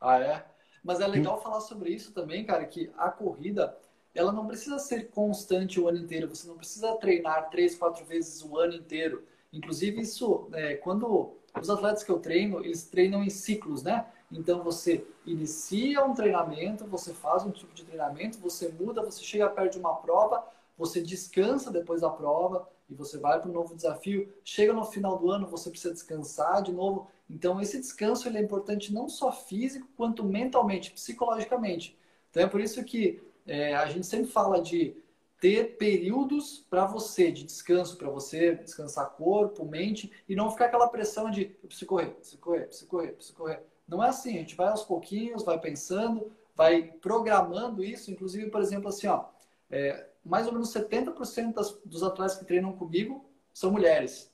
Ah, 0.00 0.18
é? 0.18 0.44
Mas 0.82 0.98
é 0.98 1.06
legal 1.06 1.40
falar 1.40 1.60
sobre 1.60 1.90
isso 1.90 2.12
também, 2.12 2.44
cara, 2.44 2.64
que 2.64 2.90
a 2.98 3.10
corrida, 3.12 3.76
ela 4.12 4.32
não 4.32 4.44
precisa 4.44 4.76
ser 4.80 5.08
constante 5.10 5.80
o 5.80 5.86
ano 5.86 5.98
inteiro, 5.98 6.26
você 6.28 6.48
não 6.48 6.56
precisa 6.56 6.96
treinar 6.96 7.48
três, 7.48 7.76
quatro 7.76 8.04
vezes 8.04 8.42
o 8.42 8.58
ano 8.58 8.74
inteiro. 8.74 9.22
Inclusive, 9.52 10.00
isso, 10.00 10.48
é, 10.52 10.74
quando 10.74 11.36
os 11.60 11.70
atletas 11.70 12.02
que 12.02 12.10
eu 12.10 12.18
treino, 12.18 12.58
eles 12.64 12.88
treinam 12.88 13.22
em 13.22 13.30
ciclos, 13.30 13.84
né? 13.84 14.04
Então, 14.30 14.62
você 14.62 15.06
inicia 15.24 16.04
um 16.04 16.14
treinamento, 16.14 16.86
você 16.86 17.14
faz 17.14 17.44
um 17.44 17.50
tipo 17.50 17.72
de 17.74 17.84
treinamento, 17.84 18.38
você 18.38 18.68
muda, 18.68 19.02
você 19.02 19.22
chega 19.22 19.48
perto 19.48 19.72
de 19.72 19.78
uma 19.78 19.94
prova, 19.96 20.44
você 20.76 21.00
descansa 21.00 21.70
depois 21.70 22.02
da 22.02 22.10
prova 22.10 22.68
e 22.88 22.94
você 22.94 23.18
vai 23.18 23.40
para 23.40 23.50
um 23.50 23.52
novo 23.52 23.74
desafio. 23.74 24.32
Chega 24.44 24.72
no 24.72 24.84
final 24.84 25.18
do 25.18 25.30
ano, 25.30 25.46
você 25.46 25.70
precisa 25.70 25.92
descansar 25.92 26.62
de 26.62 26.72
novo. 26.72 27.08
Então, 27.28 27.60
esse 27.60 27.78
descanso 27.78 28.28
ele 28.28 28.38
é 28.38 28.42
importante 28.42 28.92
não 28.92 29.08
só 29.08 29.32
físico, 29.32 29.88
quanto 29.96 30.24
mentalmente, 30.24 30.90
psicologicamente. 30.92 31.98
Então, 32.30 32.42
é 32.42 32.46
por 32.46 32.60
isso 32.60 32.82
que 32.84 33.22
é, 33.46 33.74
a 33.74 33.86
gente 33.86 34.06
sempre 34.06 34.30
fala 34.30 34.60
de 34.60 34.94
ter 35.40 35.76
períodos 35.76 36.66
para 36.68 36.84
você 36.84 37.30
de 37.30 37.44
descanso, 37.44 37.96
para 37.96 38.10
você 38.10 38.56
descansar 38.56 39.10
corpo, 39.10 39.64
mente 39.64 40.10
e 40.28 40.34
não 40.34 40.50
ficar 40.50 40.66
aquela 40.66 40.88
pressão 40.88 41.30
de 41.30 41.56
eu 41.62 41.68
preciso 41.68 41.86
correr, 41.86 42.10
preciso 42.10 42.38
correr, 42.38 42.66
preciso 42.66 42.88
correr, 42.88 43.12
preciso 43.12 43.36
correr. 43.36 43.62
Não 43.88 44.04
é 44.04 44.08
assim, 44.10 44.36
a 44.36 44.40
gente 44.40 44.54
vai 44.54 44.68
aos 44.68 44.84
pouquinhos, 44.84 45.42
vai 45.42 45.58
pensando, 45.58 46.30
vai 46.54 46.82
programando 46.82 47.82
isso. 47.82 48.10
Inclusive, 48.10 48.50
por 48.50 48.60
exemplo, 48.60 48.88
assim, 48.88 49.06
ó, 49.06 49.24
é, 49.70 50.06
mais 50.24 50.46
ou 50.46 50.52
menos 50.52 50.72
70% 50.72 51.54
das, 51.54 51.72
dos 51.84 52.02
atletas 52.02 52.36
que 52.36 52.44
treinam 52.44 52.72
comigo 52.72 53.24
são 53.52 53.70
mulheres. 53.70 54.30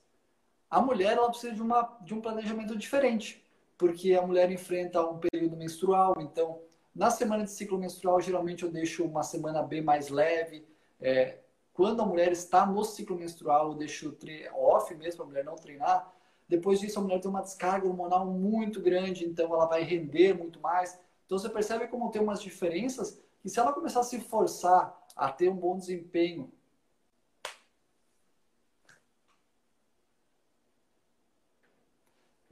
A 0.69 0.81
mulher 0.81 1.17
ela 1.17 1.31
precisa 1.31 1.55
de, 1.55 1.63
uma, 1.63 1.97
de 2.03 2.13
um 2.13 2.21
planejamento 2.21 2.77
diferente, 2.77 3.47
porque 3.79 4.15
a 4.15 4.23
mulher 4.27 4.51
enfrenta 4.51 5.01
um 5.07 5.19
período 5.19 5.57
menstrual, 5.57 6.17
então 6.19 6.61
na 6.95 7.11
semana 7.11 7.45
de 7.45 7.51
ciclo 7.51 7.79
menstrual 7.79 8.21
geralmente 8.21 8.65
eu 8.65 8.71
deixo 8.71 9.05
uma 9.05 9.23
semana 9.23 9.63
bem 9.63 9.83
mais 9.83 10.09
leve, 10.09 10.67
é, 11.01 11.39
quando 11.73 12.01
a 12.01 12.07
mulher 12.07 12.31
está 12.31 12.65
no 12.65 12.85
ciclo 12.85 13.17
menstrual, 13.17 13.73
eu 13.73 13.75
deixo 13.75 14.17
off 14.55 14.95
mesmo, 14.95 15.25
a 15.25 15.27
mulher 15.27 15.45
não 15.45 15.57
treinar. 15.57 16.14
Depois 16.49 16.81
disso, 16.81 16.99
a 16.99 17.03
mulher 17.03 17.21
tem 17.21 17.31
uma 17.31 17.43
descarga 17.43 17.87
hormonal 17.87 18.27
muito 18.27 18.81
grande, 18.81 19.25
então 19.25 19.53
ela 19.53 19.67
vai 19.67 19.83
render 19.83 20.35
muito 20.35 20.61
mais. 20.61 20.99
Então 21.25 21.39
você 21.39 21.49
percebe 21.49 21.89
como 21.89 22.11
tem 22.11 22.23
umas 22.23 22.43
diferenças 22.43 23.21
que 23.43 23.49
se 23.49 23.59
ela 23.59 23.73
começar 23.73 24.01
a 24.01 24.05
se 24.05 24.21
forçar 24.21 24.95
a 25.17 25.31
ter 25.31 25.49
um 25.49 25.57
bom 25.57 25.77
desempenho, 25.77 26.53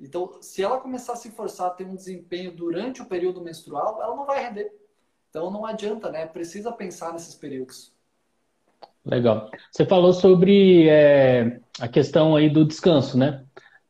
Então, 0.02 0.38
se 0.40 0.60
ela 0.60 0.80
começar 0.80 1.12
a 1.12 1.16
se 1.16 1.30
forçar 1.30 1.68
a 1.68 1.70
ter 1.70 1.84
um 1.84 1.94
desempenho 1.94 2.50
durante 2.50 3.00
o 3.00 3.06
período 3.06 3.40
menstrual, 3.40 4.02
ela 4.02 4.16
não 4.16 4.26
vai 4.26 4.44
render. 4.44 4.72
Então, 5.30 5.48
não 5.48 5.64
adianta, 5.64 6.10
né? 6.10 6.26
Precisa 6.26 6.72
pensar 6.72 7.12
nesses 7.12 7.36
períodos. 7.36 7.92
Legal. 9.04 9.48
Você 9.70 9.86
falou 9.86 10.12
sobre 10.12 10.88
é, 10.88 11.60
a 11.80 11.86
questão 11.86 12.34
aí 12.34 12.50
do 12.50 12.64
descanso, 12.64 13.16
né? 13.16 13.44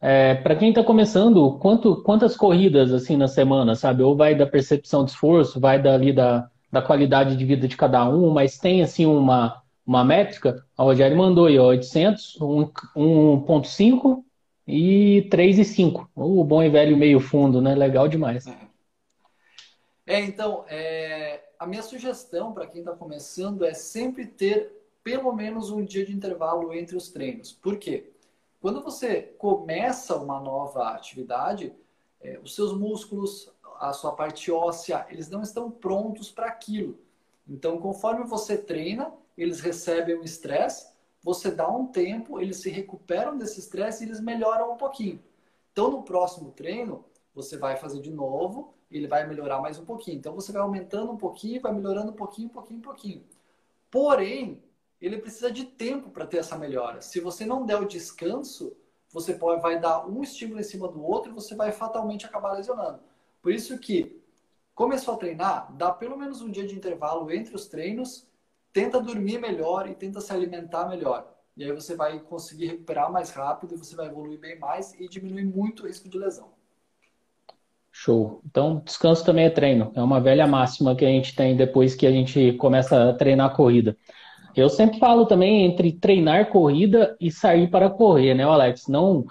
É, 0.05 0.35
para 0.35 0.57
quem 0.57 0.71
está 0.71 0.83
começando, 0.83 1.59
quanto, 1.61 2.03
quantas 2.03 2.37
corridas 2.37 2.93
assim 2.93 3.17
na 3.17 3.29
semana, 3.29 3.77
sabe? 3.77 4.03
Ou 4.03 4.17
vai 4.17 4.35
da 4.35 4.45
percepção 4.45 5.05
de 5.05 5.13
esforço, 5.13 5.61
vai 5.61 5.81
dali 5.81 6.13
da, 6.13 6.51
da 6.73 6.83
qualidade 6.83 7.37
de 7.37 7.45
vida 7.45 7.69
de 7.69 7.77
cada 7.77 8.09
um, 8.09 8.31
mas 8.31 8.59
tem 8.59 8.83
assim 8.83 9.07
uma, 9.07 9.63
uma 9.87 10.05
métrica. 10.05 10.67
A 10.77 10.83
Rogério 10.83 11.17
mandou 11.17 11.47
aí, 11.47 11.57
ó, 11.57 11.67
800, 11.67 12.37
1.5 12.41 14.25
e 14.67 15.29
3,5. 15.31 16.09
O 16.17 16.43
bom 16.43 16.65
e 16.65 16.69
velho 16.69 16.97
meio 16.97 17.21
fundo, 17.21 17.63
né? 17.63 17.73
Legal 17.77 18.09
demais. 18.09 18.45
É, 20.05 20.21
então, 20.21 20.65
é, 20.69 21.43
a 21.57 21.65
minha 21.65 21.83
sugestão 21.83 22.53
para 22.53 22.67
quem 22.67 22.81
está 22.81 22.93
começando 22.93 23.65
é 23.65 23.73
sempre 23.73 24.27
ter 24.27 24.83
pelo 25.05 25.33
menos 25.33 25.71
um 25.71 25.85
dia 25.85 26.05
de 26.05 26.13
intervalo 26.13 26.75
entre 26.75 26.97
os 26.97 27.09
treinos. 27.09 27.53
Por 27.53 27.77
quê? 27.77 28.12
Quando 28.63 28.81
você 28.81 29.23
começa 29.39 30.17
uma 30.17 30.39
nova 30.39 30.91
atividade, 30.91 31.75
é, 32.21 32.39
os 32.39 32.55
seus 32.55 32.73
músculos, 32.73 33.53
a, 33.81 33.93
sua 33.93 34.13
parte 34.13 34.53
óssea, 34.53 35.05
eles 35.11 35.29
não 35.29 35.43
estão 35.43 35.69
prontos 35.69 36.31
para 36.31 36.47
aquilo. 36.47 36.97
Então, 37.49 37.77
conforme 37.79 38.25
você 38.25 38.57
treina, 38.57 39.13
eles 39.37 39.59
recebem 39.59 40.15
o 40.15 40.23
estresse, 40.23 40.93
você 41.21 41.51
dá 41.51 41.69
um 41.69 41.89
tempo, 41.89 42.41
eles 42.41 42.59
se 42.59 42.71
recuperam 42.71 43.37
desse 43.37 43.59
estresse 43.59 44.05
e 44.05 44.07
eles 44.07 44.21
melhoram 44.21 44.75
um 44.75 44.77
pouquinho. 44.77 45.21
Então, 45.73 45.91
no 45.91 46.05
próximo 46.05 46.53
treino, 46.53 47.05
você 47.35 47.57
vai 47.57 47.77
fazer 47.77 48.01
de 48.01 48.13
novo, 48.13 48.75
ele 48.89 49.09
vai 49.09 49.27
melhorar 49.27 49.61
mais 49.61 49.77
um 49.77 49.85
pouquinho. 49.85 50.19
Então, 50.19 50.37
você 50.37 50.53
vai 50.53 50.63
aumentando 50.63 51.11
um 51.11 51.17
pouquinho, 51.17 51.61
vai 51.61 51.73
melhorando 51.73 52.13
um 52.13 52.17
pouquinho, 52.17 52.47
um 52.47 52.53
pouquinho, 52.53 52.79
um 52.79 52.83
pouquinho. 52.83 53.25
Porém, 53.91 54.63
ele 55.07 55.19
precisa 55.19 55.51
de 55.51 55.65
tempo 55.65 56.11
para 56.11 56.27
ter 56.27 56.39
essa 56.39 56.57
melhora. 56.57 57.01
Se 57.01 57.21
você 57.21 57.45
não 57.45 57.67
der 57.67 57.77
o 57.77 57.85
descanso, 57.85 58.77
você 59.11 59.35
pode, 59.35 59.61
vai 59.61 59.79
dar 59.79 60.07
um 60.09 60.23
estímulo 60.23 60.61
em 60.61 60.65
cima 60.65 60.89
do 60.89 61.05
outro 61.05 61.33
e 61.33 61.35
você 61.35 61.55
vai 61.55 61.73
fatalmente 61.73 62.25
acabar 62.25 62.53
lesionando. 62.53 63.01
Por 63.43 63.53
isso 63.53 63.79
que 63.79 64.23
começou 64.75 65.15
a 65.15 65.17
treinar, 65.17 65.75
dá 65.77 65.91
pelo 65.91 66.17
menos 66.17 66.41
um 66.41 66.51
dia 66.51 66.67
de 66.67 66.75
intervalo 66.75 67.31
entre 67.31 67.55
os 67.55 67.67
treinos, 67.67 68.27
tenta 68.73 69.01
dormir 69.01 69.39
melhor 69.39 69.89
e 69.89 69.95
tenta 69.95 70.21
se 70.21 70.33
alimentar 70.33 70.89
melhor. 70.89 71.29
E 71.57 71.65
aí 71.65 71.73
você 71.73 71.95
vai 71.95 72.19
conseguir 72.21 72.67
recuperar 72.67 73.13
mais 73.13 73.31
rápido 73.31 73.75
e 73.75 73.79
você 73.79 73.95
vai 73.95 74.07
evoluir 74.07 74.39
bem 74.39 74.59
mais 74.59 74.95
e 74.95 75.07
diminuir 75.09 75.45
muito 75.45 75.83
o 75.83 75.87
risco 75.87 76.09
de 76.09 76.17
lesão. 76.17 76.51
Show. 77.91 78.41
Então, 78.47 78.81
descanso 78.83 79.23
também 79.23 79.45
é 79.45 79.51
treino. 79.51 79.93
É 79.95 80.03
uma 80.03 80.19
velha 80.19 80.47
máxima 80.47 80.97
que 80.97 81.05
a 81.05 81.09
gente 81.09 81.37
tem 81.37 81.55
depois 81.55 81.95
que 81.95 82.07
a 82.07 82.11
gente 82.11 82.55
começa 82.55 83.11
a 83.11 83.15
treinar 83.15 83.55
corrida. 83.55 83.95
Eu 84.55 84.69
sempre 84.69 84.99
falo 84.99 85.27
também 85.27 85.65
entre 85.65 85.93
treinar 85.93 86.51
corrida 86.51 87.17
e 87.21 87.31
sair 87.31 87.69
para 87.69 87.89
correr, 87.89 88.35
né, 88.35 88.45
Alex? 88.45 88.87
Não, 88.89 89.25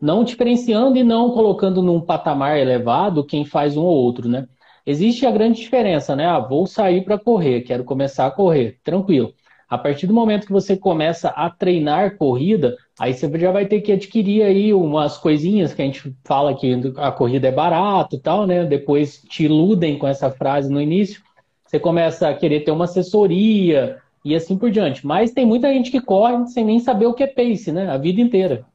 não 0.00 0.24
diferenciando 0.24 0.96
e 0.96 1.04
não 1.04 1.30
colocando 1.30 1.82
num 1.82 2.00
patamar 2.00 2.58
elevado 2.58 3.24
quem 3.24 3.44
faz 3.44 3.76
um 3.76 3.82
ou 3.82 3.94
outro, 3.94 4.28
né? 4.28 4.46
Existe 4.84 5.26
a 5.26 5.30
grande 5.30 5.60
diferença, 5.60 6.16
né? 6.16 6.26
Ah, 6.26 6.40
vou 6.40 6.66
sair 6.66 7.04
para 7.04 7.18
correr, 7.18 7.62
quero 7.62 7.84
começar 7.84 8.26
a 8.26 8.30
correr, 8.30 8.78
tranquilo. 8.82 9.32
A 9.68 9.78
partir 9.78 10.06
do 10.06 10.12
momento 10.12 10.46
que 10.46 10.52
você 10.52 10.76
começa 10.76 11.28
a 11.30 11.48
treinar 11.48 12.16
corrida, 12.18 12.76
aí 12.98 13.14
você 13.14 13.30
já 13.38 13.50
vai 13.50 13.64
ter 13.66 13.80
que 13.80 13.92
adquirir 13.92 14.42
aí 14.42 14.74
umas 14.74 15.16
coisinhas 15.16 15.72
que 15.72 15.80
a 15.80 15.84
gente 15.84 16.14
fala 16.24 16.54
que 16.54 16.92
a 16.96 17.12
corrida 17.12 17.48
é 17.48 17.52
barato 17.52 18.16
e 18.16 18.20
tal, 18.20 18.46
né? 18.46 18.64
Depois 18.64 19.22
te 19.22 19.44
iludem 19.44 19.98
com 19.98 20.06
essa 20.06 20.30
frase 20.30 20.70
no 20.70 20.80
início. 20.80 21.22
Você 21.64 21.78
começa 21.78 22.28
a 22.28 22.34
querer 22.34 22.60
ter 22.64 22.70
uma 22.70 22.84
assessoria, 22.84 24.01
e 24.24 24.34
assim 24.34 24.56
por 24.56 24.70
diante. 24.70 25.06
Mas 25.06 25.32
tem 25.32 25.44
muita 25.44 25.72
gente 25.72 25.90
que 25.90 26.00
corre 26.00 26.46
sem 26.48 26.64
nem 26.64 26.80
saber 26.80 27.06
o 27.06 27.14
que 27.14 27.22
é 27.22 27.26
pace, 27.26 27.72
né? 27.72 27.90
A 27.90 27.98
vida 27.98 28.20
inteira. 28.20 28.66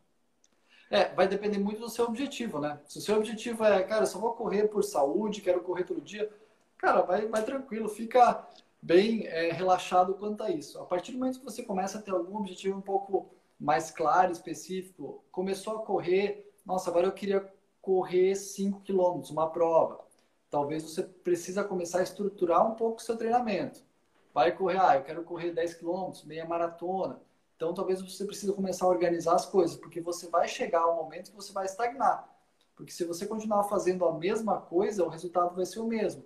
É, 0.90 1.14
vai 1.14 1.28
depender 1.28 1.58
muito 1.58 1.82
do 1.82 1.90
seu 1.90 2.06
objetivo, 2.06 2.60
né? 2.60 2.80
Se 2.86 2.98
o 2.98 3.02
seu 3.02 3.18
objetivo 3.18 3.64
é, 3.64 3.84
cara, 3.84 4.04
eu 4.04 4.08
só 4.08 4.20
vou 4.20 4.34
correr 4.34 4.68
por 4.68 4.84
saúde, 4.84 5.42
quero 5.42 5.62
correr 5.62 5.84
todo 5.84 6.00
dia, 6.00 6.30
cara, 6.78 7.02
vai, 7.02 7.28
vai 7.28 7.44
tranquilo, 7.44 7.90
fica 7.90 8.48
bem 8.82 9.26
é, 9.28 9.52
relaxado 9.52 10.14
quanto 10.14 10.44
a 10.44 10.50
isso. 10.50 10.80
A 10.80 10.86
partir 10.86 11.12
do 11.12 11.18
momento 11.18 11.40
que 11.40 11.46
você 11.46 11.62
começa 11.62 11.98
a 11.98 12.02
ter 12.02 12.12
algum 12.12 12.38
objetivo 12.38 12.78
um 12.78 12.82
pouco 12.82 13.30
mais 13.60 13.92
claro, 13.92 14.32
específico, 14.32 15.24
começou 15.30 15.78
a 15.78 15.80
correr, 15.82 16.54
nossa, 16.66 16.90
agora 16.90 17.08
eu 17.08 17.12
queria 17.12 17.46
correr 17.82 18.36
5 18.36 18.82
quilômetros, 18.82 19.32
uma 19.32 19.50
prova. 19.50 20.00
Talvez 20.50 20.84
você 20.84 21.04
precisa 21.04 21.66
começar 21.66 22.00
a 22.00 22.04
estruturar 22.04 22.66
um 22.66 22.76
pouco 22.76 23.02
o 23.02 23.04
seu 23.04 23.18
treinamento 23.18 23.87
vai 24.38 24.52
correr, 24.52 24.80
ah, 24.80 24.96
eu 24.96 25.04
quero 25.04 25.24
correr 25.24 25.52
10 25.52 25.74
quilômetros, 25.74 26.24
meia 26.24 26.46
maratona. 26.46 27.20
Então, 27.56 27.74
talvez 27.74 28.04
você 28.04 28.24
precise 28.24 28.54
começar 28.54 28.86
a 28.86 28.90
organizar 28.90 29.34
as 29.34 29.48
coisas, 29.48 29.76
porque 29.76 30.00
você 30.00 30.30
vai 30.30 30.48
chegar 30.48 30.82
a 30.82 30.92
um 30.92 30.96
momento 30.96 31.32
que 31.32 31.36
você 31.36 31.52
vai 31.52 31.66
estagnar. 31.66 32.30
Porque 32.76 32.92
se 32.92 33.04
você 33.04 33.26
continuar 33.26 33.64
fazendo 33.64 34.06
a 34.06 34.14
mesma 34.14 34.62
coisa, 34.62 35.04
o 35.04 35.10
resultado 35.10 35.56
vai 35.56 35.66
ser 35.66 35.80
o 35.80 35.88
mesmo. 35.88 36.24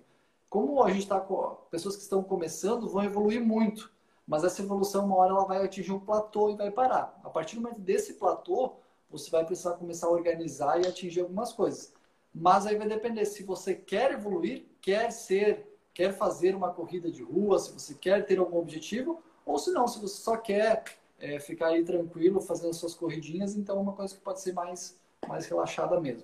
Como 0.50 0.84
a 0.84 0.90
gente 0.90 1.04
está 1.04 1.22
com 1.22 1.56
pessoas 1.72 1.96
que 1.96 2.02
estão 2.02 2.22
começando, 2.22 2.90
vão 2.90 3.02
evoluir 3.02 3.40
muito. 3.40 3.90
Mas 4.28 4.44
essa 4.44 4.62
evolução, 4.62 5.06
uma 5.06 5.16
hora, 5.16 5.32
ela 5.32 5.46
vai 5.46 5.64
atingir 5.64 5.94
um 5.94 6.00
platô 6.02 6.50
e 6.50 6.58
vai 6.58 6.70
parar. 6.70 7.18
A 7.24 7.30
partir 7.30 7.56
do 7.56 7.62
momento 7.62 7.80
desse 7.80 8.16
platô, 8.16 8.74
você 9.10 9.32
vai 9.32 9.46
precisar 9.46 9.78
começar 9.78 10.08
a 10.08 10.12
organizar 10.12 10.82
e 10.82 10.86
atingir 10.86 11.22
algumas 11.22 11.54
coisas. 11.54 11.94
Mas 12.36 12.66
aí 12.66 12.76
vai 12.76 12.90
depender 12.90 13.24
se 13.24 13.42
você 13.44 13.74
quer 13.74 14.12
evoluir, 14.12 14.66
quer 14.82 15.12
ser 15.12 15.71
quer 15.94 16.14
fazer 16.14 16.56
uma 16.56 16.70
corrida 16.70 17.12
de 17.12 17.22
rua, 17.22 17.60
se 17.60 17.72
você 17.74 17.94
quer 17.94 18.26
ter 18.26 18.40
algum 18.40 18.58
objetivo, 18.58 19.22
ou 19.46 19.58
se 19.58 19.72
não, 19.72 19.88
se 19.88 20.00
você 20.00 20.22
só 20.22 20.38
quer 20.38 20.84
é, 21.20 21.40
ficar 21.40 21.68
aí 21.68 21.84
tranquilo 21.84 22.42
fazendo 22.42 22.74
suas 22.74 22.94
corridinhas, 22.94 23.56
então 23.56 23.78
é 23.78 23.80
uma 23.80 23.94
coisa 23.94 24.16
que 24.16 24.22
pode 24.22 24.42
ser 24.42 24.54
mais, 24.54 25.00
mais 25.28 25.46
relaxada 25.46 26.00
mesmo. 26.00 26.24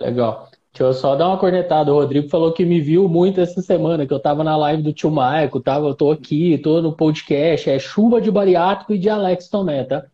Legal. 0.00 0.48
Deixa 0.72 0.82
eu 0.82 0.92
só 0.92 1.14
dar 1.14 1.28
uma 1.28 1.38
cornetada. 1.38 1.92
O 1.92 2.00
Rodrigo 2.00 2.28
falou 2.28 2.52
que 2.52 2.64
me 2.64 2.80
viu 2.80 3.08
muito 3.08 3.40
essa 3.40 3.62
semana, 3.62 4.04
que 4.04 4.12
eu 4.12 4.18
tava 4.18 4.42
na 4.42 4.56
live 4.56 4.82
do 4.82 4.92
tio 4.92 5.08
Maico, 5.08 5.60
tava, 5.60 5.86
eu 5.86 5.94
tô 5.94 6.10
aqui, 6.10 6.58
tô 6.58 6.82
no 6.82 6.96
podcast, 6.96 7.70
é 7.70 7.78
chuva 7.78 8.20
de 8.20 8.28
bariátrico 8.28 8.92
e 8.92 8.98
de 8.98 9.08
Alex 9.08 9.48
Tomé, 9.48 9.84
tá? 9.84 10.04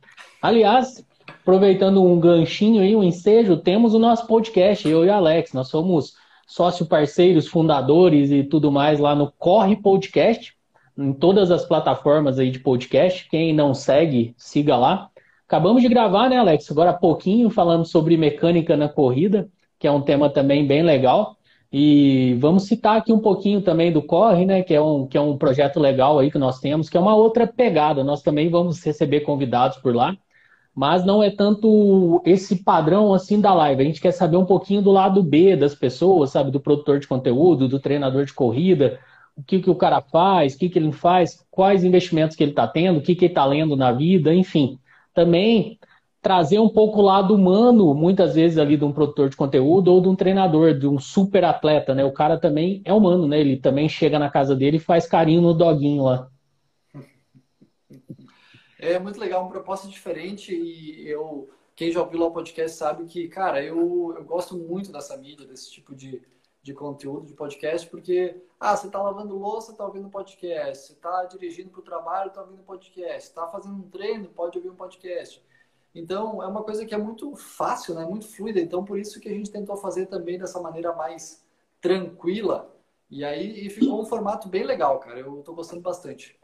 Aliás, 0.42 1.02
aproveitando 1.26 2.04
um 2.04 2.20
ganchinho 2.20 2.82
aí, 2.82 2.94
um 2.94 3.02
ensejo, 3.02 3.56
temos 3.56 3.94
o 3.94 3.98
nosso 3.98 4.26
podcast, 4.26 4.86
eu 4.86 5.02
e 5.02 5.08
Alex, 5.08 5.54
nós 5.54 5.68
somos 5.68 6.14
sócio 6.50 6.84
parceiros, 6.84 7.46
fundadores 7.46 8.32
e 8.32 8.42
tudo 8.42 8.72
mais 8.72 8.98
lá 8.98 9.14
no 9.14 9.30
Corre 9.30 9.76
Podcast, 9.76 10.52
em 10.98 11.12
todas 11.12 11.48
as 11.48 11.64
plataformas 11.64 12.40
aí 12.40 12.50
de 12.50 12.58
podcast. 12.58 13.28
Quem 13.30 13.54
não 13.54 13.72
segue, 13.72 14.34
siga 14.36 14.76
lá. 14.76 15.08
Acabamos 15.46 15.80
de 15.80 15.88
gravar, 15.88 16.28
né, 16.28 16.38
Alex? 16.38 16.68
Agora 16.68 16.90
há 16.90 16.94
pouquinho 16.94 17.50
falando 17.50 17.84
sobre 17.84 18.16
mecânica 18.16 18.76
na 18.76 18.88
corrida, 18.88 19.48
que 19.78 19.86
é 19.86 19.92
um 19.92 20.00
tema 20.00 20.28
também 20.28 20.66
bem 20.66 20.82
legal. 20.82 21.36
E 21.72 22.36
vamos 22.40 22.64
citar 22.64 22.96
aqui 22.96 23.12
um 23.12 23.20
pouquinho 23.20 23.62
também 23.62 23.92
do 23.92 24.02
Corre, 24.02 24.44
né? 24.44 24.64
Que 24.64 24.74
é, 24.74 24.80
um, 24.80 25.06
que 25.06 25.16
é 25.16 25.20
um 25.20 25.38
projeto 25.38 25.78
legal 25.78 26.18
aí 26.18 26.32
que 26.32 26.38
nós 26.38 26.58
temos, 26.58 26.90
que 26.90 26.96
é 26.96 27.00
uma 27.00 27.14
outra 27.14 27.46
pegada. 27.46 28.02
Nós 28.02 28.22
também 28.22 28.50
vamos 28.50 28.84
receber 28.84 29.20
convidados 29.20 29.76
por 29.76 29.94
lá 29.94 30.16
mas 30.80 31.04
não 31.04 31.22
é 31.22 31.28
tanto 31.28 32.22
esse 32.24 32.64
padrão 32.64 33.12
assim 33.12 33.38
da 33.38 33.52
live. 33.52 33.82
A 33.82 33.84
gente 33.84 34.00
quer 34.00 34.12
saber 34.12 34.38
um 34.38 34.46
pouquinho 34.46 34.80
do 34.80 34.90
lado 34.90 35.22
B 35.22 35.54
das 35.54 35.74
pessoas, 35.74 36.30
sabe? 36.30 36.50
Do 36.50 36.58
produtor 36.58 36.98
de 36.98 37.06
conteúdo, 37.06 37.68
do 37.68 37.78
treinador 37.78 38.24
de 38.24 38.32
corrida, 38.32 38.98
o 39.36 39.42
que, 39.42 39.60
que 39.60 39.68
o 39.68 39.74
cara 39.74 40.00
faz, 40.00 40.54
o 40.54 40.58
que, 40.58 40.70
que 40.70 40.78
ele 40.78 40.90
faz, 40.90 41.44
quais 41.50 41.84
investimentos 41.84 42.34
que 42.34 42.42
ele 42.42 42.52
está 42.52 42.66
tendo, 42.66 42.98
o 42.98 43.02
que, 43.02 43.14
que 43.14 43.26
ele 43.26 43.32
está 43.32 43.44
lendo 43.44 43.76
na 43.76 43.92
vida, 43.92 44.34
enfim. 44.34 44.78
Também 45.12 45.78
trazer 46.22 46.58
um 46.58 46.70
pouco 46.70 47.00
o 47.00 47.04
lado 47.04 47.34
humano, 47.34 47.94
muitas 47.94 48.34
vezes 48.34 48.56
ali 48.56 48.78
de 48.78 48.84
um 48.86 48.92
produtor 48.92 49.28
de 49.28 49.36
conteúdo 49.36 49.92
ou 49.92 50.00
de 50.00 50.08
um 50.08 50.16
treinador, 50.16 50.72
de 50.78 50.86
um 50.86 50.98
super 50.98 51.44
atleta, 51.44 51.94
né? 51.94 52.06
O 52.06 52.12
cara 52.12 52.38
também 52.38 52.80
é 52.86 52.92
humano, 52.94 53.28
né? 53.28 53.38
Ele 53.38 53.58
também 53.58 53.86
chega 53.86 54.18
na 54.18 54.30
casa 54.30 54.56
dele 54.56 54.78
e 54.78 54.80
faz 54.80 55.06
carinho 55.06 55.42
no 55.42 55.52
doguinho 55.52 56.04
lá. 56.04 56.26
É 58.82 58.98
muito 58.98 59.20
legal, 59.20 59.42
uma 59.42 59.50
proposta 59.50 59.86
diferente 59.86 60.54
e 60.54 61.06
eu, 61.06 61.50
quem 61.76 61.92
já 61.92 62.00
ouviu 62.00 62.18
lá 62.18 62.26
o 62.26 62.32
podcast 62.32 62.78
sabe 62.78 63.04
que, 63.04 63.28
cara, 63.28 63.62
eu, 63.62 64.14
eu 64.16 64.24
gosto 64.24 64.56
muito 64.56 64.90
dessa 64.90 65.14
mídia, 65.18 65.46
desse 65.46 65.70
tipo 65.70 65.94
de, 65.94 66.22
de 66.62 66.72
conteúdo 66.72 67.26
de 67.26 67.34
podcast, 67.34 67.86
porque, 67.88 68.42
ah, 68.58 68.74
você 68.74 68.86
está 68.86 69.02
lavando 69.02 69.36
louça, 69.36 69.72
está 69.72 69.84
ouvindo 69.84 70.08
podcast, 70.08 70.86
você 70.86 70.92
está 70.94 71.24
dirigindo 71.26 71.68
para 71.68 71.80
o 71.80 71.84
trabalho, 71.84 72.28
está 72.28 72.40
ouvindo 72.40 72.62
podcast, 72.62 73.28
está 73.28 73.46
fazendo 73.48 73.74
um 73.74 73.90
treino, 73.90 74.30
pode 74.30 74.56
ouvir 74.56 74.70
um 74.70 74.76
podcast. 74.76 75.44
Então, 75.94 76.42
é 76.42 76.46
uma 76.46 76.62
coisa 76.62 76.86
que 76.86 76.94
é 76.94 76.98
muito 76.98 77.36
fácil, 77.36 77.94
né? 77.94 78.06
muito 78.06 78.26
fluida. 78.28 78.60
Então, 78.60 78.82
por 78.82 78.98
isso 78.98 79.20
que 79.20 79.28
a 79.28 79.32
gente 79.32 79.50
tentou 79.50 79.76
fazer 79.76 80.06
também 80.06 80.38
dessa 80.38 80.58
maneira 80.58 80.94
mais 80.94 81.46
tranquila. 81.82 82.74
E 83.10 83.24
aí 83.24 83.66
e 83.66 83.68
ficou 83.68 84.00
um 84.00 84.06
formato 84.06 84.48
bem 84.48 84.64
legal, 84.64 84.98
cara. 85.00 85.18
Eu 85.18 85.40
estou 85.40 85.54
gostando 85.54 85.82
bastante. 85.82 86.38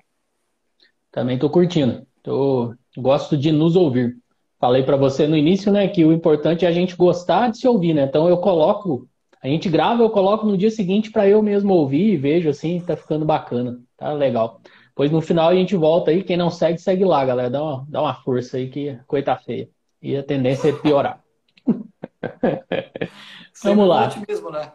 Também 1.11 1.37
estou 1.37 1.49
curtindo. 1.49 2.07
Eu 2.27 2.75
gosto 2.97 3.37
de 3.37 3.53
nos 3.53 3.77
ouvir. 3.77 4.17
Falei 4.59 4.83
para 4.83 4.97
você 4.97 5.27
no 5.27 5.37
início, 5.37 5.71
né, 5.71 5.87
que 5.87 6.05
o 6.05 6.13
importante 6.13 6.65
é 6.65 6.69
a 6.69 6.73
gente 6.73 6.97
gostar 6.97 7.51
de 7.51 7.59
se 7.59 7.69
ouvir, 7.69 7.95
né? 7.95 8.05
Então 8.05 8.29
eu 8.29 8.39
coloco, 8.39 9.07
a 9.43 9.49
gente 9.49 9.69
grava, 9.69 10.03
eu 10.03 10.11
coloco 10.11 10.47
no 10.47 10.57
dia 10.57 10.71
seguinte 10.71 11.11
para 11.11 11.29
eu 11.29 11.43
mesmo 11.43 11.75
ouvir 11.75 12.15
e 12.15 12.17
vejo 12.17 12.49
assim, 12.49 12.81
tá 12.81 12.97
ficando 12.97 13.25
bacana, 13.25 13.79
tá 13.97 14.13
legal. 14.13 14.61
Pois 14.95 15.11
no 15.11 15.21
final 15.21 15.51
a 15.51 15.55
gente 15.55 15.77
volta 15.77 16.11
aí, 16.11 16.25
quem 16.25 16.39
não 16.39 16.51
segue, 16.51 16.79
segue 16.79 17.05
lá, 17.05 17.23
galera. 17.23 17.51
Dá 17.51 17.63
uma, 17.63 17.87
dá 17.87 18.01
uma 18.01 18.15
força 18.15 18.57
aí 18.57 18.71
que 18.71 18.99
coisa 19.07 19.27
tá 19.27 19.37
feia. 19.37 19.69
E 20.01 20.17
a 20.17 20.23
tendência 20.23 20.71
é 20.71 20.73
piorar. 20.73 21.23
Vamos 23.63 23.87
lá. 23.87 24.11
Mesmo, 24.27 24.51
né? 24.51 24.73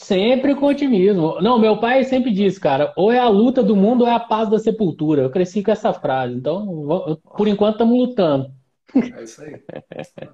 Sempre 0.00 0.54
com 0.54 0.64
otimismo. 0.64 1.42
Não, 1.42 1.58
meu 1.58 1.76
pai 1.76 2.04
sempre 2.04 2.32
diz, 2.32 2.58
cara, 2.58 2.90
ou 2.96 3.12
é 3.12 3.18
a 3.18 3.28
luta 3.28 3.62
do 3.62 3.76
mundo 3.76 4.00
ou 4.00 4.08
é 4.08 4.14
a 4.14 4.18
paz 4.18 4.48
da 4.48 4.58
sepultura. 4.58 5.22
Eu 5.22 5.30
cresci 5.30 5.62
com 5.62 5.70
essa 5.70 5.92
frase. 5.92 6.34
Então, 6.34 7.20
por 7.36 7.46
enquanto, 7.46 7.74
estamos 7.74 7.98
lutando. 7.98 8.50
É 8.96 9.22
isso 9.22 9.42
aí. 9.42 9.60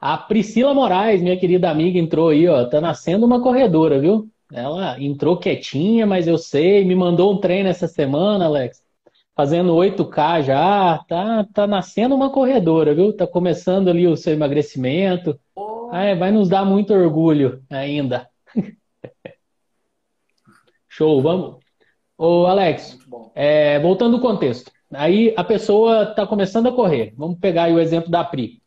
a 0.00 0.16
Priscila 0.16 0.72
Moraes, 0.72 1.20
minha 1.20 1.38
querida 1.38 1.70
amiga, 1.70 1.98
entrou 1.98 2.30
aí, 2.30 2.48
ó. 2.48 2.64
Tá 2.64 2.80
nascendo 2.80 3.26
uma 3.26 3.42
corredora, 3.42 4.00
viu? 4.00 4.26
Ela 4.50 4.98
entrou 4.98 5.36
quietinha, 5.36 6.06
mas 6.06 6.26
eu 6.26 6.38
sei, 6.38 6.82
me 6.82 6.94
mandou 6.94 7.34
um 7.34 7.38
treino 7.38 7.68
essa 7.68 7.86
semana, 7.86 8.46
Alex. 8.46 8.82
Fazendo 9.36 9.74
8K 9.74 10.44
já, 10.44 11.04
tá, 11.06 11.46
tá 11.52 11.66
nascendo 11.66 12.14
uma 12.14 12.30
corredora, 12.30 12.94
viu? 12.94 13.12
Tá 13.12 13.26
começando 13.26 13.88
ali 13.88 14.08
o 14.08 14.16
seu 14.16 14.32
emagrecimento. 14.32 15.38
Oh. 15.54 15.94
É, 15.94 16.16
vai 16.16 16.32
nos 16.32 16.48
dar 16.48 16.64
muito 16.64 16.94
orgulho 16.94 17.62
ainda. 17.68 18.32
Show, 20.96 21.20
vamos. 21.20 21.56
Ô, 22.16 22.46
Alex, 22.46 22.96
é, 23.34 23.80
voltando 23.80 24.14
ao 24.14 24.22
contexto. 24.22 24.70
Aí 24.92 25.34
a 25.36 25.42
pessoa 25.42 26.04
está 26.04 26.24
começando 26.24 26.68
a 26.68 26.72
correr. 26.72 27.12
Vamos 27.16 27.36
pegar 27.40 27.64
aí 27.64 27.72
o 27.72 27.80
exemplo 27.80 28.12
da 28.12 28.22
Pri. 28.22 28.62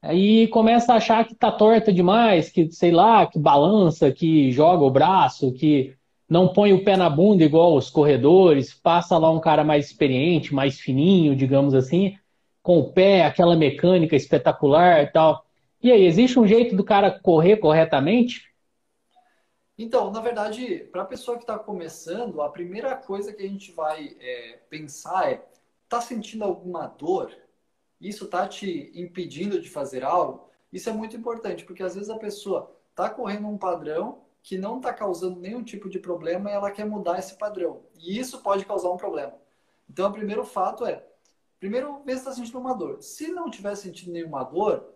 Aí 0.00 0.46
começa 0.46 0.92
a 0.92 0.98
achar 0.98 1.24
que 1.26 1.34
tá 1.34 1.50
torta 1.50 1.92
demais, 1.92 2.48
que 2.48 2.70
sei 2.70 2.92
lá, 2.92 3.26
que 3.26 3.40
balança, 3.40 4.12
que 4.12 4.52
joga 4.52 4.84
o 4.84 4.90
braço, 4.90 5.52
que 5.52 5.96
não 6.30 6.46
põe 6.46 6.72
o 6.72 6.84
pé 6.84 6.96
na 6.96 7.10
bunda 7.10 7.42
igual 7.42 7.74
os 7.74 7.90
corredores, 7.90 8.72
passa 8.72 9.18
lá 9.18 9.28
um 9.32 9.40
cara 9.40 9.64
mais 9.64 9.86
experiente, 9.86 10.54
mais 10.54 10.78
fininho, 10.78 11.34
digamos 11.34 11.74
assim, 11.74 12.16
com 12.62 12.78
o 12.78 12.92
pé, 12.92 13.24
aquela 13.24 13.56
mecânica 13.56 14.14
espetacular 14.14 15.02
e 15.02 15.06
tal. 15.08 15.44
E 15.82 15.90
aí, 15.90 16.06
existe 16.06 16.38
um 16.38 16.46
jeito 16.46 16.76
do 16.76 16.84
cara 16.84 17.10
correr 17.10 17.56
corretamente? 17.56 18.53
Então, 19.76 20.10
na 20.10 20.20
verdade, 20.20 20.84
para 20.92 21.02
a 21.02 21.06
pessoa 21.06 21.36
que 21.36 21.42
está 21.42 21.58
começando, 21.58 22.40
a 22.40 22.48
primeira 22.48 22.96
coisa 22.96 23.32
que 23.32 23.42
a 23.42 23.48
gente 23.48 23.72
vai 23.72 24.16
é, 24.20 24.60
pensar 24.70 25.32
é: 25.32 25.44
está 25.82 26.00
sentindo 26.00 26.44
alguma 26.44 26.86
dor? 26.86 27.34
Isso 28.00 28.24
está 28.24 28.46
te 28.46 28.92
impedindo 28.94 29.60
de 29.60 29.68
fazer 29.68 30.04
algo? 30.04 30.48
Isso 30.72 30.88
é 30.88 30.92
muito 30.92 31.16
importante, 31.16 31.64
porque 31.64 31.82
às 31.82 31.94
vezes 31.94 32.10
a 32.10 32.18
pessoa 32.18 32.76
está 32.90 33.10
correndo 33.10 33.48
um 33.48 33.58
padrão 33.58 34.22
que 34.42 34.58
não 34.58 34.76
está 34.76 34.92
causando 34.92 35.40
nenhum 35.40 35.64
tipo 35.64 35.88
de 35.88 35.98
problema 35.98 36.50
e 36.50 36.52
ela 36.52 36.70
quer 36.70 36.84
mudar 36.84 37.18
esse 37.18 37.36
padrão. 37.36 37.82
E 37.96 38.18
isso 38.18 38.42
pode 38.42 38.64
causar 38.64 38.90
um 38.90 38.96
problema. 38.96 39.34
Então, 39.88 40.08
o 40.08 40.12
primeiro 40.12 40.44
fato 40.44 40.86
é: 40.86 41.04
primeiro, 41.58 42.00
ver 42.04 42.12
se 42.12 42.18
está 42.18 42.32
sentindo 42.32 42.58
uma 42.60 42.74
dor. 42.74 43.02
Se 43.02 43.28
não 43.28 43.50
tiver 43.50 43.74
sentindo 43.74 44.12
nenhuma 44.12 44.44
dor, 44.44 44.93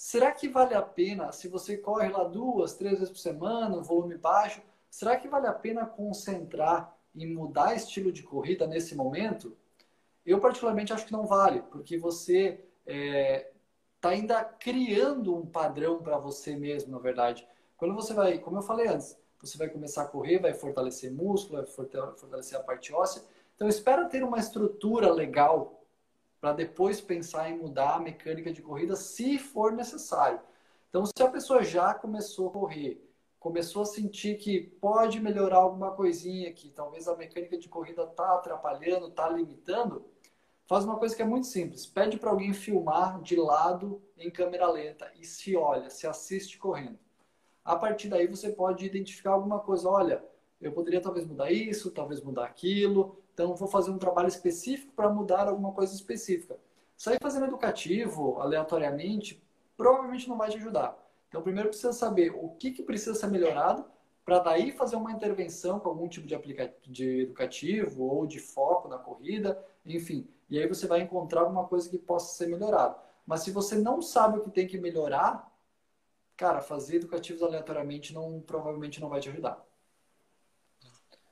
será 0.00 0.32
que 0.32 0.48
vale 0.48 0.74
a 0.74 0.80
pena, 0.80 1.30
se 1.30 1.46
você 1.46 1.76
corre 1.76 2.08
lá 2.08 2.24
duas, 2.24 2.72
três 2.72 2.94
vezes 2.94 3.10
por 3.10 3.18
semana, 3.18 3.82
volume 3.82 4.16
baixo, 4.16 4.62
será 4.88 5.14
que 5.14 5.28
vale 5.28 5.46
a 5.46 5.52
pena 5.52 5.84
concentrar 5.84 6.96
em 7.14 7.26
mudar 7.26 7.76
estilo 7.76 8.10
de 8.10 8.22
corrida 8.22 8.66
nesse 8.66 8.94
momento? 8.94 9.54
Eu, 10.24 10.40
particularmente, 10.40 10.90
acho 10.90 11.04
que 11.04 11.12
não 11.12 11.26
vale, 11.26 11.60
porque 11.70 11.98
você 11.98 12.64
está 12.86 12.92
é, 12.94 13.52
tá 14.00 14.08
ainda 14.08 14.42
criando 14.42 15.36
um 15.36 15.44
padrão 15.44 16.02
para 16.02 16.16
você 16.16 16.56
mesmo, 16.56 16.90
na 16.90 16.98
verdade. 16.98 17.46
Quando 17.76 17.94
você 17.94 18.14
vai, 18.14 18.38
como 18.38 18.56
eu 18.56 18.62
falei 18.62 18.88
antes, 18.88 19.18
você 19.38 19.58
vai 19.58 19.68
começar 19.68 20.04
a 20.04 20.08
correr, 20.08 20.38
vai 20.38 20.54
fortalecer 20.54 21.12
músculo, 21.12 21.58
vai 21.58 21.66
fortalecer 21.66 22.58
a 22.58 22.62
parte 22.62 22.90
óssea. 22.90 23.22
Então, 23.54 23.68
espera 23.68 24.06
ter 24.06 24.24
uma 24.24 24.38
estrutura 24.38 25.12
legal 25.12 25.79
para 26.40 26.52
depois 26.52 27.00
pensar 27.00 27.50
em 27.50 27.58
mudar 27.58 27.96
a 27.96 28.00
mecânica 28.00 28.52
de 28.52 28.62
corrida 28.62 28.96
se 28.96 29.38
for 29.38 29.72
necessário. 29.72 30.40
Então, 30.88 31.04
se 31.06 31.22
a 31.22 31.28
pessoa 31.28 31.62
já 31.62 31.92
começou 31.94 32.48
a 32.48 32.52
correr, 32.52 33.06
começou 33.38 33.82
a 33.82 33.86
sentir 33.86 34.38
que 34.38 34.60
pode 34.60 35.20
melhorar 35.20 35.58
alguma 35.58 35.92
coisinha, 35.92 36.52
que 36.52 36.70
talvez 36.70 37.06
a 37.06 37.16
mecânica 37.16 37.56
de 37.56 37.68
corrida 37.68 38.04
está 38.04 38.34
atrapalhando, 38.34 39.08
está 39.08 39.28
limitando, 39.28 40.04
faz 40.66 40.84
uma 40.84 40.98
coisa 40.98 41.14
que 41.14 41.22
é 41.22 41.24
muito 41.24 41.46
simples. 41.46 41.86
Pede 41.86 42.18
para 42.18 42.30
alguém 42.30 42.52
filmar 42.52 43.20
de 43.22 43.36
lado 43.36 44.02
em 44.16 44.30
câmera 44.30 44.68
lenta 44.70 45.10
e 45.18 45.24
se 45.24 45.56
olha, 45.56 45.90
se 45.90 46.06
assiste 46.06 46.58
correndo. 46.58 46.98
A 47.64 47.76
partir 47.76 48.08
daí 48.08 48.26
você 48.26 48.50
pode 48.50 48.84
identificar 48.84 49.32
alguma 49.32 49.60
coisa. 49.60 49.88
Olha, 49.88 50.24
eu 50.60 50.72
poderia 50.72 51.00
talvez 51.00 51.26
mudar 51.26 51.50
isso, 51.50 51.90
talvez 51.90 52.20
mudar 52.20 52.44
aquilo. 52.44 53.22
Então, 53.40 53.54
vou 53.54 53.68
fazer 53.68 53.90
um 53.90 53.96
trabalho 53.96 54.28
específico 54.28 54.92
para 54.92 55.08
mudar 55.08 55.48
alguma 55.48 55.72
coisa 55.72 55.94
específica. 55.94 56.58
Sair 56.94 57.16
fazendo 57.22 57.46
educativo 57.46 58.38
aleatoriamente 58.38 59.42
provavelmente 59.78 60.28
não 60.28 60.36
vai 60.36 60.50
te 60.50 60.58
ajudar. 60.58 60.94
Então, 61.26 61.40
primeiro 61.40 61.70
precisa 61.70 61.94
saber 61.94 62.34
o 62.36 62.50
que, 62.50 62.70
que 62.70 62.82
precisa 62.82 63.14
ser 63.14 63.28
melhorado 63.28 63.86
para 64.26 64.40
daí 64.40 64.72
fazer 64.72 64.96
uma 64.96 65.10
intervenção 65.10 65.80
com 65.80 65.88
algum 65.88 66.06
tipo 66.06 66.26
de, 66.26 66.34
aplicativo, 66.34 66.92
de 66.92 67.20
educativo 67.22 68.04
ou 68.04 68.26
de 68.26 68.38
foco 68.38 68.88
na 68.88 68.98
corrida, 68.98 69.58
enfim. 69.86 70.28
E 70.50 70.58
aí 70.58 70.68
você 70.68 70.86
vai 70.86 71.00
encontrar 71.00 71.40
alguma 71.40 71.66
coisa 71.66 71.88
que 71.88 71.96
possa 71.96 72.36
ser 72.36 72.46
melhorado. 72.46 72.94
Mas 73.26 73.40
se 73.40 73.50
você 73.50 73.74
não 73.74 74.02
sabe 74.02 74.36
o 74.36 74.42
que 74.42 74.50
tem 74.50 74.66
que 74.66 74.76
melhorar, 74.76 75.50
cara, 76.36 76.60
fazer 76.60 76.96
educativos 76.96 77.42
aleatoriamente 77.42 78.12
não 78.12 78.38
provavelmente 78.42 79.00
não 79.00 79.08
vai 79.08 79.18
te 79.18 79.30
ajudar. 79.30 79.64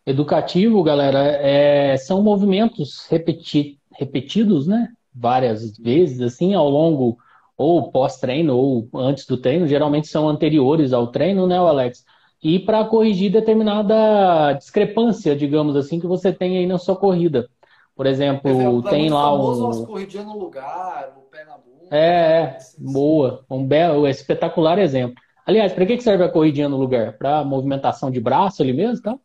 Educativo, 0.09 0.83
galera, 0.83 1.19
é, 1.19 1.95
são 1.99 2.23
movimentos 2.23 3.07
repeti, 3.11 3.79
repetidos, 3.93 4.67
né? 4.67 4.89
Várias 5.15 5.77
vezes, 5.77 6.23
assim, 6.23 6.55
ao 6.55 6.67
longo, 6.71 7.19
ou 7.59 7.93
pós-treino, 7.93 8.57
ou 8.57 8.89
antes 8.95 9.27
do 9.27 9.37
treino, 9.37 9.67
geralmente 9.67 10.09
são 10.09 10.27
anteriores 10.27 10.95
ao 10.95 11.09
treino, 11.09 11.47
né, 11.47 11.59
Alex? 11.59 12.07
E 12.43 12.59
para 12.59 12.87
corrigir 12.87 13.31
determinada 13.31 14.55
discrepância, 14.55 15.37
digamos 15.37 15.77
assim, 15.77 16.01
que 16.01 16.07
você 16.07 16.33
tem 16.33 16.57
aí 16.57 16.67
na 16.67 16.79
sua 16.79 16.97
corrida. 16.97 17.47
Por 17.95 18.07
exemplo, 18.07 18.83
é 18.87 18.91
tem 18.91 19.11
lá 19.11 19.35
um. 19.35 19.69
As 19.69 19.85
corridinhas 19.85 20.25
no 20.25 20.39
lugar, 20.39 21.19
o 21.19 21.31
pé 21.31 21.45
na 21.45 21.59
bunda. 21.59 21.95
É, 21.95 21.99
é 21.99 22.59
boa. 22.79 23.45
Um 23.51 23.63
belo, 23.63 24.09
espetacular 24.09 24.79
exemplo. 24.79 25.17
Aliás, 25.45 25.75
para 25.75 25.85
que 25.85 26.01
serve 26.01 26.25
a 26.25 26.31
corridinha 26.31 26.69
no 26.69 26.79
lugar? 26.79 27.19
Para 27.19 27.45
movimentação 27.45 28.11
de 28.11 28.21
braço 28.21 28.63
ali 28.63 28.73
mesmo, 28.73 29.03
tá? 29.03 29.19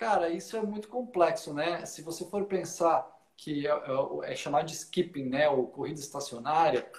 Cara, 0.00 0.30
isso 0.30 0.56
é 0.56 0.62
muito 0.62 0.88
complexo, 0.88 1.52
né? 1.52 1.84
Se 1.84 2.00
você 2.00 2.24
for 2.24 2.46
pensar 2.46 3.06
que 3.36 3.66
é, 3.66 3.70
é, 3.70 4.32
é 4.32 4.34
chamado 4.34 4.64
de 4.64 4.72
skipping, 4.72 5.26
né? 5.26 5.46
Ou 5.50 5.66
corrida 5.66 6.00
estacionária, 6.00 6.90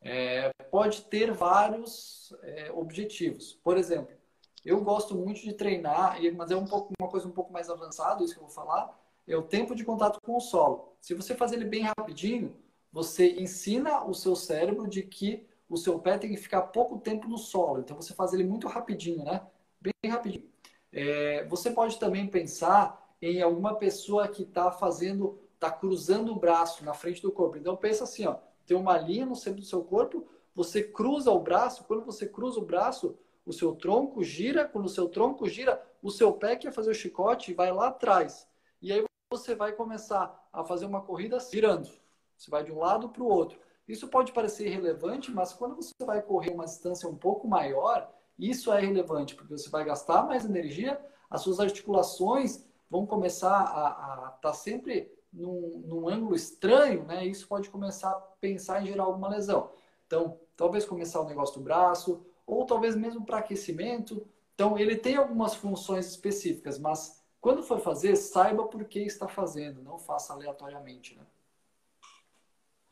é, 0.00 0.50
pode 0.70 1.02
ter 1.02 1.32
vários 1.32 2.34
é, 2.42 2.72
objetivos. 2.72 3.52
Por 3.62 3.76
exemplo, 3.76 4.16
eu 4.64 4.82
gosto 4.82 5.14
muito 5.14 5.42
de 5.42 5.52
treinar, 5.52 6.16
mas 6.34 6.50
é 6.50 6.56
um 6.56 6.64
pouco, 6.64 6.94
uma 6.98 7.10
coisa 7.10 7.28
um 7.28 7.30
pouco 7.30 7.52
mais 7.52 7.68
avançada, 7.68 8.24
isso 8.24 8.32
que 8.32 8.40
eu 8.40 8.46
vou 8.46 8.54
falar, 8.54 8.98
é 9.28 9.36
o 9.36 9.42
tempo 9.42 9.74
de 9.74 9.84
contato 9.84 10.18
com 10.22 10.34
o 10.34 10.40
solo. 10.40 10.96
Se 10.98 11.12
você 11.12 11.34
fazer 11.34 11.56
ele 11.56 11.66
bem 11.66 11.82
rapidinho, 11.82 12.56
você 12.90 13.32
ensina 13.38 14.02
o 14.06 14.14
seu 14.14 14.34
cérebro 14.34 14.88
de 14.88 15.02
que 15.02 15.46
o 15.68 15.76
seu 15.76 15.98
pé 15.98 16.16
tem 16.16 16.30
que 16.30 16.38
ficar 16.38 16.62
pouco 16.62 16.98
tempo 17.00 17.28
no 17.28 17.36
solo. 17.36 17.80
Então 17.80 18.00
você 18.00 18.14
faz 18.14 18.32
ele 18.32 18.44
muito 18.44 18.66
rapidinho, 18.66 19.24
né? 19.24 19.46
Bem 19.78 20.10
rapidinho. 20.10 20.48
É, 20.92 21.44
você 21.44 21.70
pode 21.70 21.98
também 21.98 22.26
pensar 22.26 23.14
em 23.22 23.42
alguma 23.42 23.74
pessoa 23.74 24.26
que 24.28 24.42
está 24.42 24.70
fazendo, 24.70 25.38
está 25.54 25.70
cruzando 25.70 26.32
o 26.32 26.36
braço 26.36 26.84
na 26.84 26.94
frente 26.94 27.22
do 27.22 27.30
corpo. 27.30 27.58
Então 27.58 27.76
pensa 27.76 28.04
assim, 28.04 28.26
ó, 28.26 28.36
tem 28.66 28.76
uma 28.76 28.96
linha 28.96 29.26
no 29.26 29.36
centro 29.36 29.60
do 29.60 29.66
seu 29.66 29.82
corpo, 29.82 30.26
você 30.54 30.82
cruza 30.82 31.30
o 31.30 31.38
braço, 31.38 31.84
quando 31.84 32.04
você 32.04 32.26
cruza 32.26 32.58
o 32.58 32.64
braço, 32.64 33.16
o 33.44 33.52
seu 33.52 33.74
tronco 33.74 34.22
gira, 34.22 34.64
quando 34.66 34.86
o 34.86 34.90
seu 34.90 35.08
tronco 35.08 35.48
gira, 35.48 35.82
o 36.02 36.10
seu 36.10 36.32
pé 36.32 36.56
quer 36.56 36.72
fazer 36.72 36.90
o 36.90 36.94
chicote 36.94 37.54
vai 37.54 37.72
lá 37.72 37.88
atrás. 37.88 38.46
E 38.80 38.92
aí 38.92 39.04
você 39.30 39.54
vai 39.54 39.72
começar 39.72 40.48
a 40.52 40.64
fazer 40.64 40.86
uma 40.86 41.02
corrida 41.02 41.38
girando. 41.38 41.88
Você 42.36 42.50
vai 42.50 42.64
de 42.64 42.72
um 42.72 42.78
lado 42.78 43.08
para 43.08 43.22
o 43.22 43.28
outro. 43.28 43.58
Isso 43.86 44.08
pode 44.08 44.32
parecer 44.32 44.66
irrelevante, 44.66 45.30
mas 45.30 45.52
quando 45.52 45.76
você 45.76 45.92
vai 46.04 46.22
correr 46.22 46.50
uma 46.50 46.64
distância 46.64 47.08
um 47.08 47.14
pouco 47.14 47.46
maior, 47.46 48.10
isso 48.40 48.72
é 48.72 48.80
relevante, 48.80 49.34
porque 49.34 49.56
você 49.56 49.68
vai 49.68 49.84
gastar 49.84 50.22
mais 50.24 50.44
energia, 50.44 51.00
as 51.28 51.42
suas 51.42 51.60
articulações 51.60 52.64
vão 52.88 53.06
começar 53.06 53.60
a 53.60 54.34
estar 54.36 54.38
tá 54.40 54.52
sempre 54.52 55.12
num, 55.32 55.82
num, 55.86 56.08
ângulo 56.08 56.34
estranho, 56.34 57.04
né? 57.04 57.24
Isso 57.24 57.46
pode 57.46 57.70
começar 57.70 58.10
a 58.10 58.20
pensar 58.40 58.82
em 58.82 58.86
gerar 58.86 59.04
alguma 59.04 59.28
lesão. 59.28 59.70
Então, 60.06 60.40
talvez 60.56 60.84
começar 60.84 61.20
o 61.20 61.26
negócio 61.26 61.58
do 61.58 61.64
braço, 61.64 62.26
ou 62.46 62.66
talvez 62.66 62.96
mesmo 62.96 63.24
para 63.24 63.38
aquecimento. 63.38 64.26
Então, 64.54 64.76
ele 64.76 64.96
tem 64.96 65.16
algumas 65.16 65.54
funções 65.54 66.06
específicas, 66.06 66.78
mas 66.78 67.22
quando 67.40 67.62
for 67.62 67.78
fazer, 67.78 68.16
saiba 68.16 68.64
por 68.64 68.84
que 68.84 68.98
está 69.00 69.28
fazendo, 69.28 69.82
não 69.82 69.98
faça 69.98 70.32
aleatoriamente, 70.32 71.16
né? 71.16 71.24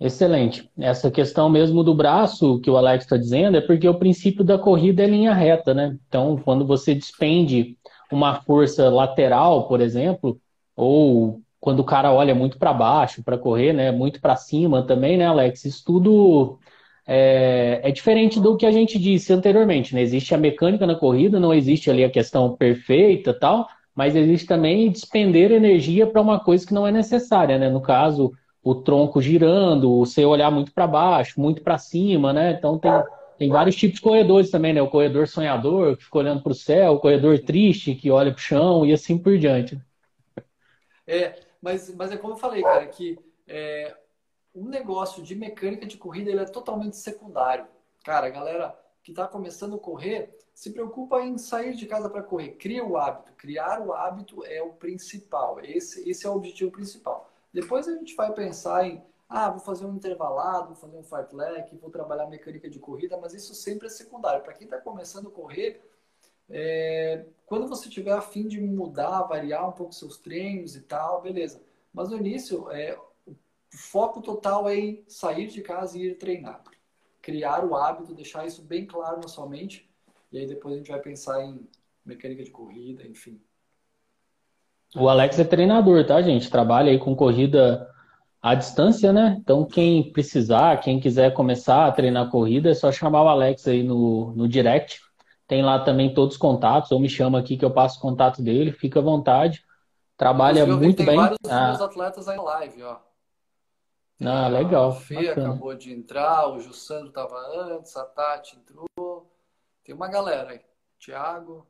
Excelente. 0.01 0.71
Essa 0.79 1.11
questão 1.11 1.49
mesmo 1.49 1.83
do 1.83 1.93
braço 1.95 2.61
que 2.61 2.71
o 2.71 2.77
Alex 2.77 3.05
está 3.05 3.17
dizendo 3.17 3.57
é 3.57 3.61
porque 3.61 3.89
o 3.89 3.99
princípio 3.99 4.45
da 4.45 4.57
corrida 4.57 5.03
é 5.03 5.07
linha 5.07 5.35
reta, 5.35 5.75
né? 5.75 5.97
Então, 6.07 6.37
quando 6.45 6.65
você 6.65 6.95
despende 6.95 7.77
uma 8.13 8.41
força 8.43 8.89
lateral, 8.89 9.67
por 9.67 9.81
exemplo, 9.81 10.41
ou 10.77 11.41
quando 11.61 11.81
o 11.81 11.85
cara 11.85 12.13
olha 12.13 12.35
muito 12.35 12.59
para 12.59 12.73
baixo 12.73 13.25
para 13.25 13.37
correr, 13.37 13.73
né? 13.73 13.91
Muito 13.91 14.21
para 14.21 14.37
cima 14.37 14.87
também, 14.87 15.17
né, 15.19 15.27
Alex? 15.27 15.65
Isso 15.65 15.83
tudo 15.85 16.61
é, 17.05 17.81
é, 17.83 17.91
diferente 17.91 18.39
do 18.39 18.57
que 18.57 18.67
a 18.67 18.71
gente 18.71 18.99
disse 19.01 19.33
anteriormente, 19.33 19.95
né? 19.95 20.01
Existe 20.03 20.33
a 20.33 20.39
mecânica 20.39 20.87
na 20.87 20.95
corrida, 20.95 21.41
não 21.41 21.53
existe 21.53 21.91
ali 21.91 22.05
a 22.05 22.11
questão 22.11 22.57
perfeita 22.57 23.35
tal, 23.35 23.67
mas 23.95 24.15
existe 24.15 24.47
também 24.47 24.91
despender 24.93 25.51
energia 25.51 26.07
para 26.07 26.23
uma 26.23 26.39
coisa 26.39 26.65
que 26.65 26.75
não 26.75 26.87
é 26.87 26.93
necessária, 26.93 27.59
né? 27.59 27.69
No 27.69 27.81
caso, 27.81 28.33
o 28.71 28.75
tronco 28.75 29.23
girando, 29.23 29.99
você 29.99 30.27
olhar 30.27 30.51
muito 30.51 30.73
para 30.73 30.87
baixo, 30.87 31.41
muito 31.41 31.63
para 31.63 31.79
cima, 31.79 32.35
né? 32.35 32.53
Então 32.53 32.79
tem, 32.79 32.91
tem 33.39 33.49
vários 33.49 33.75
tipos 33.75 33.97
de 33.97 34.03
corredores 34.03 34.51
também, 34.51 34.75
né? 34.75 34.83
O 34.83 34.91
corredor 34.91 35.27
sonhador, 35.27 35.97
que 35.97 36.05
fica 36.05 36.19
olhando 36.19 36.43
para 36.43 36.53
o 36.53 36.55
céu, 36.55 36.93
o 36.93 37.01
corredor 37.01 37.39
triste, 37.39 37.95
que 37.95 38.11
olha 38.11 38.31
para 38.31 38.39
o 38.39 38.43
chão 38.43 38.85
e 38.85 38.93
assim 38.93 39.17
por 39.17 39.39
diante. 39.39 39.81
É, 41.07 41.41
mas, 41.63 41.95
mas 41.95 42.13
é 42.13 42.19
como 42.19 42.35
eu 42.35 42.37
falei, 42.37 42.63
cara, 42.63 42.87
que 42.89 43.19
é, 43.47 43.97
um 44.55 44.69
negócio 44.69 45.23
de 45.23 45.35
mecânica 45.35 45.87
de 45.87 45.97
corrida 45.97 46.31
ele 46.31 46.41
é 46.41 46.45
totalmente 46.45 46.99
secundário. 46.99 47.67
Cara, 48.05 48.27
a 48.27 48.31
galera 48.31 48.79
que 49.03 49.13
está 49.13 49.27
começando 49.27 49.77
a 49.77 49.79
correr, 49.79 50.37
se 50.53 50.71
preocupa 50.71 51.23
em 51.23 51.39
sair 51.39 51.75
de 51.75 51.87
casa 51.87 52.11
para 52.11 52.23
correr. 52.23 52.51
Cria 52.57 52.85
o 52.85 52.99
hábito. 52.99 53.33
Criar 53.33 53.81
o 53.81 53.95
hábito 53.95 54.45
é 54.45 54.61
o 54.61 54.75
principal. 54.75 55.59
Esse, 55.63 56.07
esse 56.07 56.27
é 56.27 56.29
o 56.29 56.35
objetivo 56.35 56.71
principal. 56.71 57.28
Depois 57.53 57.89
a 57.89 57.95
gente 57.95 58.15
vai 58.15 58.33
pensar 58.33 58.87
em, 58.87 59.03
ah, 59.29 59.51
vou 59.51 59.61
fazer 59.61 59.85
um 59.87 59.95
intervalado, 59.95 60.69
vou 60.69 60.77
fazer 60.77 60.97
um 60.97 61.03
fartlek, 61.03 61.77
vou 61.77 61.91
trabalhar 61.91 62.27
mecânica 62.27 62.69
de 62.69 62.79
corrida, 62.79 63.17
mas 63.19 63.35
isso 63.35 63.55
sempre 63.55 63.87
é 63.87 63.91
secundário. 63.91 64.43
Para 64.43 64.55
quem 64.55 64.67
está 64.67 64.81
começando 64.81 65.29
a 65.29 65.31
correr, 65.31 65.83
é, 66.51 67.27
quando 67.47 67.67
você 67.69 67.89
tiver 67.89 68.13
a 68.13 68.23
fim 68.23 68.47
de 68.47 68.61
mudar, 68.61 69.23
variar 69.23 69.69
um 69.69 69.73
pouco 69.73 69.93
seus 69.93 70.17
treinos 70.19 70.77
e 70.77 70.81
tal, 70.83 71.21
beleza. 71.21 71.63
Mas 71.93 72.11
no 72.11 72.17
início, 72.17 72.71
é, 72.71 72.99
o 73.27 73.37
foco 73.73 74.23
total 74.23 74.69
é 74.69 74.77
em 74.77 75.05
sair 75.09 75.49
de 75.49 75.61
casa 75.63 75.99
e 75.99 76.07
ir 76.09 76.19
treinar. 76.19 76.63
Criar 77.21 77.65
o 77.65 77.77
hábito, 77.77 78.15
deixar 78.15 78.47
isso 78.47 78.63
bem 78.63 78.87
claro 78.87 79.21
na 79.21 79.29
sua 79.29 79.47
mente. 79.47 79.89
E 80.33 80.39
aí 80.39 80.47
depois 80.47 80.75
a 80.75 80.79
gente 80.79 80.91
vai 80.91 81.01
pensar 81.01 81.43
em 81.45 81.69
mecânica 82.05 82.43
de 82.43 82.51
corrida, 82.51 83.07
enfim. 83.07 83.41
O 84.97 85.09
Alex 85.09 85.39
é 85.39 85.45
treinador, 85.45 86.05
tá, 86.07 86.21
gente? 86.23 86.51
Trabalha 86.51 86.91
aí 86.91 86.99
com 86.99 87.15
corrida 87.15 87.89
à 88.41 88.55
distância, 88.55 89.13
né? 89.13 89.37
Então, 89.41 89.65
quem 89.65 90.13
precisar, 90.13 90.81
quem 90.81 90.99
quiser 90.99 91.35
começar 91.35 91.87
a 91.87 91.93
treinar 91.93 92.31
corrida, 92.31 92.71
é 92.71 92.75
só 92.75 92.91
chamar 92.91 93.23
o 93.23 93.29
Alex 93.29 93.67
aí 93.69 93.83
no, 93.83 94.33
no 94.35 94.49
direct 94.49 95.01
tem 95.49 95.63
lá 95.63 95.83
também 95.83 96.13
todos 96.13 96.35
os 96.35 96.41
contatos, 96.41 96.93
ou 96.93 97.01
me 97.01 97.09
chama 97.09 97.39
aqui 97.39 97.57
que 97.57 97.65
eu 97.65 97.73
passo 97.73 97.99
o 97.99 98.03
contato 98.03 98.43
dele, 98.43 98.71
fica 98.71 99.01
à 99.01 99.03
vontade. 99.03 99.65
Trabalha 100.15 100.67
muito 100.67 100.99
tem 100.99 101.07
bem. 101.07 101.17
Tem 101.17 101.25
vários 101.25 101.39
ah. 101.51 101.69
meus 101.69 101.81
atletas 101.81 102.29
aí 102.29 102.37
na 102.37 102.43
live, 102.43 102.83
ó. 102.83 102.97
Tem 104.19 104.29
ah, 104.29 104.49
legal. 104.49 104.91
A 104.91 104.95
Fê 104.95 105.31
acabou 105.31 105.75
de 105.75 105.91
entrar, 105.91 106.49
o 106.49 106.61
Jussandro 106.61 107.09
estava 107.09 107.35
antes, 107.57 107.97
a 107.97 108.05
Tati 108.05 108.59
entrou. 108.59 109.33
Tem 109.83 109.95
uma 109.95 110.09
galera 110.09 110.51
aí. 110.51 110.61
Thiago. 111.01 111.67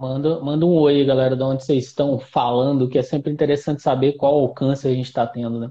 Manda, 0.00 0.40
manda 0.40 0.64
um 0.64 0.74
oi, 0.78 1.04
galera, 1.04 1.36
de 1.36 1.42
onde 1.42 1.62
vocês 1.62 1.84
estão 1.84 2.18
falando, 2.18 2.88
que 2.88 2.96
é 2.96 3.02
sempre 3.02 3.30
interessante 3.30 3.82
saber 3.82 4.14
qual 4.14 4.32
alcance 4.32 4.88
a 4.88 4.94
gente 4.94 5.04
está 5.04 5.26
tendo, 5.26 5.60
né? 5.60 5.70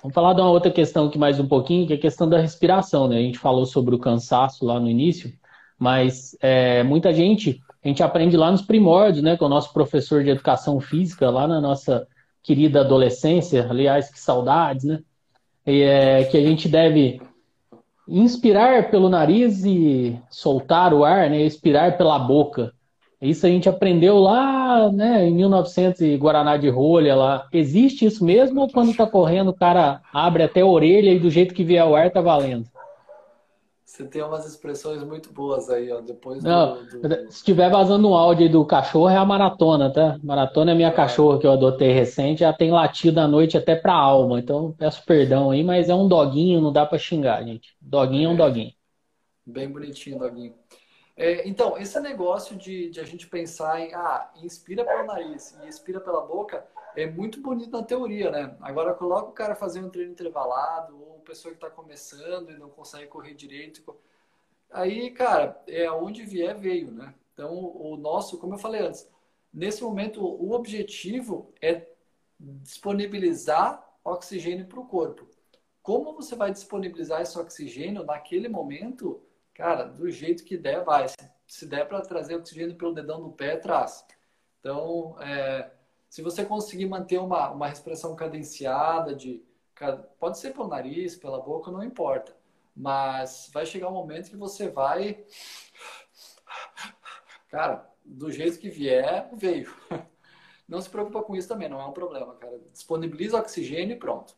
Vamos 0.00 0.14
falar 0.14 0.32
de 0.32 0.40
uma 0.40 0.50
outra 0.50 0.70
questão 0.70 1.06
aqui 1.08 1.18
mais 1.18 1.40
um 1.40 1.48
pouquinho, 1.48 1.84
que 1.84 1.92
é 1.92 1.96
a 1.96 2.00
questão 2.00 2.28
da 2.28 2.38
respiração, 2.38 3.08
né? 3.08 3.16
A 3.16 3.22
gente 3.22 3.36
falou 3.36 3.66
sobre 3.66 3.92
o 3.92 3.98
cansaço 3.98 4.64
lá 4.64 4.78
no 4.78 4.88
início, 4.88 5.32
mas 5.76 6.36
é, 6.40 6.84
muita 6.84 7.12
gente, 7.12 7.60
a 7.84 7.88
gente 7.88 8.00
aprende 8.00 8.36
lá 8.36 8.48
nos 8.48 8.62
primórdios, 8.62 9.24
né? 9.24 9.36
Com 9.36 9.46
o 9.46 9.48
nosso 9.48 9.72
professor 9.72 10.22
de 10.22 10.30
educação 10.30 10.78
física, 10.78 11.28
lá 11.28 11.48
na 11.48 11.60
nossa 11.60 12.06
querida 12.44 12.82
adolescência, 12.82 13.66
aliás, 13.68 14.08
que 14.08 14.20
saudades, 14.20 14.84
né? 14.84 15.00
E, 15.66 15.82
é, 15.82 16.22
que 16.26 16.36
a 16.36 16.42
gente 16.42 16.68
deve 16.68 17.20
inspirar 18.06 18.88
pelo 18.88 19.08
nariz 19.08 19.64
e 19.64 20.16
soltar 20.30 20.94
o 20.94 21.04
ar, 21.04 21.28
né? 21.28 21.42
Expirar 21.42 21.98
pela 21.98 22.20
boca. 22.20 22.72
Isso 23.20 23.46
a 23.46 23.48
gente 23.48 23.68
aprendeu 23.68 24.18
lá, 24.18 24.90
né, 24.92 25.26
em 25.26 25.34
1900 25.34 26.00
e 26.02 26.16
Guaraná 26.16 26.56
de 26.56 26.68
rolha 26.68 27.14
lá. 27.14 27.48
Existe 27.52 28.04
isso 28.04 28.24
mesmo 28.24 28.60
ou 28.60 28.68
quando 28.70 28.94
tá 28.94 29.06
correndo 29.06 29.48
o 29.48 29.56
cara 29.56 30.02
abre 30.12 30.42
até 30.42 30.60
a 30.60 30.66
orelha 30.66 31.10
e 31.10 31.18
do 31.18 31.30
jeito 31.30 31.54
que 31.54 31.64
vier 31.64 31.84
o 31.84 31.96
ar 31.96 32.10
tá 32.10 32.20
valendo? 32.20 32.66
Você 33.94 34.04
tem 34.04 34.22
umas 34.22 34.44
expressões 34.44 35.04
muito 35.04 35.32
boas 35.32 35.70
aí, 35.70 35.92
ó. 35.92 36.00
Depois 36.00 36.42
do, 36.42 36.48
Não, 36.48 36.84
do... 36.84 37.30
Se 37.30 37.36
estiver 37.36 37.70
vazando 37.70 38.08
um 38.08 38.14
áudio 38.14 38.46
aí 38.46 38.48
do 38.50 38.64
cachorro, 38.64 39.08
é 39.08 39.16
a 39.16 39.24
maratona, 39.24 39.88
tá? 39.88 40.18
Maratona 40.20 40.72
é 40.72 40.74
minha 40.74 40.88
é. 40.88 40.92
cachorra 40.92 41.38
que 41.38 41.46
eu 41.46 41.52
adotei 41.52 41.92
recente, 41.92 42.40
já 42.40 42.52
tem 42.52 42.72
latido 42.72 43.20
à 43.20 43.28
noite 43.28 43.56
até 43.56 43.76
pra 43.76 43.94
alma. 43.94 44.40
Então 44.40 44.74
peço 44.76 45.04
perdão 45.06 45.52
aí, 45.52 45.62
mas 45.62 45.88
é 45.88 45.94
um 45.94 46.08
doguinho, 46.08 46.60
não 46.60 46.72
dá 46.72 46.84
para 46.84 46.98
xingar, 46.98 47.44
gente. 47.44 47.76
Doguinho 47.80 48.30
é 48.30 48.32
um 48.32 48.34
é. 48.34 48.36
doguinho. 48.36 48.72
Bem 49.46 49.68
bonitinho, 49.68 50.18
doguinho. 50.18 50.54
É, 51.16 51.46
então, 51.48 51.78
esse 51.78 51.98
negócio 52.00 52.56
de, 52.56 52.90
de, 52.90 53.00
a 53.00 53.04
gente 53.04 53.28
pensar 53.28 53.80
em, 53.80 53.94
ah, 53.94 54.32
inspira 54.36 54.84
pelo 54.84 55.04
nariz 55.04 55.56
e 55.62 55.68
expira 55.68 56.00
pela 56.00 56.22
boca, 56.22 56.66
é 56.96 57.06
muito 57.06 57.40
bonito 57.40 57.70
na 57.70 57.84
teoria, 57.84 58.30
né? 58.30 58.56
Agora, 58.60 58.94
coloca 58.94 59.28
o 59.28 59.32
cara 59.32 59.54
fazer 59.54 59.80
um 59.80 59.90
treino 59.90 60.12
intervalado, 60.12 61.00
ou 61.00 61.20
pessoa 61.20 61.52
que 61.52 61.58
está 61.58 61.70
começando 61.70 62.50
e 62.50 62.58
não 62.58 62.68
consegue 62.68 63.06
correr 63.06 63.34
direito. 63.34 63.82
Aí, 64.70 65.10
cara, 65.10 65.62
é 65.66 65.90
onde 65.90 66.24
vier, 66.24 66.56
veio, 66.58 66.90
né? 66.90 67.14
Então, 67.32 67.52
o 67.52 67.96
nosso, 67.96 68.38
como 68.38 68.54
eu 68.54 68.58
falei 68.58 68.80
antes, 68.80 69.08
nesse 69.52 69.82
momento, 69.82 70.24
o 70.24 70.52
objetivo 70.52 71.52
é 71.60 71.86
disponibilizar 72.38 73.84
oxigênio 74.04 74.66
para 74.66 74.80
o 74.80 74.86
corpo. 74.86 75.26
Como 75.82 76.14
você 76.14 76.34
vai 76.36 76.52
disponibilizar 76.52 77.22
esse 77.22 77.38
oxigênio 77.38 78.04
naquele 78.04 78.48
momento? 78.48 79.22
Cara, 79.54 79.84
do 79.84 80.10
jeito 80.10 80.44
que 80.44 80.56
der, 80.56 80.84
vai. 80.84 81.06
Se 81.46 81.66
der 81.66 81.86
para 81.86 82.02
trazer 82.02 82.34
oxigênio 82.34 82.76
pelo 82.76 82.92
dedão 82.92 83.22
do 83.22 83.30
pé, 83.30 83.56
traz. 83.56 84.04
Então, 84.58 85.16
é, 85.20 85.70
se 86.08 86.22
você 86.22 86.44
conseguir 86.44 86.86
manter 86.86 87.18
uma, 87.18 87.50
uma 87.50 87.68
respiração 87.68 88.16
cadenciada, 88.16 89.14
de, 89.14 89.44
pode 90.18 90.38
ser 90.38 90.52
pelo 90.52 90.68
nariz, 90.68 91.16
pela 91.16 91.40
boca, 91.40 91.70
não 91.70 91.84
importa. 91.84 92.34
Mas 92.74 93.50
vai 93.52 93.64
chegar 93.64 93.88
um 93.88 93.94
momento 93.94 94.30
que 94.30 94.36
você 94.36 94.68
vai. 94.68 95.24
Cara, 97.48 97.88
do 98.04 98.32
jeito 98.32 98.58
que 98.58 98.68
vier, 98.68 99.30
veio. 99.34 99.72
Não 100.66 100.80
se 100.80 100.88
preocupa 100.88 101.22
com 101.22 101.36
isso 101.36 101.46
também, 101.46 101.68
não 101.68 101.78
é 101.78 101.84
um 101.84 101.92
problema, 101.92 102.34
cara. 102.36 102.58
Disponibiliza 102.72 103.38
oxigênio 103.38 103.96
e 103.96 103.98
pronto. 103.98 104.34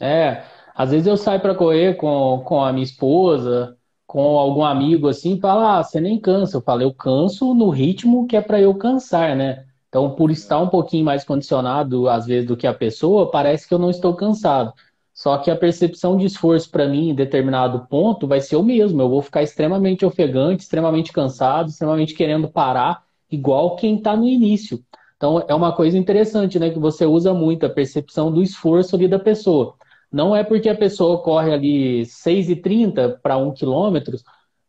É, 0.00 0.44
às 0.74 0.90
vezes 0.90 1.06
eu 1.06 1.16
saio 1.16 1.40
para 1.40 1.54
correr 1.54 1.96
com, 1.96 2.42
com 2.44 2.62
a 2.62 2.72
minha 2.72 2.84
esposa, 2.84 3.78
com 4.06 4.38
algum 4.38 4.64
amigo 4.64 5.08
assim, 5.08 5.38
fala, 5.40 5.78
ah, 5.78 5.82
você 5.82 6.00
nem 6.00 6.18
cansa. 6.18 6.56
Eu 6.56 6.62
falo, 6.62 6.82
eu 6.82 6.94
canso 6.94 7.54
no 7.54 7.70
ritmo 7.70 8.26
que 8.26 8.36
é 8.36 8.40
para 8.40 8.60
eu 8.60 8.74
cansar, 8.74 9.36
né? 9.36 9.64
Então, 9.88 10.10
por 10.10 10.30
estar 10.30 10.60
um 10.60 10.68
pouquinho 10.68 11.04
mais 11.04 11.24
condicionado, 11.24 12.08
às 12.08 12.26
vezes, 12.26 12.46
do 12.46 12.56
que 12.56 12.66
a 12.66 12.74
pessoa, 12.74 13.30
parece 13.30 13.66
que 13.66 13.74
eu 13.74 13.78
não 13.78 13.90
estou 13.90 14.14
cansado. 14.14 14.72
Só 15.14 15.38
que 15.38 15.50
a 15.50 15.56
percepção 15.56 16.16
de 16.16 16.26
esforço 16.26 16.70
para 16.70 16.86
mim 16.86 17.08
em 17.10 17.14
determinado 17.14 17.86
ponto 17.88 18.26
vai 18.26 18.40
ser 18.40 18.56
o 18.56 18.62
mesmo. 18.62 19.00
Eu 19.00 19.08
vou 19.08 19.22
ficar 19.22 19.42
extremamente 19.42 20.04
ofegante, 20.04 20.62
extremamente 20.62 21.12
cansado, 21.12 21.70
extremamente 21.70 22.14
querendo 22.14 22.48
parar, 22.48 23.02
igual 23.30 23.76
quem 23.76 23.96
está 23.96 24.14
no 24.14 24.26
início. 24.26 24.84
Então, 25.16 25.42
é 25.48 25.54
uma 25.54 25.72
coisa 25.72 25.96
interessante, 25.96 26.58
né? 26.58 26.68
Que 26.68 26.78
você 26.78 27.06
usa 27.06 27.32
muito 27.32 27.64
a 27.64 27.70
percepção 27.70 28.30
do 28.30 28.42
esforço 28.42 28.94
ali 28.94 29.08
da 29.08 29.18
pessoa. 29.18 29.74
Não 30.10 30.34
é 30.34 30.44
porque 30.44 30.68
a 30.68 30.76
pessoa 30.76 31.22
corre 31.22 31.52
ali 31.52 32.02
6,30 32.02 33.18
para 33.20 33.36
1 33.36 33.52
quilômetro 33.52 34.18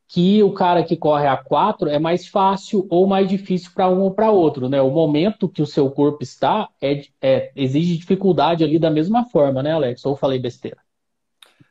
que 0.08 0.42
o 0.42 0.54
cara 0.54 0.84
que 0.84 0.96
corre 0.96 1.28
a 1.28 1.36
4 1.36 1.90
é 1.90 2.00
mais 2.00 2.28
fácil 2.28 2.88
ou 2.90 3.06
mais 3.06 3.28
difícil 3.28 3.72
para 3.74 3.90
um 3.90 4.02
ou 4.02 4.12
para 4.12 4.32
outro, 4.32 4.70
né? 4.70 4.82
O 4.82 4.90
momento 4.90 5.50
que 5.50 5.62
o 5.62 5.66
seu 5.66 5.92
corpo 5.92 6.24
está 6.24 6.70
é, 6.82 7.04
é, 7.22 7.52
exige 7.56 7.98
dificuldade 7.98 8.64
ali 8.64 8.80
da 8.80 8.90
mesma 8.90 9.26
forma, 9.26 9.62
né, 9.62 9.74
Alex? 9.74 10.06
Ou 10.06 10.16
falei 10.16 10.40
besteira? 10.40 10.78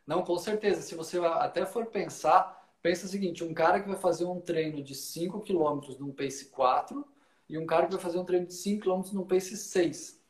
Não, 0.07 0.23
com 0.23 0.37
certeza. 0.37 0.83
Se 0.83 0.95
você 0.95 1.19
até 1.19 1.65
for 1.65 1.87
pensar, 1.87 2.63
pensa 2.83 3.07
o 3.07 3.09
seguinte, 3.09 3.43
um 3.43 3.55
cara 3.55 3.81
que 3.81 3.89
vai 3.89 3.97
fazer 3.97 4.27
um 4.27 4.41
treino 4.41 4.83
de 4.83 4.95
5 4.95 5.41
km 5.41 5.81
num 5.99 6.13
pace 6.13 6.51
4 6.51 7.05
e 7.49 7.57
um 7.57 7.65
cara 7.65 7.87
que 7.87 7.93
vai 7.93 8.03
fazer 8.03 8.19
um 8.19 8.25
treino 8.25 8.47
de 8.47 8.55
5 8.55 8.85
km 8.85 9.13
num 9.13 9.27
pace 9.27 9.57
6 9.57 10.21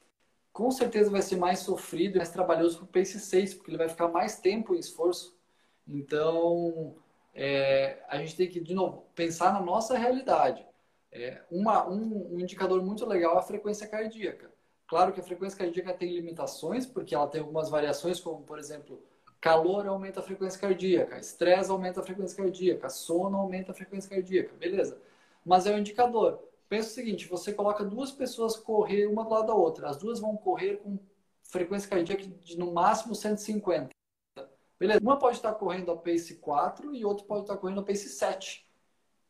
com 0.56 0.70
certeza 0.70 1.10
vai 1.10 1.20
ser 1.20 1.36
mais 1.36 1.58
sofrido 1.58 2.14
e 2.14 2.16
mais 2.16 2.30
trabalhoso 2.30 2.78
para 2.78 2.84
o 2.84 2.88
Pace 2.88 3.20
6, 3.20 3.52
porque 3.52 3.70
ele 3.70 3.76
vai 3.76 3.90
ficar 3.90 4.08
mais 4.08 4.40
tempo 4.40 4.74
em 4.74 4.78
esforço. 4.78 5.36
Então, 5.86 6.96
é, 7.34 8.02
a 8.08 8.16
gente 8.16 8.34
tem 8.34 8.48
que, 8.48 8.58
de 8.58 8.72
novo, 8.74 9.04
pensar 9.14 9.52
na 9.52 9.60
nossa 9.60 9.98
realidade. 9.98 10.66
É, 11.12 11.42
uma, 11.50 11.86
um, 11.86 12.34
um, 12.34 12.40
indicador 12.40 12.82
muito 12.82 13.04
legal 13.04 13.36
é 13.36 13.38
a 13.38 13.42
frequência 13.42 13.86
cardíaca. 13.86 14.50
Claro 14.86 15.12
que 15.12 15.20
a 15.20 15.22
frequência 15.22 15.58
cardíaca 15.58 15.92
tem 15.92 16.10
limitações, 16.10 16.86
porque 16.86 17.14
ela 17.14 17.26
tem 17.26 17.42
algumas 17.42 17.68
variações, 17.68 18.18
como, 18.18 18.42
por 18.42 18.58
exemplo, 18.58 18.98
calor 19.38 19.86
aumenta 19.86 20.20
a 20.20 20.22
frequência 20.22 20.58
cardíaca, 20.58 21.18
estresse 21.18 21.70
aumenta 21.70 22.00
a 22.00 22.02
frequência 22.02 22.34
cardíaca, 22.34 22.88
sono 22.88 23.36
aumenta 23.36 23.72
a 23.72 23.74
frequência 23.74 24.08
cardíaca, 24.08 24.54
beleza. 24.56 24.96
Mas 25.44 25.66
é 25.66 25.74
um 25.74 25.78
indicador. 25.78 26.42
Pensa 26.68 26.90
o 26.90 26.92
seguinte, 26.92 27.28
você 27.28 27.52
coloca 27.52 27.84
duas 27.84 28.10
pessoas 28.10 28.56
correr 28.56 29.06
uma 29.06 29.24
do 29.24 29.30
lado 29.30 29.46
da 29.46 29.54
outra. 29.54 29.88
As 29.88 29.96
duas 29.96 30.18
vão 30.18 30.36
correr 30.36 30.76
com 30.78 30.98
frequência 31.44 31.88
cardíaca 31.88 32.24
de 32.24 32.58
no 32.58 32.72
máximo 32.72 33.14
150. 33.14 33.90
Beleza? 34.78 35.00
Uma 35.00 35.18
pode 35.18 35.36
estar 35.36 35.54
correndo 35.54 35.90
a 35.90 35.96
pace 35.96 36.36
4 36.36 36.94
e 36.94 37.04
outra 37.04 37.24
pode 37.24 37.42
estar 37.42 37.56
correndo 37.56 37.80
a 37.80 37.84
pace 37.84 38.08
7. 38.08 38.66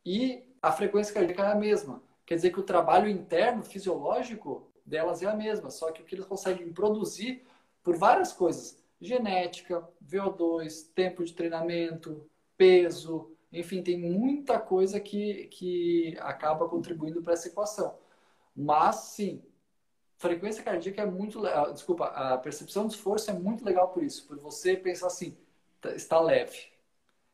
E 0.05 0.45
a 0.63 0.73
frequência 0.73 1.13
cardíaca 1.13 1.43
é 1.43 1.53
a 1.53 1.55
mesma. 1.55 2.03
Quer 2.25 2.37
dizer 2.37 2.51
que 2.51 2.61
o 2.61 2.65
trabalho 2.65 3.09
interno, 3.09 3.63
fisiológico 3.63 4.73
delas 4.85 5.23
é 5.23 5.27
a 5.27 5.35
mesma, 5.35 5.71
só 5.71 5.93
que 5.93 6.03
o 6.03 6.05
que 6.05 6.15
eles 6.15 6.27
conseguem 6.27 6.73
produzir 6.73 7.45
por 7.83 7.97
várias 7.97 8.33
coisas, 8.33 8.83
genética, 9.01 9.87
VO2, 10.05 10.93
tempo 10.95 11.25
de 11.25 11.33
treinamento, 11.33 12.29
peso, 12.57 13.36
enfim, 13.59 13.83
tem 13.83 13.99
muita 13.99 14.59
coisa 14.61 15.01
que, 15.01 15.47
que 15.49 16.17
acaba 16.21 16.69
contribuindo 16.69 17.23
para 17.23 17.33
essa 17.33 17.49
equação. 17.49 17.99
Mas, 18.55 18.97
sim, 18.97 19.43
frequência 20.19 20.63
cardíaca 20.63 21.03
é 21.03 21.07
muito 21.07 21.41
legal. 21.41 21.73
Desculpa, 21.73 22.07
a 22.07 22.39
percepção 22.39 22.87
de 22.87 22.95
esforço 22.95 23.31
é 23.31 23.35
muito 23.35 23.65
legal 23.65 23.89
por 23.89 24.03
isso. 24.03 24.27
Por 24.27 24.39
você 24.39 24.77
pensar 24.77 25.09
assim, 25.09 25.37
está 25.95 26.21
leve. 26.21 26.69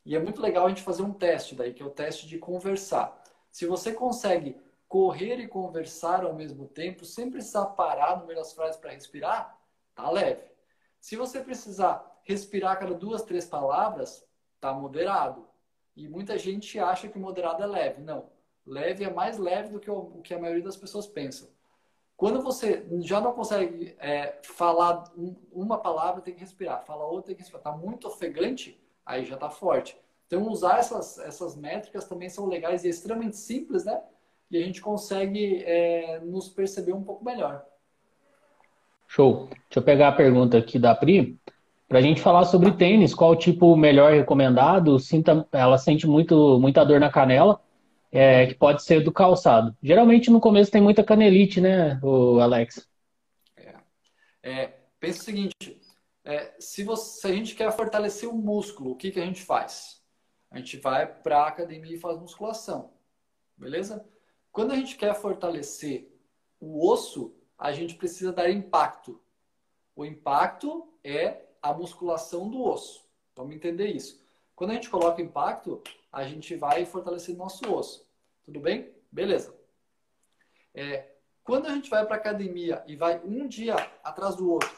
E 0.04 0.16
é 0.16 0.18
muito 0.18 0.40
legal 0.40 0.66
a 0.66 0.68
gente 0.68 0.82
fazer 0.82 1.02
um 1.02 1.12
teste 1.12 1.54
daí, 1.54 1.72
que 1.72 1.82
é 1.82 1.86
o 1.86 1.90
teste 1.90 2.26
de 2.26 2.38
conversar. 2.38 3.22
Se 3.50 3.66
você 3.66 3.92
consegue 3.92 4.56
correr 4.88 5.38
e 5.40 5.48
conversar 5.48 6.24
ao 6.24 6.34
mesmo 6.34 6.66
tempo, 6.68 7.04
sem 7.04 7.30
precisar 7.30 7.66
parar 7.66 8.18
no 8.18 8.26
meio 8.26 8.38
das 8.38 8.52
frases 8.52 8.76
para 8.76 8.90
respirar, 8.90 9.58
tá 9.94 10.10
leve. 10.10 10.42
Se 11.00 11.16
você 11.16 11.40
precisar 11.40 12.20
respirar 12.24 12.78
cada 12.78 12.94
duas, 12.94 13.22
três 13.22 13.46
palavras, 13.46 14.24
tá 14.60 14.72
moderado. 14.72 15.48
E 15.96 16.08
muita 16.08 16.38
gente 16.38 16.78
acha 16.78 17.08
que 17.08 17.18
moderado 17.18 17.62
é 17.62 17.66
leve. 17.66 18.02
Não. 18.02 18.30
Leve 18.66 19.04
é 19.04 19.10
mais 19.10 19.38
leve 19.38 19.70
do 19.70 19.80
que 19.80 19.90
o 19.90 20.20
que 20.22 20.32
a 20.32 20.38
maioria 20.38 20.62
das 20.62 20.76
pessoas 20.76 21.06
pensam. 21.06 21.48
Quando 22.16 22.40
você 22.40 22.86
já 23.00 23.20
não 23.20 23.32
consegue 23.32 23.96
é, 23.98 24.38
falar 24.42 25.04
uma 25.50 25.78
palavra, 25.78 26.22
tem 26.22 26.34
que 26.34 26.40
respirar. 26.40 26.84
Fala 26.84 27.04
outra, 27.04 27.26
tem 27.26 27.34
que 27.34 27.42
respirar. 27.42 27.60
Está 27.60 27.72
muito 27.72 28.06
ofegante, 28.06 28.80
aí 29.04 29.24
já 29.24 29.34
está 29.34 29.50
forte. 29.50 29.98
Então, 30.26 30.48
usar 30.48 30.78
essas, 30.78 31.18
essas 31.18 31.56
métricas 31.56 32.06
também 32.06 32.28
são 32.28 32.46
legais 32.46 32.84
e 32.84 32.88
extremamente 32.88 33.36
simples, 33.36 33.84
né? 33.84 34.00
E 34.50 34.56
a 34.56 34.64
gente 34.64 34.80
consegue 34.80 35.64
é, 35.64 36.20
nos 36.20 36.48
perceber 36.48 36.92
um 36.92 37.02
pouco 37.02 37.24
melhor. 37.24 37.66
Show. 39.08 39.48
Deixa 39.48 39.80
eu 39.80 39.82
pegar 39.82 40.08
a 40.08 40.12
pergunta 40.12 40.56
aqui 40.56 40.78
da 40.78 40.94
Pri. 40.94 41.38
Para 41.92 41.98
a 41.98 42.02
gente 42.02 42.22
falar 42.22 42.46
sobre 42.46 42.72
tênis, 42.72 43.14
qual 43.14 43.32
o 43.32 43.36
tipo 43.36 43.76
melhor 43.76 44.14
recomendado? 44.14 44.98
Sinta, 44.98 45.46
ela 45.52 45.76
sente 45.76 46.06
muito, 46.06 46.58
muita 46.58 46.86
dor 46.86 46.98
na 46.98 47.10
canela 47.10 47.60
é, 48.10 48.46
que 48.46 48.54
pode 48.54 48.82
ser 48.82 49.04
do 49.04 49.12
calçado. 49.12 49.76
Geralmente 49.82 50.30
no 50.30 50.40
começo 50.40 50.70
tem 50.70 50.80
muita 50.80 51.04
canelite, 51.04 51.60
né, 51.60 52.00
o 52.02 52.40
Alex? 52.40 52.88
É. 53.54 53.74
é 54.42 54.66
pensa 54.98 55.20
o 55.20 55.24
seguinte: 55.24 55.82
é, 56.24 56.54
se, 56.58 56.82
você, 56.82 57.20
se 57.20 57.26
a 57.26 57.32
gente 57.34 57.54
quer 57.54 57.70
fortalecer 57.70 58.26
o 58.26 58.32
músculo, 58.32 58.92
o 58.92 58.96
que, 58.96 59.10
que 59.10 59.20
a 59.20 59.26
gente 59.26 59.42
faz? 59.42 60.02
A 60.50 60.56
gente 60.56 60.78
vai 60.78 61.06
para 61.06 61.40
a 61.40 61.48
academia 61.48 61.94
e 61.94 62.00
faz 62.00 62.18
musculação, 62.18 62.94
beleza? 63.54 64.02
Quando 64.50 64.72
a 64.72 64.76
gente 64.76 64.96
quer 64.96 65.14
fortalecer 65.14 66.10
o 66.58 66.90
osso, 66.90 67.34
a 67.58 67.70
gente 67.70 67.96
precisa 67.96 68.32
dar 68.32 68.50
impacto. 68.50 69.20
O 69.94 70.06
impacto 70.06 70.90
é 71.04 71.51
a 71.62 71.72
musculação 71.72 72.50
do 72.50 72.62
osso. 72.62 73.06
Vamos 73.34 73.54
entender 73.54 73.86
isso. 73.86 74.20
Quando 74.54 74.70
a 74.70 74.74
gente 74.74 74.90
coloca 74.90 75.22
impacto, 75.22 75.82
a 76.10 76.24
gente 76.24 76.56
vai 76.56 76.84
fortalecer 76.84 77.36
nosso 77.36 77.72
osso. 77.72 78.06
Tudo 78.44 78.60
bem? 78.60 78.92
Beleza. 79.10 79.56
É, 80.74 81.12
quando 81.44 81.66
a 81.66 81.70
gente 81.70 81.88
vai 81.88 82.04
para 82.04 82.16
academia 82.16 82.82
e 82.86 82.96
vai 82.96 83.20
um 83.24 83.46
dia 83.46 83.74
atrás 84.02 84.34
do 84.36 84.50
outro, 84.50 84.70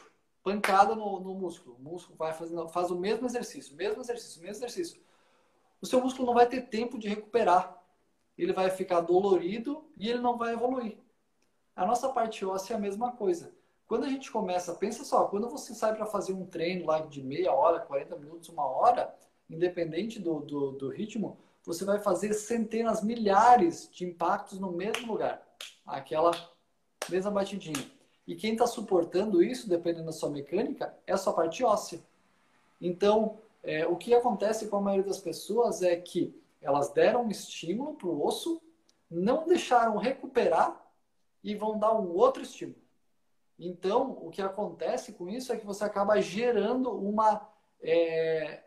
pancada 0.43 0.95
no, 0.95 1.19
no 1.19 1.33
músculo, 1.33 1.75
o 1.75 1.79
músculo 1.79 2.17
vai 2.17 2.33
fazendo, 2.33 2.67
faz 2.69 2.91
o 2.91 2.97
mesmo 2.97 3.25
exercício, 3.25 3.75
mesmo 3.75 4.01
exercício, 4.01 4.41
mesmo 4.41 4.57
exercício. 4.57 5.01
O 5.81 5.85
seu 5.85 5.99
músculo 6.01 6.27
não 6.27 6.33
vai 6.33 6.47
ter 6.47 6.61
tempo 6.61 6.97
de 6.97 7.07
recuperar. 7.07 7.81
Ele 8.37 8.53
vai 8.53 8.69
ficar 8.69 9.01
dolorido 9.01 9.89
e 9.97 10.09
ele 10.09 10.19
não 10.19 10.37
vai 10.37 10.53
evoluir. 10.53 10.97
A 11.75 11.85
nossa 11.85 12.09
parte 12.09 12.45
óssea 12.45 12.73
é 12.73 12.77
a 12.77 12.79
mesma 12.79 13.11
coisa. 13.11 13.53
Quando 13.87 14.05
a 14.05 14.09
gente 14.09 14.31
começa, 14.31 14.73
pensa 14.73 15.03
só, 15.03 15.25
quando 15.25 15.49
você 15.49 15.73
sai 15.73 15.95
para 15.95 16.05
fazer 16.05 16.33
um 16.33 16.45
treino 16.45 16.87
lá 16.87 16.99
de 17.01 17.21
meia 17.21 17.53
hora, 17.53 17.79
40 17.79 18.15
minutos, 18.17 18.49
uma 18.49 18.65
hora, 18.65 19.13
independente 19.49 20.19
do, 20.19 20.39
do, 20.39 20.71
do 20.71 20.89
ritmo, 20.89 21.37
você 21.63 21.85
vai 21.85 21.99
fazer 21.99 22.33
centenas, 22.33 23.03
milhares 23.03 23.89
de 23.91 24.05
impactos 24.05 24.59
no 24.59 24.71
mesmo 24.71 25.11
lugar. 25.11 25.45
Aquela 25.85 26.31
mesma 27.09 27.29
batidinha. 27.29 27.91
E 28.27 28.35
quem 28.35 28.53
está 28.53 28.65
suportando 28.65 29.43
isso, 29.43 29.69
dependendo 29.69 30.05
da 30.05 30.11
sua 30.11 30.29
mecânica, 30.29 30.97
é 31.05 31.13
a 31.13 31.17
sua 31.17 31.33
parte 31.33 31.63
óssea. 31.63 31.99
Então, 32.81 33.37
é, 33.63 33.85
o 33.85 33.95
que 33.95 34.13
acontece 34.13 34.67
com 34.67 34.77
a 34.77 34.81
maioria 34.81 35.07
das 35.07 35.19
pessoas 35.19 35.83
é 35.83 35.95
que 35.95 36.35
elas 36.61 36.91
deram 36.91 37.25
um 37.25 37.29
estímulo 37.29 37.93
para 37.93 38.07
o 38.07 38.25
osso, 38.25 38.59
não 39.09 39.45
deixaram 39.45 39.97
recuperar 39.97 40.83
e 41.43 41.53
vão 41.53 41.77
dar 41.77 41.93
um 41.93 42.11
outro 42.15 42.41
estímulo. 42.41 42.84
Então, 43.57 44.11
o 44.21 44.29
que 44.29 44.41
acontece 44.41 45.13
com 45.13 45.29
isso 45.29 45.51
é 45.51 45.57
que 45.57 45.65
você 45.65 45.83
acaba 45.83 46.21
gerando 46.21 46.91
uma, 46.91 47.47
é, 47.81 48.63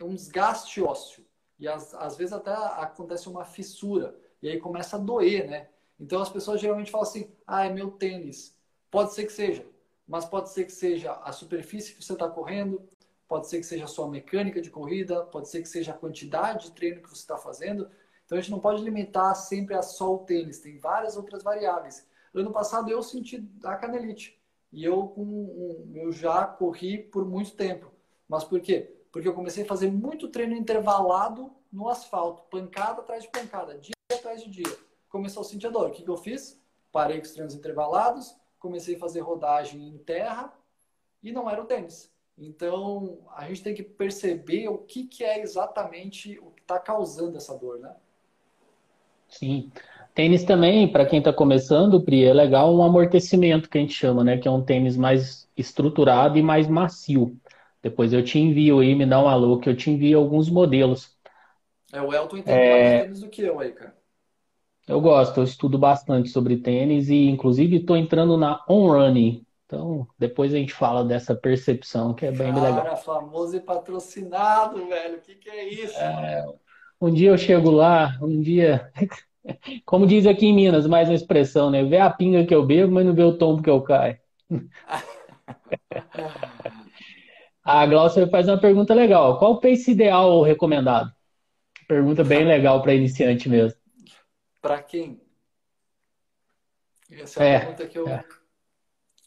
um 0.00 0.14
desgaste 0.14 0.82
ósseo. 0.82 1.24
E 1.58 1.68
às, 1.68 1.94
às 1.94 2.16
vezes 2.16 2.32
até 2.32 2.52
acontece 2.52 3.28
uma 3.28 3.44
fissura. 3.44 4.18
E 4.42 4.48
aí 4.48 4.58
começa 4.58 4.96
a 4.96 4.98
doer, 4.98 5.48
né? 5.48 5.68
Então 5.98 6.20
as 6.20 6.28
pessoas 6.28 6.60
geralmente 6.60 6.90
falam 6.90 7.06
assim: 7.06 7.30
ah, 7.46 7.64
é 7.64 7.70
meu 7.70 7.92
tênis. 7.92 8.56
Pode 8.90 9.14
ser 9.14 9.24
que 9.26 9.32
seja, 9.32 9.64
mas 10.06 10.24
pode 10.24 10.50
ser 10.50 10.64
que 10.64 10.72
seja 10.72 11.12
a 11.12 11.32
superfície 11.32 11.94
que 11.94 12.04
você 12.04 12.12
está 12.12 12.28
correndo, 12.28 12.82
pode 13.28 13.48
ser 13.48 13.58
que 13.60 13.66
seja 13.66 13.84
a 13.84 13.88
sua 13.88 14.08
mecânica 14.08 14.60
de 14.60 14.70
corrida, 14.70 15.24
pode 15.24 15.48
ser 15.48 15.62
que 15.62 15.68
seja 15.68 15.92
a 15.92 15.96
quantidade 15.96 16.66
de 16.66 16.72
treino 16.72 17.00
que 17.00 17.08
você 17.08 17.22
está 17.22 17.38
fazendo. 17.38 17.88
Então 18.26 18.36
a 18.36 18.40
gente 18.40 18.50
não 18.50 18.60
pode 18.60 18.82
limitar 18.82 19.34
sempre 19.36 19.74
a 19.74 19.82
só 19.82 20.14
o 20.14 20.18
tênis, 20.18 20.58
tem 20.58 20.78
várias 20.78 21.16
outras 21.16 21.42
variáveis. 21.42 22.06
Ano 22.34 22.52
passado 22.52 22.90
eu 22.90 23.02
senti 23.02 23.46
a 23.64 23.76
canelite 23.76 24.40
e 24.72 24.84
eu, 24.84 25.08
com, 25.08 25.90
eu 25.94 26.10
já 26.10 26.46
corri 26.46 26.98
por 26.98 27.26
muito 27.26 27.54
tempo. 27.54 27.92
Mas 28.28 28.42
por 28.44 28.60
quê? 28.60 28.94
Porque 29.12 29.28
eu 29.28 29.34
comecei 29.34 29.64
a 29.64 29.66
fazer 29.66 29.90
muito 29.90 30.28
treino 30.28 30.54
intervalado 30.54 31.52
no 31.70 31.88
asfalto, 31.88 32.42
pancada 32.44 33.02
atrás 33.02 33.24
de 33.24 33.30
pancada, 33.30 33.76
dia 33.78 33.92
atrás 34.10 34.42
de 34.42 34.50
dia. 34.50 34.78
Começou 35.08 35.42
a 35.42 35.44
sentir 35.44 35.70
dor. 35.70 35.90
O 35.90 35.92
que, 35.92 36.02
que 36.02 36.08
eu 36.08 36.16
fiz? 36.16 36.58
Parei 36.90 37.18
com 37.18 37.24
os 37.24 37.32
treinos 37.32 37.54
intervalados, 37.54 38.34
comecei 38.58 38.96
a 38.96 38.98
fazer 38.98 39.20
rodagem 39.20 39.88
em 39.88 39.98
terra 39.98 40.52
e 41.22 41.32
não 41.32 41.50
era 41.50 41.62
o 41.62 41.66
tênis. 41.66 42.10
Então, 42.36 43.18
a 43.36 43.46
gente 43.48 43.62
tem 43.62 43.74
que 43.74 43.82
perceber 43.82 44.68
o 44.68 44.78
que, 44.78 45.06
que 45.06 45.22
é 45.22 45.40
exatamente 45.40 46.38
o 46.38 46.50
que 46.50 46.62
está 46.62 46.78
causando 46.78 47.36
essa 47.36 47.56
dor, 47.56 47.78
né? 47.78 47.94
Sim. 49.28 49.70
Tênis 50.14 50.44
também, 50.44 50.86
para 50.90 51.06
quem 51.06 51.18
está 51.18 51.32
começando, 51.32 52.02
Pri, 52.02 52.24
é 52.24 52.34
legal 52.34 52.74
um 52.74 52.82
amortecimento 52.82 53.68
que 53.68 53.78
a 53.78 53.80
gente 53.80 53.94
chama, 53.94 54.22
né? 54.22 54.36
Que 54.36 54.46
é 54.46 54.50
um 54.50 54.62
tênis 54.62 54.96
mais 54.96 55.48
estruturado 55.56 56.38
e 56.38 56.42
mais 56.42 56.68
macio. 56.68 57.36
Depois 57.82 58.12
eu 58.12 58.22
te 58.22 58.38
envio 58.38 58.80
aí, 58.80 58.94
me 58.94 59.06
dá 59.06 59.22
um 59.22 59.28
alô, 59.28 59.58
que 59.58 59.68
eu 59.68 59.76
te 59.76 59.90
envio 59.90 60.18
alguns 60.18 60.50
modelos. 60.50 61.16
É, 61.92 62.00
o 62.00 62.12
Elton 62.12 62.36
entende 62.38 62.58
é... 62.58 62.70
mais 62.70 63.02
tênis 63.02 63.20
do 63.20 63.28
que 63.28 63.42
eu 63.42 63.58
aí, 63.58 63.72
cara. 63.72 63.96
Eu 64.86 65.00
gosto, 65.00 65.38
eu 65.38 65.44
estudo 65.44 65.78
bastante 65.78 66.28
sobre 66.28 66.56
tênis 66.56 67.08
e, 67.08 67.28
inclusive, 67.28 67.76
estou 67.76 67.96
entrando 67.96 68.36
na 68.36 68.62
On 68.68 68.88
Running. 68.88 69.46
Então, 69.64 70.06
depois 70.18 70.52
a 70.52 70.58
gente 70.58 70.74
fala 70.74 71.02
dessa 71.04 71.34
percepção, 71.34 72.12
que 72.12 72.26
é 72.26 72.30
bem 72.30 72.52
cara, 72.52 72.66
legal. 72.68 72.82
Cara, 72.82 72.96
famoso 72.96 73.56
e 73.56 73.60
patrocinado, 73.60 74.86
velho. 74.86 75.16
O 75.16 75.20
que, 75.20 75.36
que 75.36 75.48
é 75.48 75.68
isso? 75.68 75.96
É... 75.96 76.44
Um 77.00 77.12
dia 77.12 77.30
eu 77.30 77.38
chego 77.38 77.70
lá, 77.70 78.18
um 78.20 78.40
dia. 78.40 78.92
Como 79.84 80.06
diz 80.06 80.26
aqui 80.26 80.46
em 80.46 80.54
Minas, 80.54 80.86
mais 80.86 81.08
uma 81.08 81.14
expressão, 81.14 81.70
né? 81.70 81.84
Vê 81.84 81.98
a 81.98 82.10
pinga 82.10 82.46
que 82.46 82.54
eu 82.54 82.64
bebo, 82.64 82.92
mas 82.92 83.06
não 83.06 83.14
vê 83.14 83.22
o 83.22 83.36
tombo 83.36 83.62
que 83.62 83.70
eu 83.70 83.82
caio. 83.82 84.18
A 87.64 87.86
Glaucia 87.86 88.26
faz 88.28 88.48
uma 88.48 88.58
pergunta 88.58 88.92
legal. 88.92 89.38
Qual 89.38 89.52
o 89.52 89.60
pace 89.60 89.92
ideal 89.92 90.32
ou 90.32 90.42
recomendado? 90.42 91.12
Pergunta 91.86 92.24
bem 92.24 92.44
legal 92.44 92.82
para 92.82 92.92
iniciante 92.92 93.48
mesmo. 93.48 93.78
Para 94.60 94.82
quem? 94.82 95.20
Essa 97.08 97.44
é, 97.44 97.48
é 97.48 97.56
a 97.56 97.60
pergunta 97.60 97.86
que 97.86 97.98
eu. 97.98 98.08
É. 98.08 98.24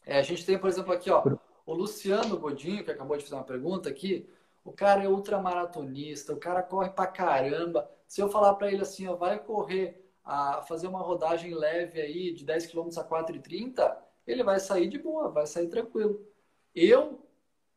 É, 0.06 0.20
a 0.20 0.22
gente 0.22 0.46
tem, 0.46 0.58
por 0.58 0.70
exemplo, 0.70 0.92
aqui, 0.92 1.10
ó, 1.10 1.24
o 1.66 1.74
Luciano 1.74 2.38
Godinho, 2.38 2.84
que 2.84 2.92
acabou 2.92 3.16
de 3.18 3.24
fazer 3.24 3.36
uma 3.36 3.44
pergunta 3.44 3.90
aqui. 3.90 4.30
O 4.64 4.72
cara 4.72 5.04
é 5.04 5.08
ultramaratonista, 5.08 6.34
o 6.34 6.38
cara 6.38 6.62
corre 6.62 6.90
pra 6.90 7.08
caramba. 7.08 7.90
Se 8.08 8.22
eu 8.22 8.30
falar 8.30 8.56
para 8.56 8.72
ele 8.72 8.82
assim, 8.82 9.08
ó, 9.08 9.16
vai 9.16 9.40
correr, 9.40 10.05
a 10.26 10.64
fazer 10.64 10.88
uma 10.88 11.02
rodagem 11.02 11.54
leve 11.54 12.02
aí 12.02 12.34
de 12.34 12.44
10 12.44 12.68
km 12.68 12.88
a 12.98 13.04
4,30, 13.04 13.96
ele 14.26 14.44
vai 14.44 14.60
sair 14.60 14.88
de 14.88 14.98
boa, 14.98 15.30
vai 15.30 15.46
sair 15.46 15.68
tranquilo. 15.68 16.26
Eu 16.74 17.26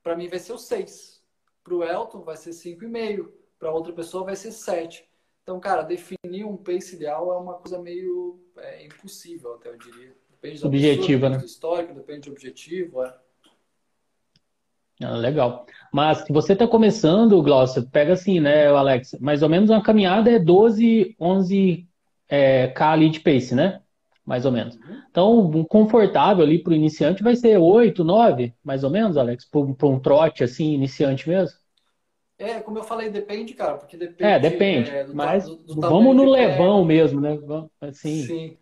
para 0.03 0.17
mim 0.17 0.29
vai 0.29 0.39
ser 0.39 0.55
o 0.55 0.59
6. 0.59 1.23
Para 1.63 1.75
o 1.75 1.85
Elton 1.85 2.23
vai 2.23 2.37
ser 2.37 2.51
5,5. 2.51 3.29
Para 3.59 3.73
outra 3.73 3.93
pessoa 3.93 4.25
vai 4.25 4.37
ser 4.37 4.53
7. 4.53 5.07
Então, 5.43 5.61
cara, 5.61 5.83
definir 5.83 6.45
um 6.45 6.57
pace 6.57 6.97
ideal 6.97 7.33
é 7.33 7.37
uma 7.37 7.55
coisa 7.55 7.79
meio 7.79 8.41
é, 8.57 8.85
impossível, 8.87 9.55
até 9.55 9.69
eu 9.69 9.77
diria. 9.77 10.15
Depende 10.31 10.61
do 10.61 10.69
objetivo, 10.69 11.29
né? 11.29 11.39
do 11.39 11.45
histórico, 11.45 11.95
depende 11.95 12.29
do 12.29 12.33
objetivo. 12.33 13.03
É. 13.03 13.15
Ah, 15.03 15.17
legal. 15.17 15.67
Mas 15.93 16.19
se 16.19 16.33
você 16.33 16.53
está 16.53 16.67
começando, 16.67 17.43
Glaucia, 17.43 17.83
pega 17.83 18.13
assim, 18.13 18.41
né, 18.41 18.67
Alex? 18.67 19.17
Mais 19.21 19.43
ou 19.43 19.49
menos 19.49 19.71
uma 19.71 19.83
caminhada 19.83 20.31
é 20.31 20.39
12, 20.39 21.17
11 21.21 21.88
é, 22.29 22.69
K 22.69 22.93
ali 22.93 23.11
de 23.11 23.21
pace, 23.21 23.55
né? 23.55 23.81
mais 24.29 24.45
ou 24.45 24.53
menos. 24.53 24.79
Então, 25.11 25.41
um 25.41 25.65
confortável 25.65 26.45
ali 26.45 26.63
para 26.63 26.73
o 26.73 26.77
iniciante 26.77 27.23
vai 27.23 27.35
ser 27.35 27.57
8, 27.57 28.05
9, 28.05 28.55
mais 28.63 28.85
ou 28.85 28.91
menos, 28.91 29.17
Alex, 29.17 29.47
para 29.47 29.89
um 29.89 29.99
trote 29.99 30.45
assim, 30.45 30.75
iniciante 30.75 31.27
mesmo? 31.27 31.57
É, 32.39 32.61
como 32.61 32.77
eu 32.77 32.85
falei, 32.85 33.09
depende, 33.09 33.55
cara, 33.55 33.79
porque 33.79 33.97
depende. 33.97 34.31
É, 34.31 34.39
depende. 34.39 34.91
É, 34.91 35.05
do, 35.05 35.17
mas 35.17 35.47
do, 35.47 35.57
do 35.57 35.81
vamos 35.81 36.15
no 36.15 36.25
levão 36.31 36.85
mesmo, 36.85 37.23
né? 37.23 37.39
Assim. 37.81 38.23
Sim. 38.23 38.59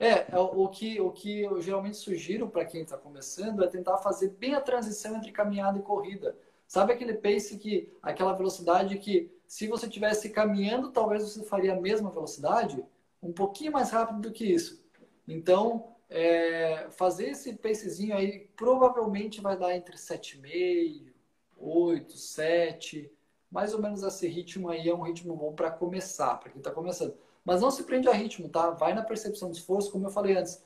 É, 0.00 0.26
é 0.32 0.38
o 0.38 0.66
que, 0.66 1.00
o 1.00 1.12
que 1.12 1.42
eu 1.42 1.62
geralmente 1.62 1.96
sugiro 1.96 2.48
para 2.48 2.64
quem 2.64 2.82
está 2.82 2.96
começando 2.98 3.62
é 3.62 3.68
tentar 3.68 3.98
fazer 3.98 4.30
bem 4.30 4.54
a 4.54 4.60
transição 4.60 5.16
entre 5.16 5.30
caminhada 5.30 5.78
e 5.78 5.82
corrida. 5.82 6.36
Sabe 6.66 6.92
aquele 6.92 7.14
pace 7.14 7.56
que, 7.56 7.88
aquela 8.02 8.32
velocidade 8.32 8.98
que, 8.98 9.30
se 9.46 9.68
você 9.68 9.86
estivesse 9.86 10.30
caminhando, 10.30 10.90
talvez 10.90 11.22
você 11.22 11.44
faria 11.44 11.74
a 11.74 11.80
mesma 11.80 12.10
velocidade? 12.10 12.84
Um 13.24 13.32
pouquinho 13.32 13.72
mais 13.72 13.90
rápido 13.90 14.20
do 14.20 14.30
que 14.30 14.44
isso. 14.44 14.84
Então, 15.26 15.96
é, 16.10 16.88
fazer 16.90 17.30
esse 17.30 17.54
pacezinho 17.54 18.14
aí 18.14 18.50
provavelmente 18.54 19.40
vai 19.40 19.56
dar 19.56 19.74
entre 19.74 19.96
7,5, 19.96 21.10
8, 21.56 22.12
7. 22.12 23.10
Mais 23.50 23.72
ou 23.72 23.80
menos 23.80 24.02
esse 24.02 24.28
ritmo 24.28 24.68
aí 24.68 24.88
é 24.88 24.94
um 24.94 25.00
ritmo 25.00 25.34
bom 25.34 25.54
para 25.54 25.70
começar, 25.70 26.36
para 26.36 26.50
quem 26.50 26.58
está 26.58 26.70
começando. 26.70 27.16
Mas 27.42 27.62
não 27.62 27.70
se 27.70 27.84
prende 27.84 28.08
a 28.08 28.12
ritmo, 28.12 28.48
tá? 28.48 28.70
Vai 28.70 28.92
na 28.92 29.02
percepção 29.02 29.50
de 29.50 29.56
esforço, 29.56 29.90
como 29.90 30.06
eu 30.06 30.10
falei 30.10 30.36
antes. 30.36 30.62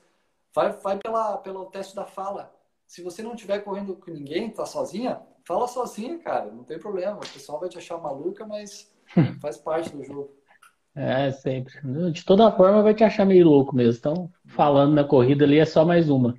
Vai, 0.53 0.73
vai 0.73 0.97
pela, 0.97 1.37
pelo 1.37 1.65
teste 1.67 1.95
da 1.95 2.05
fala. 2.05 2.53
Se 2.85 3.01
você 3.01 3.23
não 3.23 3.35
estiver 3.35 3.59
correndo 3.59 3.95
com 3.95 4.11
ninguém, 4.11 4.49
tá 4.49 4.65
sozinha, 4.65 5.21
fala 5.45 5.67
sozinha, 5.67 6.19
cara. 6.19 6.51
Não 6.51 6.65
tem 6.65 6.77
problema. 6.77 7.17
O 7.17 7.33
pessoal 7.33 7.59
vai 7.59 7.69
te 7.69 7.77
achar 7.77 7.97
maluca, 7.97 8.45
mas 8.45 8.91
faz 9.39 9.57
parte 9.57 9.95
do 9.95 10.03
jogo. 10.03 10.38
É, 10.99 11.31
sempre. 11.31 11.73
De 12.11 12.25
toda 12.25 12.51
forma, 12.51 12.83
vai 12.83 12.93
te 12.93 13.05
achar 13.05 13.25
meio 13.25 13.47
louco 13.47 13.73
mesmo. 13.73 13.97
Então, 13.97 14.29
falando 14.45 14.93
na 14.93 15.05
corrida 15.05 15.45
ali, 15.45 15.57
é 15.57 15.65
só 15.65 15.85
mais 15.85 16.09
uma. 16.09 16.37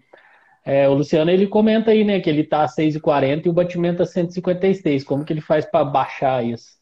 É, 0.62 0.86
o 0.86 0.92
Luciano, 0.92 1.30
ele 1.30 1.46
comenta 1.46 1.92
aí, 1.92 2.04
né, 2.04 2.20
que 2.20 2.28
ele 2.28 2.44
tá 2.44 2.64
a 2.64 2.68
6,40 2.68 3.46
e 3.46 3.48
o 3.48 3.54
batimento 3.54 4.02
a 4.02 4.06
156. 4.06 5.02
Como 5.04 5.24
que 5.24 5.32
ele 5.32 5.40
faz 5.40 5.64
para 5.64 5.82
baixar 5.82 6.44
isso? 6.44 6.78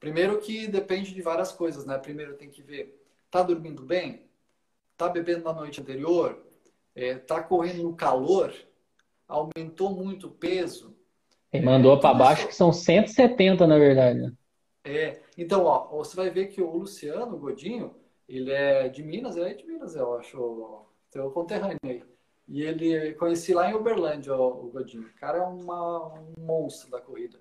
Primeiro 0.00 0.40
que 0.40 0.66
depende 0.66 1.14
de 1.14 1.22
várias 1.22 1.52
coisas, 1.52 1.86
né? 1.86 1.96
Primeiro 1.98 2.34
tem 2.34 2.50
que 2.50 2.60
ver, 2.60 3.00
tá 3.30 3.44
dormindo 3.44 3.84
bem? 3.84 4.26
Tá 4.96 5.08
bebendo 5.08 5.44
na 5.44 5.52
noite 5.52 5.80
anterior? 5.80 6.44
É, 6.96 7.14
tá 7.14 7.40
correndo 7.40 7.84
no 7.84 7.94
calor? 7.94 8.52
Aumentou 9.28 9.94
muito 9.94 10.26
o 10.26 10.32
peso? 10.32 10.96
Ele 11.52 11.64
mandou 11.64 11.96
é, 11.96 12.00
para 12.00 12.12
baixo 12.12 12.40
isso... 12.40 12.48
que 12.48 12.56
são 12.56 12.72
170, 12.72 13.68
na 13.68 13.78
verdade. 13.78 14.32
É, 14.84 15.22
então, 15.38 15.64
ó, 15.64 15.86
você 15.98 16.16
vai 16.16 16.30
ver 16.30 16.48
que 16.48 16.60
o 16.60 16.70
Luciano 16.70 17.38
Godinho, 17.38 17.94
ele 18.28 18.50
é 18.50 18.88
de 18.88 19.02
Minas, 19.02 19.36
ele 19.36 19.50
é 19.50 19.54
de 19.54 19.66
Minas, 19.66 19.94
eu 19.94 20.14
acho, 20.16 20.86
teu 21.10 21.30
conterrâneo 21.30 21.78
aí. 21.84 22.02
E 22.48 22.62
ele 22.62 23.14
conheci 23.14 23.54
lá 23.54 23.70
em 23.70 23.74
Uberlândia, 23.74 24.34
ó, 24.34 24.48
o 24.48 24.70
Godinho. 24.70 25.06
O 25.08 25.14
cara 25.14 25.38
é 25.38 25.42
uma, 25.42 26.08
um 26.14 26.34
monstro 26.38 26.90
da 26.90 27.00
corrida. 27.00 27.40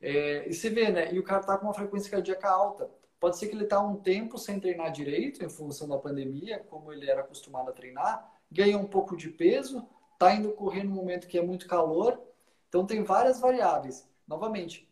É, 0.00 0.48
e 0.48 0.52
se 0.52 0.68
vê, 0.68 0.90
né? 0.90 1.12
E 1.12 1.18
o 1.18 1.22
cara 1.22 1.42
tá 1.42 1.56
com 1.56 1.66
uma 1.66 1.74
frequência 1.74 2.10
cardíaca 2.10 2.48
alta. 2.50 2.90
Pode 3.18 3.38
ser 3.38 3.48
que 3.48 3.56
ele 3.56 3.64
tá 3.64 3.80
um 3.80 3.96
tempo 3.96 4.38
sem 4.38 4.60
treinar 4.60 4.92
direito, 4.92 5.44
em 5.44 5.48
função 5.48 5.88
da 5.88 5.98
pandemia, 5.98 6.58
como 6.68 6.92
ele 6.92 7.10
era 7.10 7.22
acostumado 7.22 7.70
a 7.70 7.72
treinar, 7.72 8.30
ganhou 8.50 8.80
um 8.80 8.86
pouco 8.86 9.16
de 9.16 9.30
peso, 9.30 9.88
tá 10.18 10.34
indo 10.34 10.52
correr 10.52 10.84
no 10.84 10.90
momento 10.94 11.26
que 11.26 11.38
é 11.38 11.42
muito 11.42 11.66
calor. 11.66 12.20
Então 12.68 12.86
tem 12.86 13.02
várias 13.02 13.40
variáveis. 13.40 14.08
Novamente, 14.28 14.85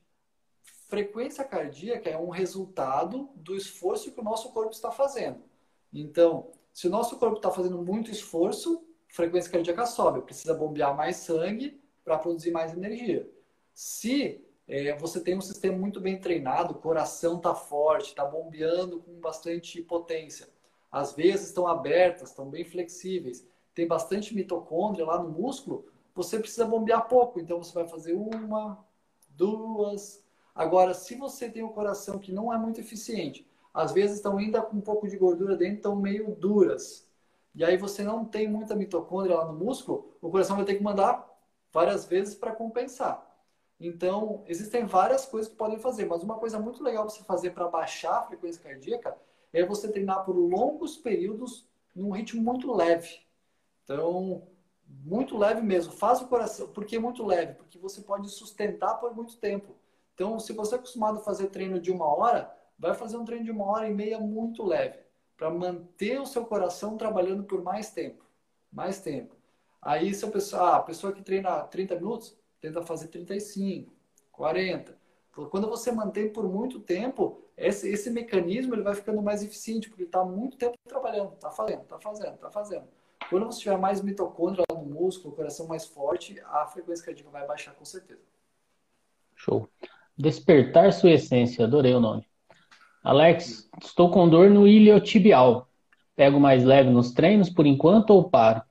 frequência 0.88 1.44
cardíaca 1.44 2.08
é 2.10 2.16
um 2.16 2.28
resultado 2.28 3.30
do 3.34 3.56
esforço 3.56 4.12
que 4.12 4.20
o 4.20 4.24
nosso 4.24 4.52
corpo 4.52 4.72
está 4.72 4.90
fazendo. 4.90 5.42
Então, 5.92 6.50
se 6.72 6.86
o 6.86 6.90
nosso 6.90 7.18
corpo 7.18 7.36
está 7.36 7.50
fazendo 7.50 7.78
muito 7.82 8.10
esforço, 8.10 8.84
frequência 9.08 9.50
cardíaca 9.50 9.86
sobe, 9.86 10.22
precisa 10.22 10.54
bombear 10.54 10.96
mais 10.96 11.16
sangue 11.16 11.80
para 12.04 12.18
produzir 12.18 12.50
mais 12.50 12.72
energia. 12.72 13.28
Se 13.72 14.44
é, 14.66 14.96
você 14.96 15.20
tem 15.20 15.36
um 15.36 15.40
sistema 15.40 15.76
muito 15.76 16.00
bem 16.00 16.18
treinado, 16.18 16.72
o 16.72 16.78
coração 16.78 17.36
está 17.36 17.54
forte, 17.54 18.08
está 18.08 18.24
bombeando 18.24 19.00
com 19.00 19.20
bastante 19.20 19.80
potência. 19.82 20.48
As 20.90 21.12
veias 21.12 21.44
estão 21.44 21.66
abertas, 21.66 22.30
estão 22.30 22.48
bem 22.48 22.64
flexíveis, 22.64 23.46
tem 23.74 23.86
bastante 23.86 24.34
mitocôndria 24.34 25.04
lá 25.04 25.22
no 25.22 25.30
músculo, 25.30 25.86
você 26.14 26.38
precisa 26.38 26.64
bombear 26.64 27.08
pouco. 27.08 27.40
Então 27.40 27.62
você 27.62 27.72
vai 27.72 27.86
fazer 27.86 28.14
uma, 28.14 28.84
duas. 29.30 30.23
Agora, 30.54 30.94
se 30.94 31.16
você 31.16 31.50
tem 31.50 31.62
um 31.62 31.72
coração 31.72 32.18
que 32.18 32.32
não 32.32 32.52
é 32.52 32.56
muito 32.56 32.80
eficiente, 32.80 33.48
às 33.72 33.92
vezes 33.92 34.16
estão 34.16 34.38
ainda 34.38 34.62
com 34.62 34.76
um 34.76 34.80
pouco 34.80 35.08
de 35.08 35.16
gordura 35.16 35.56
dentro, 35.56 35.76
estão 35.76 35.96
meio 35.96 36.34
duras. 36.36 37.08
E 37.54 37.64
aí 37.64 37.76
você 37.76 38.02
não 38.02 38.24
tem 38.24 38.48
muita 38.48 38.74
mitocôndria 38.76 39.36
lá 39.36 39.46
no 39.46 39.58
músculo, 39.58 40.16
o 40.20 40.30
coração 40.30 40.56
vai 40.56 40.64
ter 40.64 40.76
que 40.76 40.82
mandar 40.82 41.28
várias 41.72 42.04
vezes 42.04 42.34
para 42.34 42.52
compensar. 42.52 43.34
Então, 43.80 44.44
existem 44.46 44.86
várias 44.86 45.26
coisas 45.26 45.50
que 45.50 45.56
podem 45.56 45.78
fazer, 45.78 46.06
mas 46.06 46.22
uma 46.22 46.36
coisa 46.36 46.58
muito 46.58 46.82
legal 46.82 47.08
você 47.08 47.24
fazer 47.24 47.50
para 47.50 47.68
baixar 47.68 48.18
a 48.18 48.22
frequência 48.22 48.62
cardíaca 48.62 49.16
é 49.52 49.64
você 49.64 49.90
treinar 49.90 50.24
por 50.24 50.36
longos 50.36 50.96
períodos 50.96 51.68
num 51.94 52.10
ritmo 52.10 52.42
muito 52.42 52.72
leve. 52.72 53.20
Então, 53.82 54.46
muito 54.88 55.36
leve 55.36 55.60
mesmo. 55.60 55.92
Faz 55.92 56.20
o 56.22 56.28
coração. 56.28 56.68
Por 56.68 56.84
que 56.84 56.98
muito 56.98 57.24
leve? 57.24 57.54
Porque 57.54 57.78
você 57.78 58.00
pode 58.00 58.28
sustentar 58.30 58.94
por 58.94 59.14
muito 59.14 59.36
tempo. 59.36 59.74
Então, 60.14 60.38
se 60.38 60.52
você 60.52 60.76
é 60.76 60.78
acostumado 60.78 61.18
a 61.18 61.22
fazer 61.22 61.48
treino 61.48 61.80
de 61.80 61.90
uma 61.90 62.06
hora, 62.06 62.54
vai 62.78 62.94
fazer 62.94 63.16
um 63.16 63.24
treino 63.24 63.44
de 63.44 63.50
uma 63.50 63.64
hora 63.66 63.88
e 63.88 63.94
meia 63.94 64.18
muito 64.18 64.64
leve, 64.64 64.98
para 65.36 65.50
manter 65.50 66.20
o 66.20 66.26
seu 66.26 66.44
coração 66.44 66.96
trabalhando 66.96 67.44
por 67.44 67.62
mais 67.62 67.90
tempo. 67.90 68.24
Mais 68.72 69.00
tempo. 69.00 69.36
Aí, 69.82 70.14
se 70.14 70.24
a 70.24 70.30
pessoa, 70.30 70.62
ah, 70.62 70.76
a 70.76 70.82
pessoa 70.82 71.12
que 71.12 71.22
treina 71.22 71.62
30 71.64 71.96
minutos, 71.96 72.38
tenta 72.60 72.82
fazer 72.82 73.08
35, 73.08 73.92
40. 74.32 74.96
Quando 75.50 75.68
você 75.68 75.90
mantém 75.90 76.32
por 76.32 76.48
muito 76.48 76.78
tempo, 76.78 77.42
esse, 77.56 77.88
esse 77.88 78.08
mecanismo 78.10 78.74
ele 78.74 78.82
vai 78.82 78.94
ficando 78.94 79.20
mais 79.20 79.42
eficiente, 79.42 79.88
porque 79.88 80.04
está 80.04 80.24
muito 80.24 80.56
tempo 80.56 80.78
trabalhando, 80.86 81.34
está 81.34 81.50
fazendo, 81.50 81.82
está 81.82 81.98
fazendo, 81.98 82.34
está 82.34 82.50
fazendo. 82.50 82.88
Quando 83.28 83.46
você 83.46 83.60
tiver 83.60 83.76
mais 83.76 84.00
mitocôndria 84.00 84.64
no 84.70 84.84
músculo, 84.84 85.32
o 85.32 85.36
coração 85.36 85.66
mais 85.66 85.84
forte, 85.84 86.40
a 86.46 86.66
frequência 86.66 87.04
cardíaca 87.04 87.30
vai 87.30 87.46
baixar 87.46 87.74
com 87.74 87.84
certeza. 87.84 88.22
Show. 89.34 89.68
Despertar 90.16 90.92
sua 90.92 91.12
essência, 91.12 91.64
adorei 91.64 91.94
o 91.94 92.00
nome. 92.00 92.26
Alex, 93.02 93.68
estou 93.82 94.10
com 94.10 94.28
dor 94.28 94.48
no 94.48 94.66
iliotibial. 94.66 95.68
Pego 96.16 96.38
mais 96.38 96.64
leve 96.64 96.90
nos 96.90 97.12
treinos 97.12 97.50
por 97.50 97.66
enquanto 97.66 98.10
ou 98.10 98.30
paro? 98.30 98.62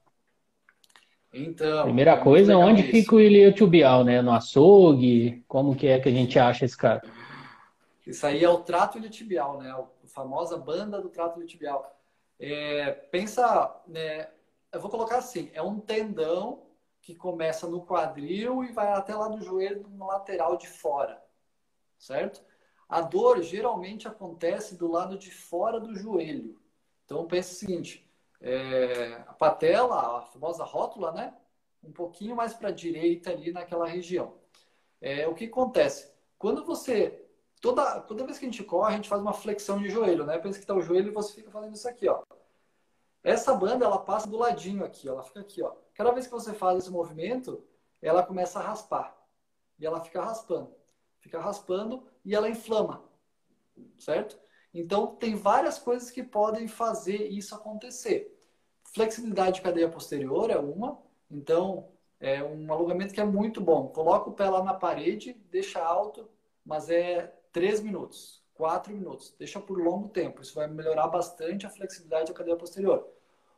Então. 1.34 1.84
Primeira 1.84 2.12
é 2.12 2.18
coisa, 2.18 2.58
onde 2.58 2.82
isso. 2.82 2.92
fica 2.92 3.16
o 3.16 3.20
iliotibial, 3.20 4.04
né? 4.04 4.22
No 4.22 4.32
açougue? 4.32 5.44
Como 5.48 5.76
que 5.76 5.88
é 5.88 6.00
que 6.00 6.10
a 6.10 6.12
gente 6.12 6.38
acha 6.40 6.64
esse 6.64 6.78
cara? 6.78 7.02
Isso 8.06 8.26
aí 8.26 8.44
é 8.44 8.50
o 8.50 8.60
trato 8.60 8.98
iliotibial, 8.98 9.58
né? 9.60 9.72
A 9.72 9.86
famosa 10.08 10.58
banda 10.58 11.02
do 11.02 11.10
trato 11.10 11.38
iliotibial. 11.38 11.98
É, 12.40 12.92
pensa, 12.92 13.76
né? 13.88 14.28
Eu 14.72 14.80
vou 14.80 14.90
colocar 14.90 15.18
assim: 15.18 15.50
é 15.54 15.62
um 15.62 15.80
tendão 15.80 16.62
que 17.02 17.16
começa 17.16 17.68
no 17.68 17.86
quadril 17.86 18.64
e 18.64 18.72
vai 18.72 18.88
até 18.94 19.16
lá 19.16 19.28
do 19.28 19.44
joelho, 19.44 19.86
no 19.90 20.08
lateral 20.08 20.56
de 20.56 20.68
fora, 20.68 21.22
certo? 22.04 22.44
A 22.88 23.02
dor 23.02 23.42
geralmente 23.42 24.08
acontece 24.08 24.76
do 24.76 24.92
lado 24.92 25.18
de 25.18 25.32
fora 25.32 25.80
do 25.80 25.96
joelho. 25.96 26.60
Então 27.06 27.26
pense 27.26 27.54
o 27.54 27.58
seguinte: 27.58 28.10
é, 28.42 29.24
a 29.28 29.34
patela, 29.34 30.20
a 30.20 30.22
famosa 30.22 30.64
rótula, 30.64 31.12
né? 31.12 31.34
Um 31.82 31.92
pouquinho 31.92 32.36
mais 32.36 32.54
para 32.54 32.70
a 32.70 32.72
direita 32.72 33.32
ali 33.32 33.52
naquela 33.52 33.88
região. 33.88 34.36
É, 35.02 35.28
o 35.28 35.34
que 35.34 35.46
acontece? 35.46 36.14
Quando 36.38 36.66
você. 36.66 37.20
Toda, 37.62 38.02
toda 38.02 38.26
vez 38.26 38.38
que 38.38 38.46
a 38.46 38.50
gente 38.50 38.64
corre, 38.64 38.94
a 38.94 38.96
gente 38.98 39.08
faz 39.08 39.22
uma 39.22 39.32
flexão 39.32 39.82
de 39.82 39.90
joelho, 39.90 40.26
né? 40.26 40.38
Pensa 40.38 40.58
que 40.58 40.66
está 40.66 40.74
o 40.74 40.82
joelho 40.82 41.08
e 41.08 41.14
você 41.14 41.34
fica 41.34 41.50
fazendo 41.50 41.76
isso 41.76 41.88
aqui, 41.88 42.10
ó. 42.10 42.22
Essa 43.24 43.54
banda, 43.54 43.86
ela 43.86 44.00
passa 44.00 44.28
do 44.28 44.38
ladinho 44.38 44.84
aqui, 44.84 45.08
ela 45.08 45.24
fica 45.24 45.40
aqui, 45.40 45.64
ó. 45.64 45.74
Cada 45.94 46.12
vez 46.12 46.26
que 46.28 46.34
você 46.34 46.54
faz 46.54 46.80
esse 46.80 46.92
movimento, 46.92 47.66
ela 48.02 48.22
começa 48.22 48.60
a 48.60 48.64
raspar. 48.64 49.16
E 49.80 49.86
ela 49.86 50.02
fica 50.02 50.22
raspando. 50.22 50.76
Fica 51.24 51.40
raspando 51.40 52.04
e 52.26 52.36
ela 52.36 52.50
inflama. 52.50 53.02
Certo? 53.98 54.38
Então, 54.74 55.16
tem 55.16 55.36
várias 55.36 55.80
coisas 55.80 56.12
que 56.12 56.22
podem 56.22 56.68
fazer 56.68 57.28
isso 57.30 57.56
acontecer. 57.56 58.38
Flexibilidade 58.94 59.56
de 59.56 59.62
cadeia 59.62 59.90
posterior 59.90 60.52
é 60.52 60.58
uma. 60.58 61.02
Então, 61.32 61.88
é 62.20 62.44
um 62.44 62.72
alongamento 62.74 63.14
que 63.14 63.22
é 63.22 63.26
muito 63.26 63.62
bom. 63.62 63.88
Coloca 63.88 64.30
o 64.30 64.34
pé 64.34 64.50
lá 64.50 64.62
na 64.62 64.74
parede, 64.74 65.34
deixa 65.50 65.82
alto, 65.82 66.30
mas 66.66 66.90
é 66.90 67.34
3 67.54 67.80
minutos, 67.80 68.44
4 68.54 68.94
minutos. 68.94 69.34
Deixa 69.40 69.62
por 69.62 69.82
longo 69.82 70.10
tempo. 70.10 70.42
Isso 70.42 70.56
vai 70.56 70.68
melhorar 70.68 71.08
bastante 71.08 71.66
a 71.66 71.70
flexibilidade 71.70 72.28
da 72.28 72.38
cadeia 72.38 72.58
posterior. 72.58 73.08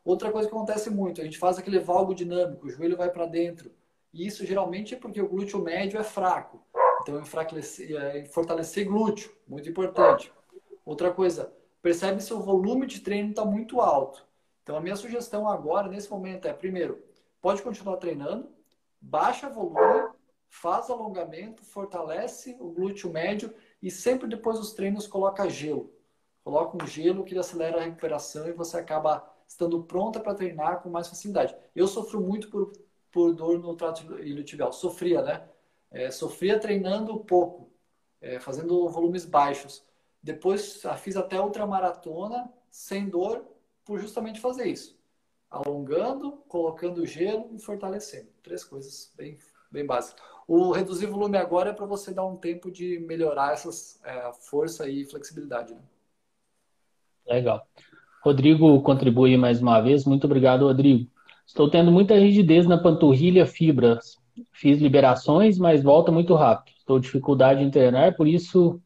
Outra 0.03 0.31
coisa 0.31 0.47
que 0.47 0.53
acontece 0.53 0.91
muito, 0.91 1.19
a 1.19 1.23
gente 1.23 1.39
faz 1.39 1.57
aquele 1.57 1.79
valgo 1.79 2.13
dinâmico, 2.13 2.67
o 2.67 2.69
joelho 2.69 2.95
vai 2.95 3.09
para 3.09 3.25
dentro. 3.25 3.71
E 4.13 4.27
isso 4.27 4.45
geralmente 4.45 4.93
é 4.93 4.97
porque 4.97 5.19
o 5.19 5.27
glúteo 5.27 5.59
médio 5.59 5.99
é 5.99 6.03
fraco. 6.03 6.63
Então, 7.05 7.21
é, 7.99 8.25
fortalecer 8.25 8.85
glúteo, 8.87 9.31
muito 9.47 9.69
importante. 9.69 10.33
Outra 10.83 11.11
coisa, 11.13 11.53
percebe 11.79 12.21
se 12.21 12.33
o 12.33 12.39
volume 12.39 12.87
de 12.87 12.99
treino 13.01 13.29
está 13.29 13.45
muito 13.45 13.79
alto. 13.79 14.25
Então, 14.63 14.75
a 14.75 14.81
minha 14.81 14.95
sugestão 14.95 15.47
agora, 15.47 15.87
nesse 15.87 16.09
momento, 16.09 16.47
é: 16.47 16.53
primeiro, 16.53 17.03
pode 17.39 17.61
continuar 17.61 17.97
treinando, 17.97 18.49
baixa 18.99 19.47
volume, 19.47 20.09
faz 20.49 20.89
alongamento, 20.89 21.63
fortalece 21.63 22.57
o 22.59 22.71
glúteo 22.71 23.11
médio 23.11 23.53
e 23.81 23.91
sempre 23.91 24.27
depois 24.27 24.57
dos 24.57 24.73
treinos 24.73 25.05
coloca 25.05 25.47
gelo. 25.47 25.93
Coloca 26.43 26.83
um 26.83 26.87
gelo 26.87 27.23
que 27.23 27.37
acelera 27.37 27.77
a 27.77 27.83
recuperação 27.83 28.47
e 28.47 28.51
você 28.51 28.77
acaba 28.77 29.31
estando 29.47 29.83
pronta 29.83 30.19
para 30.19 30.33
treinar 30.33 30.81
com 30.81 30.89
mais 30.89 31.07
facilidade. 31.07 31.55
Eu 31.75 31.87
sofro 31.87 32.19
muito 32.19 32.49
por, 32.49 32.71
por 33.11 33.33
dor 33.33 33.59
no 33.59 33.75
trato 33.75 34.19
iliotibial. 34.19 34.73
Sofria, 34.73 35.21
né? 35.21 35.47
É, 35.91 36.11
sofria 36.11 36.59
treinando 36.59 37.19
pouco, 37.19 37.71
é, 38.21 38.39
fazendo 38.39 38.89
volumes 38.89 39.25
baixos. 39.25 39.83
Depois 40.21 40.81
fiz 40.97 41.15
até 41.15 41.39
ultramaratona 41.39 42.51
sem 42.69 43.07
dor 43.07 43.45
por 43.85 43.99
justamente 43.99 44.39
fazer 44.39 44.67
isso. 44.67 44.97
Alongando, 45.49 46.31
colocando 46.47 47.05
gelo 47.05 47.49
e 47.53 47.59
fortalecendo. 47.59 48.27
Três 48.41 48.63
coisas 48.63 49.13
bem, 49.15 49.37
bem 49.71 49.85
básicas. 49.85 50.23
O 50.47 50.71
reduzir 50.71 51.05
volume 51.07 51.37
agora 51.37 51.69
é 51.69 51.73
para 51.73 51.85
você 51.85 52.13
dar 52.13 52.25
um 52.25 52.35
tempo 52.35 52.71
de 52.71 52.99
melhorar 52.99 53.53
essas 53.53 53.99
é, 54.03 54.31
força 54.33 54.89
e 54.89 55.05
flexibilidade. 55.05 55.73
Né? 55.73 55.81
Legal. 57.27 57.67
Rodrigo 58.21 58.81
contribui 58.81 59.37
mais 59.37 59.61
uma 59.61 59.79
vez. 59.79 60.05
Muito 60.05 60.25
obrigado, 60.25 60.65
Rodrigo. 60.65 61.09
Estou 61.45 61.69
tendo 61.69 61.91
muita 61.91 62.15
rigidez 62.15 62.67
na 62.67 62.77
panturrilha, 62.77 63.45
fibras. 63.45 64.17
Fiz 64.53 64.79
liberações, 64.79 65.57
mas 65.57 65.83
volta 65.83 66.11
muito 66.11 66.33
rápido. 66.35 66.75
Estou 66.77 66.99
dificuldade 66.99 67.63
em 67.63 67.69
treinar, 67.69 68.15
por 68.15 68.27
isso, 68.27 68.81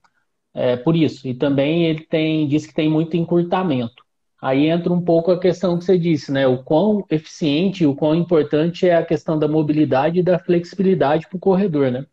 é, 0.54 0.78
por 0.78 0.96
isso. 0.96 1.28
E 1.28 1.34
também 1.34 1.86
ele 1.86 2.06
tem, 2.06 2.48
diz 2.48 2.66
que 2.66 2.74
tem 2.74 2.90
muito 2.90 3.18
encurtamento. 3.18 4.04
Aí 4.42 4.68
entra 4.68 4.92
um 4.94 5.02
pouco 5.02 5.32
a 5.32 5.40
questão 5.40 5.78
que 5.78 5.84
você 5.84 5.98
disse, 5.98 6.32
né? 6.32 6.48
O 6.48 6.64
quão 6.64 7.06
eficiente, 7.10 7.86
o 7.86 7.96
quão 7.96 8.16
importante 8.16 8.88
é 8.88 8.96
a 8.96 9.06
questão 9.06 9.38
da 9.38 9.48
mobilidade 9.48 10.20
e 10.20 10.24
da 10.24 10.40
flexibilidade 10.40 11.28
para 11.28 11.36
o 11.36 11.40
corredor, 11.40 11.92
né? 11.92 12.06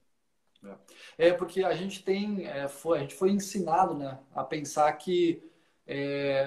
É 1.19 1.33
porque 1.33 1.65
a 1.65 1.75
gente 1.75 2.03
tem, 2.03 2.47
é, 2.47 2.69
foi, 2.69 2.99
a 2.99 3.01
gente 3.01 3.15
foi 3.15 3.31
ensinado, 3.31 3.95
né, 3.95 4.19
a 4.35 4.45
pensar 4.45 4.93
que 4.93 5.43
é, 5.87 6.47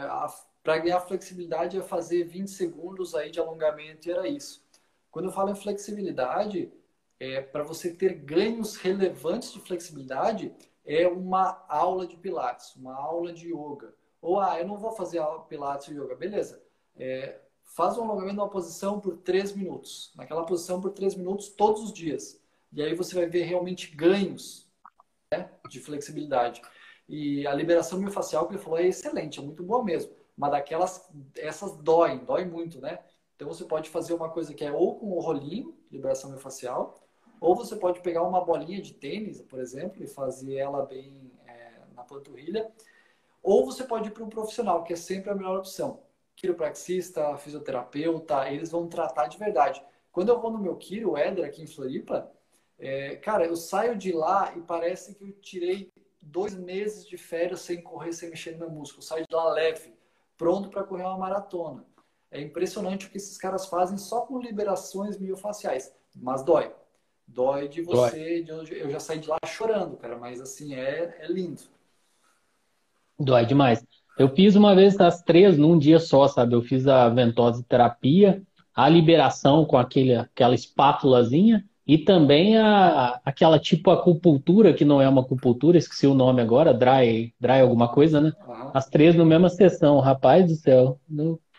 para 0.61 0.77
ganhar 0.77 0.99
flexibilidade 0.99 1.77
é 1.77 1.81
fazer 1.81 2.23
20 2.25 2.49
segundos 2.51 3.15
aí 3.15 3.31
de 3.31 3.39
alongamento 3.39 4.07
e 4.07 4.11
era 4.11 4.27
isso. 4.27 4.63
Quando 5.09 5.25
eu 5.25 5.31
falo 5.31 5.49
em 5.49 5.55
flexibilidade, 5.55 6.71
é, 7.19 7.41
para 7.41 7.63
você 7.63 7.93
ter 7.93 8.13
ganhos 8.13 8.75
relevantes 8.75 9.51
de 9.51 9.59
flexibilidade, 9.59 10.53
é 10.85 11.07
uma 11.07 11.65
aula 11.67 12.07
de 12.07 12.17
pilates, 12.17 12.75
uma 12.75 12.95
aula 12.95 13.31
de 13.33 13.47
yoga 13.47 13.93
ou, 14.21 14.39
ah, 14.39 14.59
eu 14.59 14.67
não 14.67 14.77
vou 14.77 14.91
fazer 14.91 15.21
pilates 15.47 15.87
e 15.87 15.93
yoga. 15.93 16.15
Beleza. 16.15 16.61
É, 16.97 17.39
faz 17.63 17.97
um 17.97 18.03
alongamento 18.03 18.35
numa 18.35 18.49
posição 18.49 18.99
por 18.99 19.17
3 19.17 19.53
minutos. 19.53 20.11
Naquela 20.15 20.45
posição 20.45 20.81
por 20.81 20.91
3 20.91 21.15
minutos 21.15 21.49
todos 21.49 21.83
os 21.83 21.93
dias. 21.93 22.41
E 22.71 22.81
aí 22.81 22.93
você 22.93 23.15
vai 23.15 23.27
ver 23.27 23.43
realmente 23.43 23.95
ganhos 23.95 24.69
né, 25.33 25.49
de 25.69 25.79
flexibilidade. 25.79 26.61
E 27.07 27.47
a 27.47 27.53
liberação 27.53 27.99
miofascial 27.99 28.47
que 28.47 28.53
ele 28.53 28.61
falou 28.61 28.77
é 28.77 28.87
excelente, 28.87 29.39
é 29.39 29.41
muito 29.41 29.63
boa 29.63 29.83
mesmo. 29.83 30.13
Mas 30.37 30.51
daquelas, 30.51 31.09
essas 31.35 31.75
doem, 31.77 32.23
dói 32.23 32.45
muito, 32.45 32.79
né? 32.79 32.99
Então 33.35 33.47
você 33.47 33.65
pode 33.65 33.89
fazer 33.89 34.13
uma 34.13 34.29
coisa 34.29 34.53
que 34.53 34.63
é 34.63 34.71
ou 34.71 34.99
com 34.99 35.11
o 35.11 35.19
rolinho, 35.19 35.77
liberação 35.91 36.29
miofascial, 36.29 36.95
ou 37.39 37.55
você 37.55 37.75
pode 37.75 38.01
pegar 38.01 38.23
uma 38.23 38.43
bolinha 38.43 38.81
de 38.81 38.93
tênis, 38.93 39.41
por 39.41 39.59
exemplo, 39.59 40.03
e 40.03 40.07
fazer 40.07 40.55
ela 40.55 40.85
bem 40.85 41.31
é, 41.47 41.79
na 41.93 42.03
panturrilha 42.03 42.71
ou 43.41 43.65
você 43.65 43.83
pode 43.83 44.09
ir 44.09 44.11
para 44.11 44.23
um 44.23 44.29
profissional, 44.29 44.83
que 44.83 44.93
é 44.93 44.95
sempre 44.95 45.29
a 45.29 45.35
melhor 45.35 45.57
opção. 45.57 46.03
Quiropraxista, 46.35 47.37
fisioterapeuta, 47.37 48.49
eles 48.49 48.71
vão 48.71 48.87
tratar 48.87 49.27
de 49.27 49.37
verdade. 49.37 49.83
Quando 50.11 50.29
eu 50.29 50.39
vou 50.39 50.51
no 50.51 50.59
meu 50.59 50.75
quiro, 50.75 51.17
Éder, 51.17 51.45
aqui 51.45 51.61
em 51.61 51.67
Floripa, 51.67 52.31
é, 52.77 53.15
cara, 53.17 53.45
eu 53.45 53.55
saio 53.55 53.97
de 53.97 54.11
lá 54.11 54.53
e 54.55 54.61
parece 54.61 55.15
que 55.15 55.23
eu 55.23 55.31
tirei 55.33 55.91
dois 56.21 56.53
meses 56.55 57.05
de 57.05 57.17
férias 57.17 57.61
sem 57.61 57.81
correr, 57.81 58.13
sem 58.13 58.29
mexer 58.29 58.51
no 58.51 58.59
meu 58.59 58.69
músculo. 58.69 59.01
Eu 59.01 59.07
saio 59.07 59.27
de 59.27 59.35
lá 59.35 59.51
leve, 59.51 59.93
pronto 60.37 60.69
para 60.69 60.83
correr 60.83 61.03
uma 61.03 61.17
maratona. 61.17 61.85
É 62.31 62.39
impressionante 62.39 63.07
o 63.07 63.09
que 63.09 63.17
esses 63.17 63.37
caras 63.37 63.65
fazem 63.65 63.97
só 63.97 64.21
com 64.21 64.39
liberações 64.39 65.17
miofaciais. 65.17 65.93
Mas 66.15 66.43
dói. 66.43 66.73
Dói 67.33 67.67
de 67.67 67.81
você. 67.81 68.43
Dói. 68.43 68.65
De, 68.65 68.79
eu 68.79 68.89
já 68.89 68.99
saí 68.99 69.19
de 69.19 69.29
lá 69.29 69.37
chorando, 69.45 69.97
cara, 69.97 70.17
mas 70.17 70.41
assim, 70.41 70.73
é, 70.75 71.17
é 71.21 71.27
lindo. 71.27 71.61
Dói 73.19 73.45
demais. 73.45 73.85
Eu 74.17 74.29
fiz 74.29 74.55
uma 74.55 74.75
vez 74.75 74.95
das 74.95 75.21
três 75.21 75.57
num 75.57 75.77
dia 75.77 75.99
só, 75.99 76.27
sabe? 76.27 76.53
Eu 76.53 76.61
fiz 76.61 76.87
a 76.87 77.07
ventosa 77.09 77.63
terapia, 77.67 78.41
a 78.75 78.87
liberação 78.89 79.65
com 79.65 79.77
aquele, 79.77 80.15
aquela 80.15 80.55
espátulazinha 80.55 81.65
e 81.87 81.97
também 81.97 82.57
a, 82.57 83.19
aquela 83.25 83.57
tipo 83.57 83.89
acupuntura, 83.89 84.73
que 84.73 84.85
não 84.85 85.01
é 85.01 85.09
uma 85.09 85.21
acupuntura, 85.21 85.77
esqueci 85.77 86.05
o 86.05 86.13
nome 86.13 86.41
agora, 86.41 86.73
dry, 86.73 87.33
dry 87.39 87.61
alguma 87.61 87.87
coisa, 87.87 88.21
né? 88.21 88.31
Uhum. 88.47 88.71
As 88.73 88.87
três 88.87 89.15
na 89.15 89.25
mesma 89.25 89.49
sessão, 89.49 89.99
rapaz 89.99 90.45
do 90.47 90.55
céu. 90.55 90.99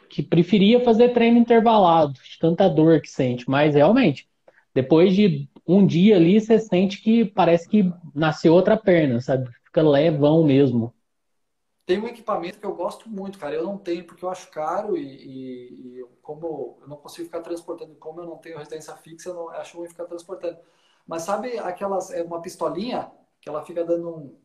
que 0.09 0.23
preferia 0.23 0.85
fazer 0.85 1.11
treino 1.11 1.39
intervalado, 1.39 2.13
de 2.13 2.39
tanta 2.39 2.69
dor 2.69 3.01
que 3.01 3.09
sente, 3.09 3.49
mas 3.49 3.75
realmente, 3.75 4.29
depois 4.75 5.15
de 5.15 5.49
um 5.67 5.87
dia 5.87 6.17
ali, 6.17 6.41
você 6.41 6.59
sente 6.59 7.03
que 7.03 7.25
parece 7.25 7.69
que 7.69 7.91
nasceu 8.15 8.53
outra 8.53 8.77
perna, 8.77 9.21
sabe? 9.21 9.51
Fica 9.65 9.83
levão 9.83 10.45
mesmo. 10.45 10.93
Tem 11.87 11.99
um 12.01 12.07
equipamento 12.07 12.59
que 12.61 12.67
eu 12.67 12.75
gosto 12.75 13.09
muito, 13.09 13.39
cara. 13.39 13.55
Eu 13.55 13.65
não 13.65 13.77
tenho 13.77 14.05
porque 14.05 14.25
eu 14.25 14.31
acho 14.31 14.49
caro 14.51 14.97
e, 14.97 15.03
e, 15.03 16.01
e 16.01 16.05
como 16.23 16.79
eu 16.81 16.89
não 16.89 16.97
consigo 16.97 17.27
ficar 17.27 17.41
transportando, 17.41 17.95
como 17.97 18.21
eu 18.21 18.27
não 18.27 18.37
tenho 18.37 18.59
residência 18.59 18.95
fixa, 18.97 19.31
eu 19.31 19.35
não 19.35 19.49
acho 19.51 19.77
ruim 19.77 19.89
ficar 19.89 20.05
transportando. 20.05 20.59
Mas 21.07 21.23
sabe 21.23 21.59
aquelas, 21.59 22.13
é 22.13 22.23
uma 22.23 22.41
pistolinha 22.41 23.11
que 23.41 23.49
ela 23.49 23.65
fica 23.65 23.85
dando 23.85 24.09
um. 24.09 24.39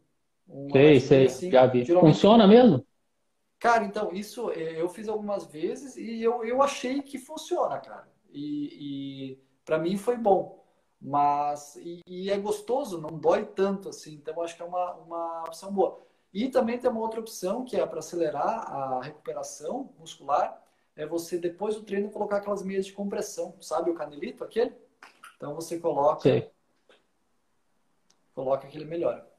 um 0.48 0.72
sei, 0.72 1.00
sei, 1.00 1.26
assim, 1.28 1.52
já 1.52 1.68
vi. 1.68 1.86
Funciona 1.86 2.48
mesmo? 2.48 2.84
Cara, 3.60 3.84
então, 3.86 4.12
isso 4.12 4.52
é, 4.52 4.80
eu 4.82 4.90
fiz 4.90 5.08
algumas 5.08 5.46
vezes 5.46 5.96
e 5.98 6.22
eu, 6.22 6.44
eu 6.44 6.62
achei 6.62 7.02
que 7.02 7.18
funciona, 7.18 7.80
cara. 7.80 8.08
E, 8.32 9.34
e 9.34 9.40
para 9.64 9.78
mim 9.78 9.98
foi 9.98 10.18
bom. 10.18 10.65
Mas, 11.06 11.76
e, 11.76 12.02
e, 12.08 12.32
é 12.32 12.38
gostoso, 12.38 13.00
não 13.00 13.20
dói 13.20 13.46
tanto 13.46 13.90
assim. 13.90 14.16
Então, 14.16 14.42
acho 14.42 14.56
que 14.56 14.64
é 14.64 14.66
uma, 14.66 14.94
uma 14.94 15.44
opção 15.44 15.72
boa. 15.72 16.02
E 16.34 16.50
também 16.50 16.80
tem 16.80 16.90
uma 16.90 17.00
outra 17.00 17.20
opção 17.20 17.64
que 17.64 17.78
é 17.78 17.86
para 17.86 18.00
acelerar 18.00 18.74
a 18.74 19.02
recuperação 19.04 19.92
muscular, 20.00 20.60
é 20.96 21.06
você 21.06 21.38
depois 21.38 21.76
do 21.76 21.84
treino 21.84 22.10
colocar 22.10 22.38
aquelas 22.38 22.64
meias 22.64 22.88
de 22.88 22.94
compressão, 22.94 23.56
sabe 23.62 23.92
o 23.92 23.94
canelito 23.94 24.44
aquele? 24.44 24.74
Então 25.38 25.54
você 25.54 25.78
coloca, 25.78 26.22
Sei. 26.22 26.50
coloca 28.34 28.68
que 28.68 28.76
ele 28.76 28.86
melhora. 28.86 29.30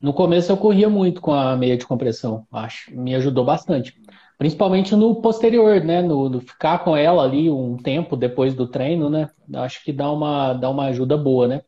No 0.00 0.12
começo 0.12 0.50
eu 0.50 0.56
corria 0.56 0.88
muito 0.88 1.20
com 1.20 1.32
a 1.32 1.56
meia 1.56 1.76
de 1.76 1.86
compressão, 1.86 2.46
acho, 2.50 2.94
me 2.94 3.14
ajudou 3.14 3.44
bastante. 3.44 4.02
Principalmente 4.40 4.96
no 4.96 5.16
posterior, 5.16 5.84
né? 5.84 6.00
No, 6.00 6.30
no, 6.30 6.40
ficar 6.40 6.78
com 6.78 6.96
ela 6.96 7.22
ali 7.22 7.50
um 7.50 7.76
tempo 7.76 8.16
depois 8.16 8.54
do 8.54 8.66
treino, 8.66 9.10
né? 9.10 9.28
Acho 9.52 9.84
que 9.84 9.92
dá 9.92 10.10
uma, 10.10 10.54
dá 10.54 10.70
uma 10.70 10.86
ajuda 10.86 11.14
boa, 11.14 11.46
né? 11.46 11.62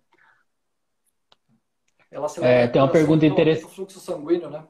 Ela 2.11 2.27
é, 2.41 2.67
tem 2.67 2.81
uma 2.81 2.89
pergunta 2.89 3.27
interessante. 3.27 3.75
fluxo 3.75 4.01
sanguíneo, 4.01 4.49
né? 4.49 4.65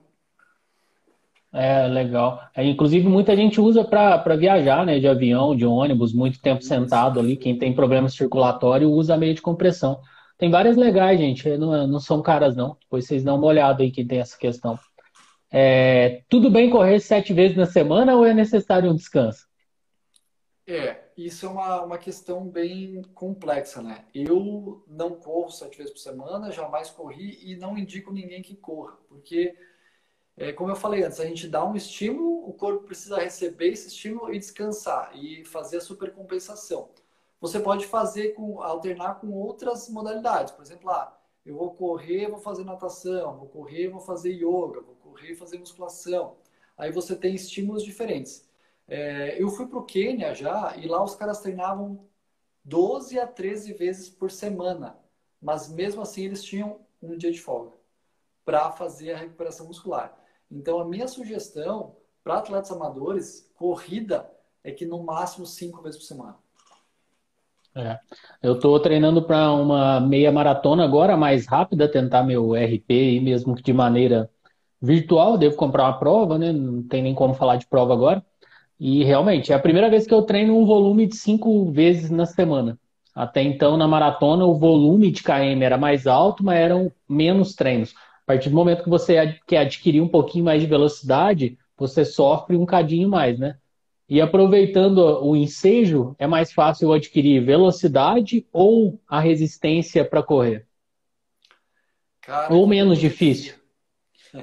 É, 1.53 1.87
legal. 1.87 2.41
É, 2.57 2.65
inclusive, 2.65 3.07
muita 3.07 3.37
gente 3.37 3.61
usa 3.61 3.85
para 3.85 4.35
viajar, 4.35 4.85
né? 4.85 4.99
De 4.99 5.07
avião, 5.07 5.55
de 5.55 5.65
ônibus, 5.65 6.13
muito 6.13 6.43
tempo 6.43 6.65
sentado 6.65 7.21
ali. 7.21 7.37
Quem 7.37 7.57
tem 7.57 7.73
problema 7.73 8.09
circulatório 8.09 8.91
usa 8.91 9.17
meio 9.17 9.35
de 9.35 9.43
compressão. 9.43 10.01
Tem 10.37 10.51
várias 10.51 10.77
legais, 10.77 11.21
gente. 11.21 11.57
Não, 11.57 11.87
não 11.87 12.01
são 12.01 12.21
caras, 12.21 12.57
não. 12.57 12.77
Depois 12.81 13.07
vocês 13.07 13.23
dão 13.23 13.37
uma 13.37 13.47
olhada 13.47 13.85
aí 13.85 13.93
que 13.93 14.05
tem 14.05 14.19
essa 14.19 14.37
questão. 14.37 14.77
É, 15.55 16.23
tudo 16.31 16.51
bem 16.51 16.71
correr 16.71 16.99
sete 16.99 17.35
vezes 17.35 17.55
na 17.55 17.67
semana 17.67 18.17
ou 18.17 18.25
é 18.25 18.33
necessário 18.33 18.91
um 18.91 18.97
descanso? 18.97 19.47
É, 20.67 21.03
isso 21.17 21.45
é 21.45 21.49
uma, 21.49 21.83
uma 21.83 21.99
questão 21.99 22.49
bem 22.49 23.03
complexa, 23.15 23.83
né? 23.83 24.07
Eu 24.15 24.83
não 24.87 25.11
corro 25.11 25.51
sete 25.51 25.77
vezes 25.77 25.93
por 25.93 25.99
semana, 25.99 26.51
jamais 26.51 26.89
corri 26.89 27.39
e 27.43 27.57
não 27.57 27.77
indico 27.77 28.13
ninguém 28.13 28.41
que 28.41 28.57
corra, 28.57 28.97
porque, 29.09 29.55
é, 30.37 30.53
como 30.53 30.71
eu 30.71 30.77
falei 30.77 31.03
antes, 31.03 31.21
a 31.21 31.27
gente 31.27 31.47
dá 31.49 31.63
um 31.63 31.77
estímulo, 31.77 32.49
o 32.49 32.55
corpo 32.55 32.85
precisa 32.85 33.19
receber 33.19 33.73
esse 33.73 33.89
estímulo 33.89 34.33
e 34.33 34.39
descansar 34.39 35.11
e 35.15 35.45
fazer 35.45 35.79
a 35.79 35.81
supercompensação. 35.83 36.89
Você 37.41 37.61
pode 37.61 37.87
fazer 37.87 38.35
com 38.35 38.63
alternar 38.63 39.17
com 39.21 39.33
outras 39.33 39.89
modalidades, 39.91 40.55
por 40.55 40.63
exemplo, 40.63 40.89
ah, 40.91 41.19
eu 41.45 41.57
vou 41.57 41.75
correr, 41.75 42.29
vou 42.29 42.39
fazer 42.39 42.65
natação, 42.65 43.37
vou 43.39 43.49
correr, 43.49 43.89
vou 43.89 44.01
fazer 44.01 44.33
yoga, 44.33 44.81
vou 44.81 44.97
correr, 45.03 45.35
fazer 45.35 45.59
musculação. 45.59 46.37
Aí 46.77 46.93
você 46.93 47.17
tem 47.17 47.35
estímulos 47.35 47.85
diferentes. 47.85 48.49
É, 48.87 49.41
eu 49.43 49.49
fui 49.51 49.67
para 49.67 49.79
o 49.79 49.85
Quênia 49.85 50.35
já 50.35 50.77
e 50.77 50.87
lá 50.87 51.03
os 51.03 51.15
caras 51.15 51.41
treinavam 51.41 52.09
12 52.65 53.19
a 53.19 53.27
13 53.27 53.73
vezes 53.75 54.09
por 54.09 54.31
semana. 54.31 54.99
Mas 55.41 55.69
mesmo 55.69 56.03
assim 56.03 56.25
eles 56.25 56.43
tinham 56.43 56.81
um 57.03 57.17
dia 57.17 57.33
de 57.33 57.41
folga 57.41 57.73
para 58.45 58.71
fazer 58.73 59.13
a 59.13 59.19
recuperação 59.19 59.67
muscular. 59.67 60.17
Então 60.51 60.79
a 60.79 60.85
minha 60.85 61.09
sugestão 61.09 61.97
para 62.23 62.39
atletas 62.39 62.71
amadores, 62.71 63.51
corrida, 63.55 64.31
é 64.63 64.71
que 64.71 64.87
no 64.87 65.03
máximo 65.03 65.45
cinco 65.47 65.83
vezes 65.83 65.99
por 65.99 66.07
semana. 66.07 66.39
É. 67.75 67.99
Eu 68.43 68.55
estou 68.55 68.79
treinando 68.81 69.23
para 69.23 69.51
uma 69.53 69.99
meia 69.99 70.31
maratona 70.31 70.85
agora, 70.85 71.17
mais 71.17 71.47
rápida, 71.47 71.89
tentar 71.89 72.23
meu 72.23 72.55
RP 72.55 72.91
aí 72.91 73.21
mesmo 73.21 73.55
que 73.55 73.63
de 73.63 73.73
maneira 73.73 74.29
virtual. 74.81 75.39
Devo 75.39 75.57
comprar 75.57 75.85
uma 75.85 75.99
prova, 75.99 76.39
né? 76.39 76.53
Não 76.53 76.83
tem 76.83 77.03
nem 77.03 77.15
como 77.15 77.35
falar 77.35 77.57
de 77.57 77.67
prova 77.67 77.95
agora. 77.95 78.23
E 78.79 79.05
realmente, 79.05 79.53
é 79.53 79.55
a 79.55 79.61
primeira 79.61 79.89
vez 79.89 80.07
que 80.07 80.13
eu 80.13 80.23
treino 80.23 80.59
um 80.59 80.67
volume 80.67 81.07
de 81.07 81.17
cinco 81.17 81.71
vezes 81.71 82.11
na 82.11 82.27
semana. 82.27 82.79
Até 83.15 83.43
então, 83.43 83.77
na 83.77 83.87
maratona, 83.87 84.45
o 84.45 84.55
volume 84.55 85.11
de 85.11 85.23
KM 85.23 85.63
era 85.63 85.79
mais 85.79 86.07
alto, 86.07 86.45
mas 86.45 86.59
eram 86.59 86.91
menos 87.09 87.55
treinos. 87.55 87.95
A 88.23 88.27
partir 88.27 88.51
do 88.51 88.57
momento 88.57 88.83
que 88.83 88.91
você 88.91 89.39
quer 89.47 89.59
adquirir 89.59 90.01
um 90.01 90.09
pouquinho 90.09 90.45
mais 90.45 90.61
de 90.61 90.67
velocidade, 90.67 91.59
você 91.77 92.05
sofre 92.05 92.57
um 92.57 92.67
cadinho 92.67 93.09
mais, 93.09 93.39
né? 93.39 93.57
E 94.09 94.21
aproveitando 94.21 94.99
o 95.25 95.35
ensejo, 95.37 96.15
é 96.19 96.27
mais 96.27 96.53
fácil 96.53 96.93
adquirir 96.93 97.45
velocidade 97.45 98.47
ou 98.53 99.01
a 99.09 99.21
resistência 99.21 100.05
para 100.05 100.23
correr? 100.23 100.67
Cara, 102.21 102.53
ou 102.53 102.67
menos 102.67 102.99
difícil? 102.99 103.55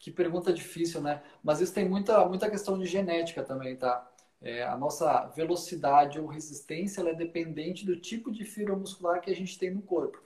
Que 0.00 0.10
pergunta 0.10 0.50
difícil, 0.50 1.02
né? 1.02 1.22
Mas 1.44 1.60
isso 1.60 1.74
tem 1.74 1.86
muita, 1.86 2.26
muita 2.26 2.48
questão 2.48 2.78
de 2.78 2.86
genética 2.86 3.42
também, 3.42 3.76
tá? 3.76 4.10
É, 4.40 4.62
a 4.62 4.74
nossa 4.74 5.26
velocidade 5.36 6.18
ou 6.18 6.26
resistência 6.26 7.02
é 7.02 7.14
dependente 7.14 7.84
do 7.84 7.94
tipo 7.94 8.32
de 8.32 8.42
fibra 8.46 8.74
muscular 8.74 9.20
que 9.20 9.30
a 9.30 9.36
gente 9.36 9.58
tem 9.58 9.70
no 9.70 9.82
corpo. 9.82 10.18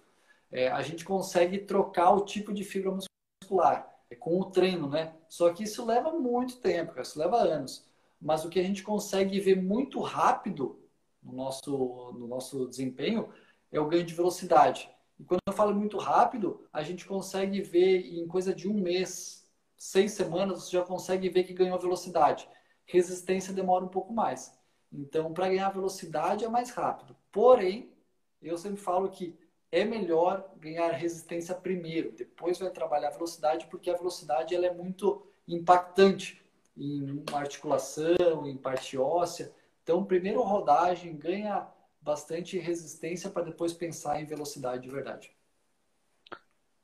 É, 0.52 0.68
a 0.68 0.80
gente 0.82 1.04
consegue 1.04 1.58
trocar 1.58 2.12
o 2.12 2.24
tipo 2.24 2.52
de 2.52 2.62
fibra 2.62 2.96
muscular 3.42 3.92
é, 4.08 4.14
com 4.14 4.38
o 4.38 4.44
treino, 4.44 4.88
né? 4.88 5.12
Só 5.28 5.52
que 5.52 5.64
isso 5.64 5.84
leva 5.84 6.12
muito 6.12 6.58
tempo, 6.60 7.00
isso 7.00 7.18
leva 7.18 7.38
anos. 7.38 7.84
Mas 8.24 8.44
o 8.44 8.48
que 8.48 8.58
a 8.58 8.62
gente 8.62 8.82
consegue 8.82 9.38
ver 9.38 9.62
muito 9.62 10.00
rápido 10.00 10.80
no 11.22 11.32
nosso, 11.32 12.12
no 12.18 12.26
nosso 12.26 12.66
desempenho 12.66 13.28
é 13.70 13.78
o 13.78 13.86
ganho 13.86 14.04
de 14.04 14.14
velocidade. 14.14 14.90
E 15.20 15.24
quando 15.24 15.42
eu 15.46 15.52
falo 15.52 15.74
muito 15.74 15.98
rápido, 15.98 16.66
a 16.72 16.82
gente 16.82 17.04
consegue 17.04 17.60
ver 17.60 18.00
em 18.18 18.26
coisa 18.26 18.54
de 18.54 18.66
um 18.66 18.74
mês, 18.74 19.46
seis 19.76 20.12
semanas, 20.12 20.64
você 20.64 20.78
já 20.78 20.82
consegue 20.82 21.28
ver 21.28 21.44
que 21.44 21.52
ganhou 21.52 21.78
velocidade 21.78 22.48
resistência 22.86 23.52
demora 23.52 23.84
um 23.84 23.88
pouco 23.88 24.12
mais. 24.12 24.56
Então, 24.92 25.32
para 25.32 25.48
ganhar 25.48 25.70
velocidade 25.70 26.44
é 26.44 26.48
mais 26.48 26.70
rápido. 26.70 27.16
Porém, 27.32 27.92
eu 28.40 28.56
sempre 28.56 28.80
falo 28.80 29.08
que 29.10 29.36
é 29.72 29.84
melhor 29.84 30.52
ganhar 30.56 30.90
resistência 30.92 31.54
primeiro, 31.54 32.12
depois 32.12 32.58
vai 32.58 32.70
trabalhar 32.70 33.10
velocidade, 33.10 33.66
porque 33.66 33.90
a 33.90 33.96
velocidade 33.96 34.54
ela 34.54 34.66
é 34.66 34.72
muito 34.72 35.26
impactante 35.48 36.43
em 36.76 37.22
articulação, 37.32 38.46
em 38.46 38.56
parte 38.56 38.96
óssea. 38.98 39.52
Então, 39.82 40.04
primeiro 40.04 40.42
rodagem 40.42 41.16
ganha 41.16 41.66
bastante 42.00 42.58
resistência 42.58 43.30
para 43.30 43.44
depois 43.44 43.72
pensar 43.72 44.20
em 44.20 44.26
velocidade 44.26 44.82
de 44.82 44.90
verdade. 44.90 45.30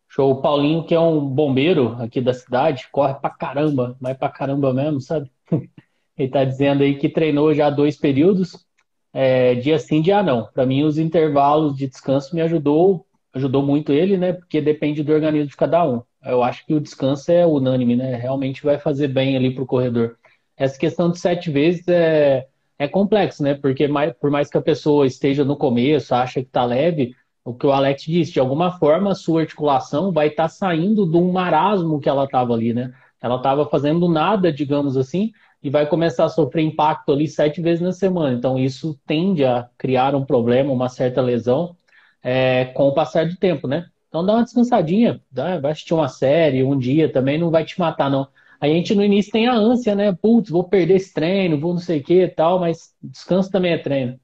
Show. 0.08 0.30
O 0.30 0.42
Paulinho, 0.42 0.84
que 0.84 0.94
é 0.94 1.00
um 1.00 1.20
bombeiro 1.24 1.96
aqui 2.02 2.20
da 2.20 2.34
cidade, 2.34 2.88
corre 2.90 3.14
pra 3.14 3.30
caramba, 3.30 3.96
mas 4.00 4.16
pra 4.16 4.28
caramba 4.28 4.72
mesmo, 4.72 5.00
sabe? 5.00 5.30
Ele 5.50 6.28
está 6.28 6.44
dizendo 6.44 6.82
aí 6.82 6.98
que 6.98 7.08
treinou 7.08 7.54
já 7.54 7.70
dois 7.70 7.96
períodos, 7.96 8.66
é, 9.12 9.54
dia 9.54 9.78
sim, 9.78 10.02
dia 10.02 10.22
não. 10.22 10.50
Para 10.52 10.66
mim, 10.66 10.82
os 10.82 10.98
intervalos 10.98 11.76
de 11.76 11.86
descanso 11.86 12.34
me 12.34 12.40
ajudou, 12.42 13.06
ajudou 13.32 13.62
muito 13.62 13.92
ele, 13.92 14.16
né? 14.16 14.32
Porque 14.32 14.60
depende 14.60 15.02
do 15.02 15.12
organismo 15.12 15.48
de 15.48 15.56
cada 15.56 15.88
um. 15.88 16.02
Eu 16.24 16.42
acho 16.42 16.66
que 16.66 16.74
o 16.74 16.80
descanso 16.80 17.30
é 17.32 17.46
unânime, 17.46 17.96
né? 17.96 18.14
Realmente 18.16 18.62
vai 18.62 18.78
fazer 18.78 19.08
bem 19.08 19.36
ali 19.36 19.54
para 19.54 19.62
o 19.62 19.66
corredor. 19.66 20.16
Essa 20.56 20.78
questão 20.78 21.10
de 21.10 21.18
sete 21.18 21.50
vezes 21.50 21.86
é, 21.88 22.46
é 22.78 22.86
complexo, 22.88 23.42
né? 23.42 23.54
Porque 23.54 23.88
mais, 23.88 24.12
por 24.12 24.30
mais 24.30 24.50
que 24.50 24.58
a 24.58 24.62
pessoa 24.62 25.06
esteja 25.06 25.44
no 25.44 25.56
começo, 25.56 26.14
acha 26.14 26.40
que 26.40 26.46
está 26.48 26.64
leve, 26.64 27.14
o 27.44 27.54
que 27.54 27.66
o 27.66 27.72
Alex 27.72 28.02
disse, 28.04 28.32
de 28.32 28.40
alguma 28.40 28.78
forma 28.78 29.12
a 29.12 29.14
sua 29.14 29.40
articulação 29.42 30.12
vai 30.12 30.28
estar 30.28 30.44
tá 30.44 30.48
saindo 30.48 31.10
de 31.10 31.16
um 31.16 31.32
marasmo 31.32 32.00
que 32.00 32.08
ela 32.08 32.24
estava 32.24 32.52
ali, 32.54 32.74
né? 32.74 32.92
Ela 33.20 33.36
estava 33.36 33.66
fazendo 33.66 34.08
nada, 34.08 34.52
digamos 34.52 34.96
assim, 34.96 35.32
e 35.62 35.68
vai 35.68 35.86
começar 35.86 36.24
a 36.24 36.28
sofrer 36.28 36.62
impacto 36.64 37.12
ali 37.12 37.28
sete 37.28 37.60
vezes 37.60 37.80
na 37.80 37.92
semana. 37.92 38.34
Então, 38.34 38.58
isso 38.58 38.98
tende 39.06 39.44
a 39.44 39.68
criar 39.76 40.14
um 40.14 40.24
problema, 40.24 40.72
uma 40.72 40.88
certa 40.88 41.20
lesão 41.20 41.76
é, 42.22 42.66
com 42.66 42.88
o 42.88 42.94
passar 42.94 43.26
do 43.26 43.36
tempo, 43.36 43.66
né? 43.68 43.89
Então, 44.10 44.26
dá 44.26 44.34
uma 44.34 44.44
descansadinha, 44.44 45.22
dá, 45.32 45.58
vai 45.60 45.72
assistir 45.72 45.94
uma 45.94 46.08
série, 46.08 46.64
um 46.64 46.78
dia 46.78 47.12
também, 47.12 47.38
não 47.38 47.50
vai 47.50 47.64
te 47.64 47.80
matar, 47.80 48.10
não. 48.10 48.28
A 48.60 48.68
gente 48.68 48.94
no 48.94 49.04
início 49.04 49.32
tem 49.32 49.48
a 49.48 49.54
ânsia, 49.54 49.94
né? 49.94 50.12
Putz, 50.12 50.50
vou 50.50 50.64
perder 50.68 50.96
esse 50.96 51.14
treino, 51.14 51.58
vou 51.58 51.72
não 51.74 51.80
sei 51.80 52.00
o 52.00 52.04
que 52.04 52.24
e 52.24 52.28
tal, 52.28 52.60
mas 52.60 52.94
descanso 53.02 53.50
também 53.50 53.72
é 53.72 53.78
treino. 53.78 54.20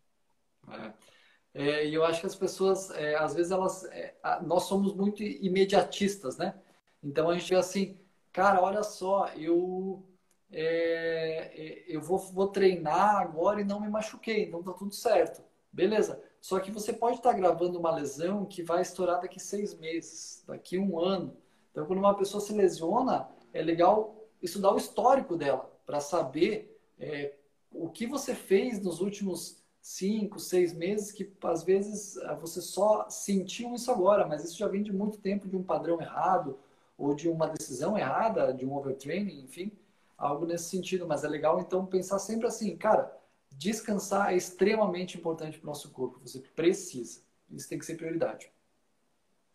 É, 1.55 1.87
e 1.87 1.95
eu 1.95 2.05
acho 2.05 2.21
que 2.21 2.27
as 2.27 2.35
pessoas, 2.37 2.91
é, 2.91 3.17
às 3.17 3.35
vezes, 3.35 3.51
elas, 3.51 3.85
é, 3.87 4.15
nós 4.43 4.65
somos 4.65 4.95
muito 4.95 5.23
imediatistas, 5.23 6.37
né? 6.37 6.55
Então 7.03 7.31
a 7.31 7.39
gente 7.39 7.49
vê 7.49 7.57
assim, 7.57 7.99
cara, 8.33 8.61
olha 8.61 8.83
só, 8.83 9.29
eu 9.37 10.05
é, 10.53 11.51
é, 11.55 11.85
eu 11.89 12.01
vou, 12.01 12.19
vou 12.19 12.49
treinar 12.49 13.17
agora 13.17 13.61
e 13.61 13.65
não 13.65 13.81
me 13.81 13.89
machuquei, 13.89 14.45
então 14.45 14.63
tá 14.63 14.73
tudo 14.73 14.95
certo. 14.95 15.43
Beleza. 15.73 16.23
Só 16.47 16.61
que 16.61 16.71
você 16.71 16.93
pode 16.93 17.17
estar 17.17 17.33
gravando 17.33 17.77
uma 17.77 17.91
lesão 17.91 18.45
que 18.45 18.63
vai 18.63 18.81
estourar 18.81 19.21
daqui 19.21 19.41
seis 19.41 19.75
meses, 19.75 20.45
daqui 20.47 20.79
um 20.79 20.97
ano. 20.97 21.37
Então, 21.73 21.85
quando 21.85 21.99
uma 21.99 22.15
pessoa 22.15 22.41
se 22.41 22.53
lesiona, 22.53 23.29
é 23.53 23.61
legal 23.61 24.15
estudar 24.41 24.73
o 24.73 24.77
histórico 24.77 25.37
dela, 25.37 25.69
para 25.85 25.99
saber 25.99 26.81
é, 27.01 27.35
o 27.73 27.89
que 27.89 28.07
você 28.07 28.33
fez 28.33 28.81
nos 28.81 29.01
últimos 29.01 29.61
cinco, 29.83 30.39
seis 30.39 30.73
meses, 30.73 31.11
que 31.11 31.29
às 31.43 31.65
vezes 31.65 32.17
você 32.41 32.61
só 32.61 33.11
sentiu 33.11 33.75
isso 33.75 33.91
agora, 33.91 34.25
mas 34.25 34.45
isso 34.45 34.57
já 34.57 34.69
vem 34.69 34.85
de 34.85 34.93
muito 34.93 35.19
tempo 35.19 35.49
de 35.49 35.57
um 35.57 35.65
padrão 35.65 36.01
errado, 36.01 36.57
ou 36.97 37.13
de 37.13 37.29
uma 37.29 37.49
decisão 37.49 37.99
errada, 37.99 38.55
de 38.55 38.65
um 38.65 38.77
overtraining, 38.77 39.41
enfim 39.41 39.73
algo 40.17 40.47
nesse 40.47 40.71
sentido. 40.71 41.09
Mas 41.09 41.25
é 41.25 41.29
legal, 41.29 41.61
então, 41.61 41.85
pensar 41.85 42.21
sempre 42.21 42.47
assim, 42.47 42.77
cara, 42.77 43.13
descansar 43.59 44.33
é 44.33 44.37
extremamente 44.37 45.17
importante 45.17 45.59
para 45.59 45.67
o 45.67 45.71
nosso 45.71 45.91
corpo. 45.91 46.21
Você 46.23 46.41
precisa. 46.55 47.21
Isso 47.51 47.69
tem 47.69 47.79
que 47.79 47.87
ser 47.87 47.97
prioridade. 47.97 48.51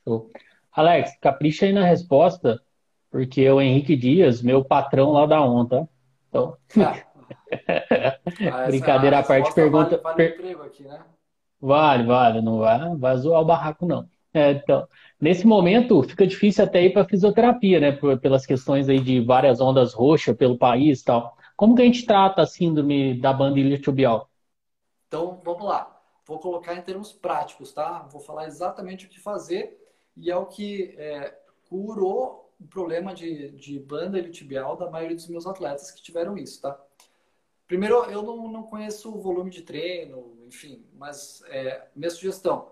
Show. 0.04 0.32
Alex, 0.72 1.18
capricha 1.20 1.66
aí 1.66 1.74
na 1.74 1.86
resposta, 1.86 2.62
porque 3.10 3.50
o 3.50 3.62
Henrique 3.62 3.96
Dias, 3.96 4.42
meu 4.42 4.64
patrão 4.64 5.12
lá 5.12 5.26
da 5.26 5.42
ONTA. 5.42 5.88
Então. 6.30 6.58
Ah. 6.80 7.04
ah 8.52 8.68
Brincadeira 8.68 9.20
à 9.20 9.24
parte, 9.24 9.54
pergunta. 9.54 9.98
Vale, 9.98 10.18
vale 10.18 10.30
emprego 10.30 10.64
aqui, 10.64 10.84
né? 10.84 11.02
Vale, 11.60 12.04
vale, 12.06 12.42
não 12.42 12.58
vai, 12.58 12.96
vai 12.96 13.18
zoar 13.18 13.42
o 13.42 13.46
barraco, 13.46 13.86
não. 13.86 14.10
É, 14.34 14.52
então, 14.52 14.88
nesse 15.20 15.46
momento 15.46 16.02
fica 16.04 16.26
difícil 16.26 16.64
até 16.64 16.84
ir 16.84 16.94
para 16.94 17.06
fisioterapia, 17.06 17.80
né? 17.80 17.92
Pelas 18.22 18.46
questões 18.46 18.88
aí 18.88 19.00
de 19.00 19.20
várias 19.20 19.60
ondas 19.60 19.94
roxas 19.94 20.36
pelo 20.36 20.58
país 20.58 21.02
e 21.02 21.06
tal. 21.06 21.38
Como 21.62 21.76
que 21.76 21.84
a 21.84 21.86
gente 21.86 22.08
trata 22.08 22.42
a 22.42 22.48
síndrome 22.48 23.22
da 23.22 23.32
banda 23.32 23.60
iliotibial? 23.60 24.28
Então, 25.08 25.40
vamos 25.44 25.64
lá. 25.64 25.96
Vou 26.26 26.40
colocar 26.40 26.74
em 26.74 26.82
termos 26.82 27.14
práticos, 27.14 27.72
tá? 27.72 28.00
Vou 28.12 28.20
falar 28.20 28.48
exatamente 28.48 29.06
o 29.06 29.10
que 29.10 29.20
fazer 29.20 29.80
e 30.18 30.32
é 30.32 30.36
o 30.36 30.48
que 30.48 30.96
é, 30.98 31.38
curou 31.70 32.52
o 32.60 32.66
problema 32.66 33.14
de, 33.14 33.52
de 33.52 33.78
banda 33.78 34.18
iliotibial 34.18 34.76
da 34.76 34.90
maioria 34.90 35.16
dos 35.16 35.28
meus 35.28 35.46
atletas 35.46 35.92
que 35.92 36.02
tiveram 36.02 36.36
isso, 36.36 36.64
tá? 36.64 36.84
Primeiro, 37.68 38.06
eu 38.06 38.24
não, 38.24 38.48
não 38.48 38.64
conheço 38.64 39.14
o 39.14 39.22
volume 39.22 39.52
de 39.52 39.62
treino, 39.62 40.40
enfim, 40.48 40.84
mas 40.96 41.44
é, 41.46 41.90
minha 41.96 42.10
sugestão, 42.10 42.72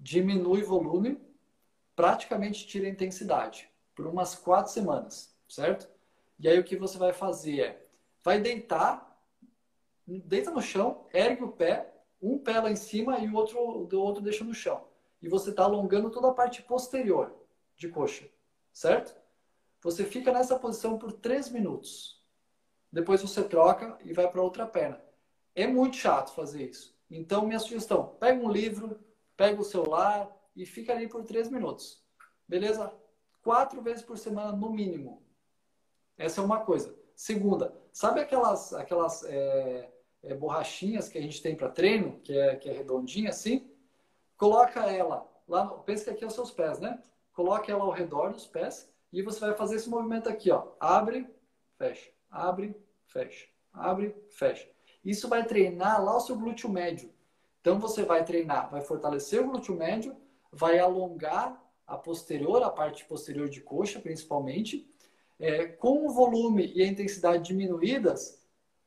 diminui 0.00 0.62
volume, 0.62 1.20
praticamente 1.94 2.66
tira 2.66 2.86
a 2.86 2.90
intensidade 2.90 3.68
por 3.94 4.06
umas 4.06 4.34
quatro 4.34 4.72
semanas, 4.72 5.36
certo? 5.46 5.86
E 6.40 6.48
aí 6.48 6.58
o 6.58 6.64
que 6.64 6.76
você 6.76 6.96
vai 6.96 7.12
fazer 7.12 7.60
é, 7.60 7.85
vai 8.26 8.40
deitar, 8.40 9.16
deita 10.04 10.50
no 10.50 10.60
chão, 10.60 11.06
ergue 11.14 11.44
o 11.44 11.52
pé, 11.52 11.94
um 12.20 12.36
pé 12.36 12.58
lá 12.58 12.68
em 12.68 12.74
cima 12.74 13.20
e 13.20 13.28
o 13.28 13.36
outro 13.36 13.84
do 13.84 14.02
outro 14.02 14.20
deixa 14.20 14.42
no 14.42 14.52
chão. 14.52 14.84
E 15.22 15.28
você 15.28 15.50
está 15.50 15.62
alongando 15.62 16.10
toda 16.10 16.30
a 16.30 16.34
parte 16.34 16.60
posterior 16.60 17.32
de 17.76 17.88
coxa, 17.88 18.28
certo? 18.72 19.16
Você 19.80 20.04
fica 20.04 20.32
nessa 20.32 20.58
posição 20.58 20.98
por 20.98 21.12
três 21.12 21.48
minutos. 21.48 22.20
Depois 22.90 23.22
você 23.22 23.44
troca 23.44 23.96
e 24.02 24.12
vai 24.12 24.28
para 24.28 24.42
outra 24.42 24.66
perna. 24.66 25.00
É 25.54 25.68
muito 25.68 25.94
chato 25.94 26.34
fazer 26.34 26.68
isso. 26.68 26.98
Então, 27.08 27.46
minha 27.46 27.60
sugestão: 27.60 28.16
pega 28.18 28.44
um 28.44 28.50
livro, 28.50 28.98
pega 29.36 29.60
o 29.60 29.64
celular 29.64 30.36
e 30.56 30.66
fica 30.66 30.92
ali 30.92 31.08
por 31.08 31.22
três 31.22 31.48
minutos. 31.48 32.04
Beleza? 32.48 32.92
Quatro 33.40 33.80
vezes 33.80 34.02
por 34.02 34.18
semana, 34.18 34.50
no 34.50 34.68
mínimo. 34.68 35.22
Essa 36.18 36.40
é 36.40 36.44
uma 36.44 36.64
coisa. 36.64 37.05
Segunda, 37.16 37.74
sabe 37.94 38.20
aquelas, 38.20 38.74
aquelas 38.74 39.24
é, 39.24 39.90
é, 40.22 40.34
borrachinhas 40.34 41.08
que 41.08 41.16
a 41.16 41.22
gente 41.22 41.40
tem 41.40 41.56
para 41.56 41.70
treino, 41.70 42.20
que 42.20 42.38
é, 42.38 42.56
que 42.56 42.68
é 42.68 42.72
redondinha 42.74 43.30
assim? 43.30 43.70
Coloca 44.36 44.80
ela 44.80 45.26
lá, 45.48 45.66
pensa 45.66 46.04
que 46.04 46.10
aqui 46.10 46.24
é 46.24 46.26
os 46.26 46.34
seus 46.34 46.50
pés, 46.50 46.78
né? 46.78 47.02
Coloque 47.32 47.70
ela 47.70 47.82
ao 47.82 47.90
redor 47.90 48.34
dos 48.34 48.46
pés 48.46 48.92
e 49.10 49.22
você 49.22 49.40
vai 49.40 49.54
fazer 49.54 49.76
esse 49.76 49.88
movimento 49.88 50.28
aqui, 50.28 50.50
ó. 50.50 50.72
Abre, 50.78 51.26
fecha, 51.78 52.10
abre, 52.30 52.76
fecha, 53.06 53.46
abre, 53.72 54.14
fecha. 54.28 54.68
Isso 55.02 55.26
vai 55.26 55.42
treinar 55.46 56.04
lá 56.04 56.18
o 56.18 56.20
seu 56.20 56.36
glúteo 56.36 56.68
médio. 56.68 57.10
Então 57.62 57.78
você 57.78 58.02
vai 58.02 58.26
treinar, 58.26 58.70
vai 58.70 58.82
fortalecer 58.82 59.40
o 59.40 59.48
glúteo 59.48 59.74
médio, 59.74 60.14
vai 60.52 60.78
alongar 60.78 61.58
a 61.86 61.96
posterior, 61.96 62.62
a 62.62 62.68
parte 62.68 63.06
posterior 63.06 63.48
de 63.48 63.62
coxa 63.62 64.00
principalmente, 64.00 64.86
é, 65.38 65.66
com 65.66 66.06
o 66.06 66.12
volume 66.12 66.72
e 66.74 66.82
a 66.82 66.86
intensidade 66.86 67.44
diminuídas, 67.44 68.42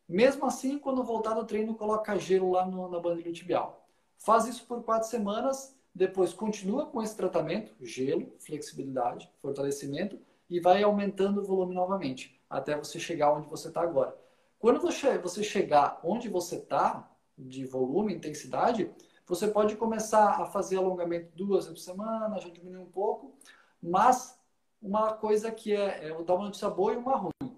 mesmo 0.08 0.46
assim, 0.46 0.80
quando 0.80 1.04
voltar 1.04 1.34
do 1.34 1.46
treino, 1.46 1.76
coloca 1.76 2.18
gelo 2.18 2.52
lá 2.52 2.66
no, 2.66 2.90
na 2.90 3.00
banda 3.00 3.22
tibial. 3.32 3.88
Faz 4.18 4.48
isso 4.48 4.66
por 4.66 4.84
quatro 4.84 5.08
semanas, 5.08 5.78
depois 5.94 6.34
continua 6.34 6.86
com 6.88 7.02
esse 7.02 7.16
tratamento, 7.16 7.74
gelo, 7.82 8.34
flexibilidade, 8.40 9.30
fortalecimento, 9.42 10.20
e 10.50 10.60
vai 10.60 10.82
aumentando 10.82 11.42
o 11.42 11.46
volume 11.46 11.76
novamente, 11.76 12.42
até 12.50 12.76
você 12.76 13.00
chegar 13.00 13.32
onde 13.32 13.48
você 13.48 13.68
está 13.68 13.82
agora. 13.82 14.18
Quando 14.58 14.82
você 14.82 15.44
chegar 15.44 16.00
onde 16.04 16.28
você 16.28 16.56
está, 16.56 17.10
de 17.38 17.66
volume, 17.66 18.14
intensidade, 18.14 18.92
você 19.26 19.48
pode 19.48 19.76
começar 19.76 20.42
a 20.42 20.46
fazer 20.46 20.78
alongamento 20.78 21.32
duas 21.36 21.66
vezes 21.66 21.80
por 21.80 21.94
semana, 21.94 22.40
já 22.40 22.50
diminuir 22.50 22.82
um 22.82 22.90
pouco, 22.90 23.34
mas 23.82 24.39
uma 24.82 25.14
coisa 25.14 25.52
que 25.52 25.74
é, 25.74 26.08
é 26.08 26.24
dar 26.24 26.36
uma 26.36 26.46
notícia 26.46 26.70
boa 26.70 26.94
e 26.94 26.98
uma 26.98 27.16
ruim. 27.16 27.58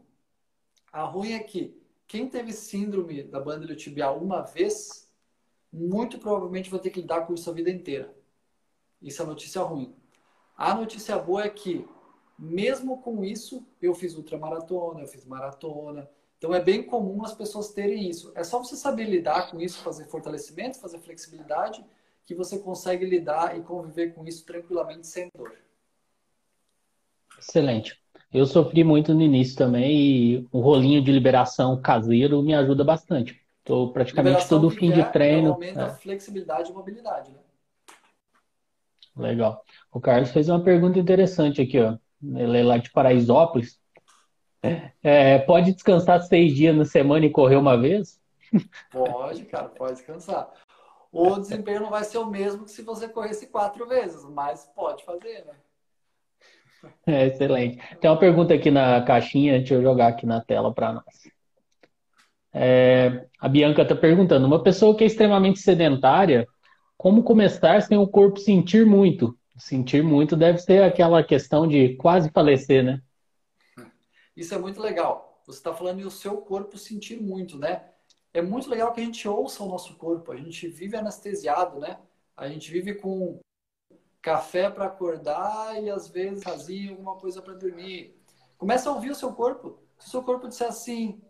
A 0.91 1.03
ruim 1.03 1.33
é 1.33 1.39
que 1.39 1.79
quem 2.07 2.27
teve 2.27 2.51
síndrome 2.51 3.23
da 3.23 3.39
banda 3.39 3.73
tibial 3.75 4.19
uma 4.19 4.41
vez, 4.41 5.09
muito 5.71 6.19
provavelmente 6.19 6.69
vai 6.69 6.79
ter 6.79 6.89
que 6.89 7.01
lidar 7.01 7.25
com 7.25 7.33
isso 7.33 7.49
a 7.49 7.53
vida 7.53 7.69
inteira. 7.69 8.13
Isso 9.01 9.21
é 9.21 9.25
notícia 9.25 9.61
ruim. 9.61 9.95
A 10.57 10.75
notícia 10.75 11.17
boa 11.17 11.43
é 11.43 11.49
que, 11.49 11.87
mesmo 12.37 13.01
com 13.01 13.23
isso, 13.23 13.65
eu 13.81 13.95
fiz 13.95 14.15
ultramaratona, 14.15 15.01
eu 15.01 15.07
fiz 15.07 15.25
maratona. 15.25 16.09
Então 16.37 16.53
é 16.53 16.61
bem 16.61 16.83
comum 16.83 17.23
as 17.23 17.33
pessoas 17.33 17.69
terem 17.69 18.09
isso. 18.09 18.31
É 18.35 18.43
só 18.43 18.59
você 18.59 18.75
saber 18.75 19.05
lidar 19.05 19.49
com 19.49 19.61
isso, 19.61 19.81
fazer 19.81 20.05
fortalecimento, 20.05 20.79
fazer 20.79 20.99
flexibilidade, 20.99 21.85
que 22.25 22.35
você 22.35 22.59
consegue 22.59 23.05
lidar 23.05 23.57
e 23.57 23.61
conviver 23.61 24.13
com 24.13 24.25
isso 24.27 24.45
tranquilamente 24.45 25.07
sem 25.07 25.29
dor. 25.35 25.55
Excelente. 27.41 27.99
Eu 28.31 28.45
sofri 28.45 28.83
muito 28.83 29.13
no 29.13 29.21
início 29.21 29.57
também 29.57 29.91
e 29.91 30.47
o 30.51 30.61
rolinho 30.61 31.03
de 31.03 31.11
liberação 31.11 31.81
caseiro 31.81 32.41
me 32.41 32.53
ajuda 32.53 32.83
bastante. 32.83 33.41
Estou 33.59 33.91
praticamente 33.91 34.35
liberação 34.35 34.61
todo 34.61 34.69
fim 34.69 34.91
de 34.91 35.03
treino. 35.11 35.53
Aumenta 35.53 35.81
é. 35.81 35.83
a 35.85 35.89
flexibilidade 35.89 36.71
e 36.71 36.73
mobilidade, 36.73 37.31
né? 37.31 37.39
Legal. 39.17 39.63
O 39.91 39.99
Carlos 39.99 40.31
fez 40.31 40.47
uma 40.47 40.63
pergunta 40.63 40.97
interessante 40.97 41.61
aqui, 41.61 41.79
ó. 41.79 41.97
Ele 42.23 42.59
é 42.59 42.63
lá 42.63 42.77
de 42.77 42.89
Paraisópolis. 42.91 43.79
É, 45.03 45.39
pode 45.39 45.73
descansar 45.73 46.21
seis 46.21 46.53
dias 46.55 46.75
na 46.75 46.85
semana 46.85 47.25
e 47.25 47.29
correr 47.31 47.57
uma 47.57 47.75
vez? 47.77 48.21
Pode, 48.91 49.43
cara, 49.45 49.69
pode 49.69 49.93
descansar. 49.93 50.49
O 51.11 51.37
desempenho 51.37 51.81
não 51.81 51.89
vai 51.89 52.03
ser 52.03 52.19
o 52.19 52.27
mesmo 52.27 52.63
que 52.63 52.71
se 52.71 52.83
você 52.83 53.09
corresse 53.09 53.47
quatro 53.47 53.85
vezes, 53.87 54.23
mas 54.25 54.71
pode 54.73 55.03
fazer, 55.03 55.43
né? 55.45 55.55
É, 57.05 57.27
excelente. 57.27 57.79
Tem 57.99 58.09
uma 58.09 58.19
pergunta 58.19 58.53
aqui 58.53 58.71
na 58.71 59.01
caixinha, 59.03 59.57
deixa 59.57 59.75
eu 59.75 59.81
jogar 59.81 60.07
aqui 60.07 60.25
na 60.25 60.41
tela 60.41 60.73
para 60.73 60.93
nós. 60.93 61.31
É, 62.53 63.25
a 63.39 63.47
Bianca 63.47 63.81
está 63.81 63.95
perguntando: 63.95 64.45
uma 64.45 64.61
pessoa 64.61 64.95
que 64.95 65.03
é 65.03 65.07
extremamente 65.07 65.59
sedentária, 65.59 66.47
como 66.97 67.23
começar 67.23 67.81
sem 67.81 67.97
o 67.97 68.07
corpo 68.07 68.39
sentir 68.39 68.85
muito? 68.85 69.37
Sentir 69.57 70.03
muito 70.03 70.35
deve 70.35 70.57
ser 70.57 70.83
aquela 70.83 71.23
questão 71.23 71.67
de 71.67 71.95
quase 71.95 72.29
falecer, 72.31 72.83
né? 72.83 73.01
Isso 74.35 74.53
é 74.53 74.57
muito 74.57 74.81
legal. 74.81 75.41
Você 75.45 75.59
está 75.59 75.73
falando 75.73 75.99
em 75.99 76.05
o 76.05 76.11
seu 76.11 76.37
corpo 76.37 76.77
sentir 76.77 77.21
muito, 77.21 77.57
né? 77.57 77.83
É 78.33 78.41
muito 78.41 78.69
legal 78.69 78.93
que 78.93 79.01
a 79.01 79.03
gente 79.03 79.27
ouça 79.27 79.63
o 79.63 79.67
nosso 79.67 79.95
corpo. 79.95 80.31
A 80.31 80.37
gente 80.37 80.67
vive 80.67 80.95
anestesiado, 80.95 81.79
né? 81.79 81.97
A 82.35 82.47
gente 82.47 82.71
vive 82.71 82.95
com 82.95 83.39
café 84.21 84.69
para 84.69 84.85
acordar 84.85 85.81
e 85.81 85.89
às 85.89 86.07
vezes 86.07 86.43
fazia 86.43 86.91
alguma 86.91 87.15
coisa 87.15 87.41
para 87.41 87.53
dormir. 87.53 88.15
Começa 88.57 88.89
a 88.89 88.93
ouvir 88.93 89.11
o 89.11 89.15
seu 89.15 89.33
corpo. 89.33 89.79
Se 89.97 90.07
o 90.07 90.11
seu 90.11 90.23
corpo 90.23 90.47
disser 90.47 90.67
assim, 90.67 91.21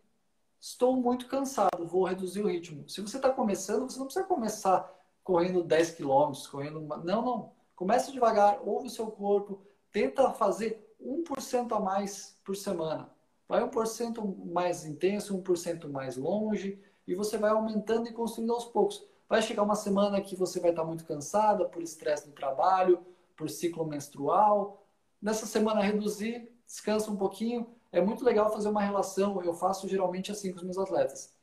estou 0.59 0.95
muito 0.95 1.27
cansado, 1.27 1.87
vou 1.87 2.03
reduzir 2.03 2.41
o 2.41 2.47
ritmo. 2.47 2.87
Se 2.89 3.01
você 3.01 3.17
está 3.17 3.29
começando, 3.29 3.89
você 3.89 3.97
não 3.97 4.05
precisa 4.05 4.25
começar 4.25 4.93
correndo 5.23 5.63
10 5.63 5.91
quilômetros, 5.91 6.47
correndo... 6.47 6.79
Uma... 6.79 6.97
Não, 6.97 7.21
não. 7.21 7.51
Comece 7.75 8.11
devagar, 8.11 8.59
ouve 8.63 8.87
o 8.87 8.91
seu 8.91 9.07
corpo, 9.07 9.61
tenta 9.91 10.31
fazer 10.33 10.95
1% 11.01 11.75
a 11.75 11.79
mais 11.79 12.37
por 12.43 12.55
semana. 12.55 13.09
Vai 13.47 13.67
1% 13.67 14.45
mais 14.51 14.85
intenso, 14.85 15.37
1% 15.41 15.89
mais 15.89 16.15
longe, 16.15 16.81
e 17.07 17.15
você 17.15 17.37
vai 17.37 17.51
aumentando 17.51 18.07
e 18.07 18.13
construindo 18.13 18.53
aos 18.53 18.65
poucos. 18.65 19.05
Vai 19.31 19.41
chegar 19.41 19.63
uma 19.63 19.75
semana 19.75 20.19
que 20.19 20.35
você 20.35 20.59
vai 20.59 20.71
estar 20.71 20.83
muito 20.83 21.05
cansada 21.05 21.63
por 21.63 21.81
estresse 21.81 22.27
no 22.27 22.33
trabalho, 22.33 22.99
por 23.37 23.49
ciclo 23.49 23.85
menstrual. 23.85 24.85
Nessa 25.21 25.45
semana 25.45 25.79
reduzir, 25.79 26.51
descansa 26.65 27.09
um 27.09 27.15
pouquinho. 27.15 27.73
É 27.93 28.01
muito 28.01 28.25
legal 28.25 28.51
fazer 28.51 28.67
uma 28.67 28.81
relação. 28.81 29.41
Eu 29.41 29.53
faço 29.53 29.87
geralmente 29.87 30.33
assim 30.33 30.51
com 30.51 30.57
os 30.57 30.63
meus 30.63 30.77
atletas. 30.77 31.33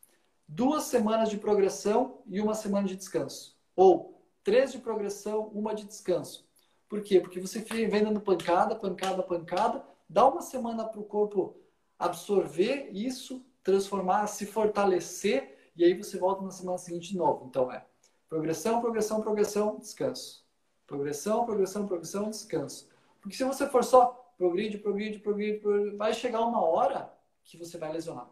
Duas 0.47 0.85
semanas 0.85 1.31
de 1.31 1.39
progressão 1.39 2.19
e 2.27 2.43
uma 2.43 2.53
semana 2.53 2.87
de 2.87 2.95
descanso. 2.95 3.57
Ou 3.75 4.23
três 4.45 4.71
de 4.71 4.81
progressão, 4.81 5.47
uma 5.55 5.75
de 5.75 5.85
descanso. 5.85 6.47
Por 6.91 7.01
quê? 7.01 7.21
Porque 7.21 7.41
você 7.41 7.61
vem 7.61 8.05
dando 8.05 8.21
pancada, 8.21 8.77
pancada, 8.77 9.23
pancada, 9.23 9.83
dá 10.07 10.29
uma 10.29 10.43
semana 10.43 10.85
para 10.85 11.01
o 11.01 11.05
corpo 11.05 11.57
absorver 11.99 12.91
isso, 12.93 13.43
transformar, 13.63 14.27
se 14.27 14.45
fortalecer 14.45 15.57
e 15.79 15.85
aí 15.85 15.95
você 15.95 16.19
volta 16.19 16.43
na 16.43 16.51
semana 16.51 16.77
seguinte 16.77 17.13
de 17.13 17.17
novo. 17.17 17.47
Então 17.49 17.71
é 17.71 17.87
progressão, 18.29 18.81
progressão, 18.81 19.23
progressão, 19.23 19.79
descanso. 19.79 20.45
Progressão, 20.87 21.47
progressão, 21.47 21.87
progressão, 21.87 22.29
descanso. 22.29 22.91
Porque 23.21 23.37
se 23.37 23.45
você 23.45 23.67
for 23.69 23.85
só 23.85 24.33
progride, 24.37 24.79
progride, 24.79 25.21
progride, 25.21 25.59
progride 25.61 25.97
vai 25.97 26.13
chegar 26.13 26.41
uma 26.41 26.61
hora 26.63 27.13
que 27.45 27.57
você 27.57 27.79
vai 27.79 27.93
lesionar. 27.93 28.29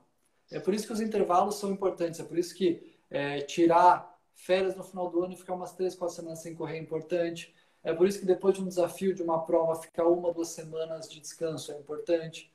É 0.51 0.59
por 0.59 0.75
isso 0.75 0.87
que 0.87 0.93
os 0.93 1.01
intervalos 1.01 1.55
são 1.55 1.71
importantes. 1.71 2.19
É 2.19 2.25
por 2.25 2.37
isso 2.37 2.55
que 2.55 2.99
é, 3.09 3.41
tirar 3.43 4.19
férias 4.35 4.77
no 4.77 4.83
final 4.83 5.09
do 5.09 5.23
ano 5.23 5.33
e 5.33 5.37
ficar 5.37 5.55
umas 5.55 5.73
três, 5.73 5.95
quatro 5.95 6.17
semanas 6.17 6.41
sem 6.41 6.55
correr 6.55 6.77
é 6.77 6.81
importante. 6.81 7.55
É 7.83 7.95
por 7.95 8.09
isso 8.09 8.19
que 8.19 8.27
depois 8.27 8.55
de 8.55 8.61
um 8.61 8.67
desafio, 8.67 9.15
de 9.15 9.23
uma 9.23 9.45
prova, 9.45 9.81
ficar 9.81 10.07
uma, 10.09 10.33
duas 10.33 10.49
semanas 10.49 11.09
de 11.09 11.21
descanso 11.21 11.71
é 11.71 11.79
importante. 11.79 12.53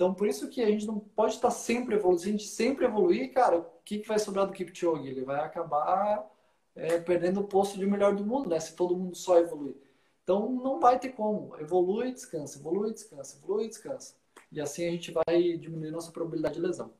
Então, 0.00 0.14
por 0.14 0.26
isso 0.26 0.48
que 0.48 0.62
a 0.62 0.66
gente 0.66 0.86
não 0.86 0.98
pode 0.98 1.34
estar 1.34 1.50
sempre 1.50 1.94
evoluindo. 1.94 2.22
Se 2.22 2.28
a 2.30 2.32
gente 2.32 2.46
sempre 2.46 2.86
evoluir, 2.86 3.34
cara, 3.34 3.58
o 3.58 3.66
que, 3.84 3.98
que 3.98 4.08
vai 4.08 4.18
sobrar 4.18 4.46
do 4.46 4.52
Kipchoge? 4.54 5.06
Ele 5.06 5.26
vai 5.26 5.40
acabar 5.40 6.26
é, 6.74 6.98
perdendo 6.98 7.40
o 7.40 7.44
posto 7.44 7.78
de 7.78 7.84
melhor 7.84 8.16
do 8.16 8.24
mundo, 8.24 8.48
né? 8.48 8.58
Se 8.58 8.74
todo 8.74 8.96
mundo 8.96 9.14
só 9.14 9.38
evoluir. 9.38 9.76
Então, 10.24 10.50
não 10.50 10.80
vai 10.80 10.98
ter 10.98 11.10
como. 11.10 11.54
Evolui 11.60 12.12
descansa, 12.14 12.58
evolui 12.58 12.94
descansa, 12.94 13.36
evolui 13.36 13.68
descansa. 13.68 14.14
E 14.50 14.58
assim 14.58 14.88
a 14.88 14.90
gente 14.90 15.12
vai 15.12 15.58
diminuir 15.58 15.90
nossa 15.90 16.10
probabilidade 16.10 16.54
de 16.54 16.62
lesão. 16.62 16.90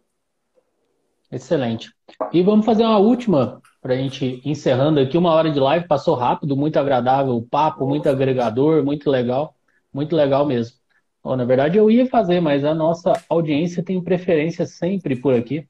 Excelente. 1.32 1.94
E 2.34 2.42
vamos 2.42 2.66
fazer 2.66 2.82
uma 2.82 2.98
última 2.98 3.62
para 3.80 3.94
a 3.94 3.96
gente 3.96 4.42
encerrando 4.44 5.00
aqui. 5.00 5.16
Uma 5.16 5.32
hora 5.32 5.50
de 5.50 5.58
live 5.58 5.88
passou 5.88 6.16
rápido, 6.16 6.54
muito 6.54 6.78
agradável 6.78 7.34
o 7.34 7.42
papo, 7.42 7.86
muito 7.86 8.10
agregador, 8.10 8.84
muito 8.84 9.08
legal, 9.08 9.56
muito 9.90 10.14
legal 10.14 10.44
mesmo. 10.44 10.79
Bom, 11.22 11.36
na 11.36 11.44
verdade, 11.44 11.76
eu 11.76 11.90
ia 11.90 12.06
fazer, 12.06 12.40
mas 12.40 12.64
a 12.64 12.74
nossa 12.74 13.12
audiência 13.28 13.82
tem 13.82 14.02
preferência 14.02 14.64
sempre 14.66 15.14
por 15.16 15.34
aqui. 15.34 15.66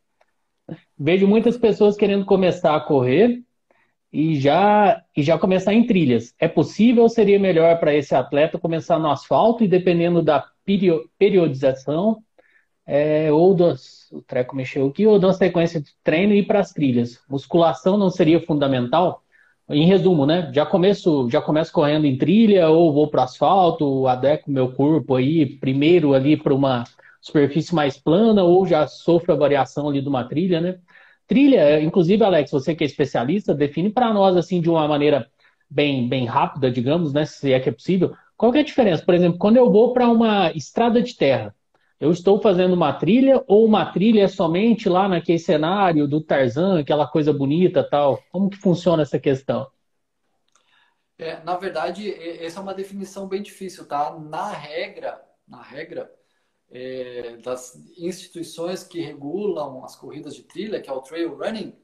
Vejo 0.99 1.27
muitas 1.27 1.57
pessoas 1.57 1.97
querendo 1.97 2.25
começar 2.25 2.77
a 2.77 2.81
correr 2.81 3.43
e 4.13 4.39
já, 4.39 5.03
e 5.17 5.23
já 5.23 5.39
começar 5.39 5.75
em 5.75 5.87
trilhas. 5.87 6.35
É 6.39 6.47
possível 6.47 7.03
ou 7.05 7.09
seria 7.09 7.39
melhor 7.39 7.79
para 7.81 7.95
esse 7.95 8.15
atleta 8.15 8.59
começar 8.59 8.99
no 8.99 9.11
asfalto 9.11 9.65
e, 9.65 9.69
dependendo 9.69 10.23
da 10.23 10.47
periodização, 11.19 12.23
é, 12.87 13.33
ou 13.33 13.55
dos, 13.55 14.11
o 14.13 14.23
treco 14.23 14.55
mexeu 14.55 14.87
aqui, 14.89 15.07
ou 15.07 15.19
da 15.19 15.33
sequência 15.33 15.81
de 15.81 15.91
treino, 16.03 16.35
ir 16.35 16.47
para 16.47 16.61
as 16.61 16.73
trilhas? 16.73 17.21
Musculação 17.29 17.97
não 17.97 18.11
seria 18.11 18.41
fundamental? 18.41 19.23
Em 19.71 19.87
resumo, 19.87 20.27
né? 20.27 20.51
Já 20.53 20.67
começo, 20.67 21.29
já 21.31 21.41
começo 21.41 21.73
correndo 21.73 22.05
em 22.05 22.19
trilha 22.19 22.69
ou 22.69 22.93
vou 22.93 23.09
para 23.09 23.23
asfalto, 23.23 24.07
adequo 24.09 24.51
meu 24.51 24.73
corpo 24.73 25.15
aí 25.15 25.47
primeiro 25.47 26.13
ali 26.13 26.37
para 26.37 26.53
uma 26.53 26.83
superfície 27.21 27.73
mais 27.75 27.97
plana 27.97 28.43
ou 28.43 28.67
já 28.67 28.87
sofro 28.89 29.33
a 29.33 29.37
variação 29.37 29.89
ali 29.89 30.03
de 30.03 30.09
uma 30.09 30.25
trilha, 30.25 30.61
né? 30.61 30.81
Trilha, 31.27 31.81
inclusive, 31.81 32.25
Alex, 32.25 32.51
você 32.51 32.75
que 32.75 32.83
é 32.83 32.87
especialista, 32.87 33.55
define 33.55 33.91
para 33.91 34.13
nós 34.13 34.37
assim 34.37 34.61
de 34.61 34.69
uma 34.69 34.89
maneira 34.89 35.31
bem, 35.71 36.09
bem 36.09 36.25
rápida, 36.27 36.71
digamos, 36.71 37.13
né? 37.13 37.25
Se 37.25 37.53
é 37.53 37.61
que 37.61 37.69
é 37.69 37.73
possível. 37.73 38.13
Qual 38.37 38.51
que 38.51 38.59
é 38.59 38.63
a 38.63 38.65
diferença? 38.65 39.05
Por 39.05 39.15
exemplo, 39.15 39.39
quando 39.39 39.57
eu 39.57 39.71
vou 39.71 39.93
para 39.93 40.09
uma 40.09 40.51
estrada 40.53 41.01
de 41.01 41.15
terra, 41.15 41.55
eu 42.01 42.11
estou 42.11 42.41
fazendo 42.41 42.73
uma 42.73 42.95
trilha 42.95 43.45
ou 43.47 43.67
uma 43.67 43.93
trilha 43.93 44.23
é 44.23 44.29
somente 44.29 44.89
lá 44.89 45.07
naquele 45.07 45.39
cenário 45.39 46.09
do 46.09 46.21
Tarzan, 46.21 46.81
aquela 46.81 47.07
coisa 47.07 47.31
bonita 47.31 47.87
tal? 47.89 48.23
Como 48.33 48.49
que 48.49 48.57
funciona 48.57 49.03
essa 49.03 49.19
questão? 49.19 49.71
É, 51.19 51.43
na 51.45 51.59
verdade, 51.59 52.11
essa 52.43 52.59
é 52.59 52.63
uma 52.63 52.73
definição 52.73 53.29
bem 53.29 53.43
difícil, 53.43 53.87
tá? 53.87 54.19
Na 54.19 54.51
regra, 54.51 55.21
na 55.47 55.61
regra 55.61 56.11
é, 56.71 57.37
das 57.37 57.77
instituições 57.99 58.83
que 58.83 59.03
regulam 59.03 59.85
as 59.85 59.95
corridas 59.95 60.35
de 60.35 60.45
trilha, 60.45 60.81
que 60.81 60.89
é 60.89 60.93
o 60.93 61.03
trail 61.03 61.37
running, 61.37 61.77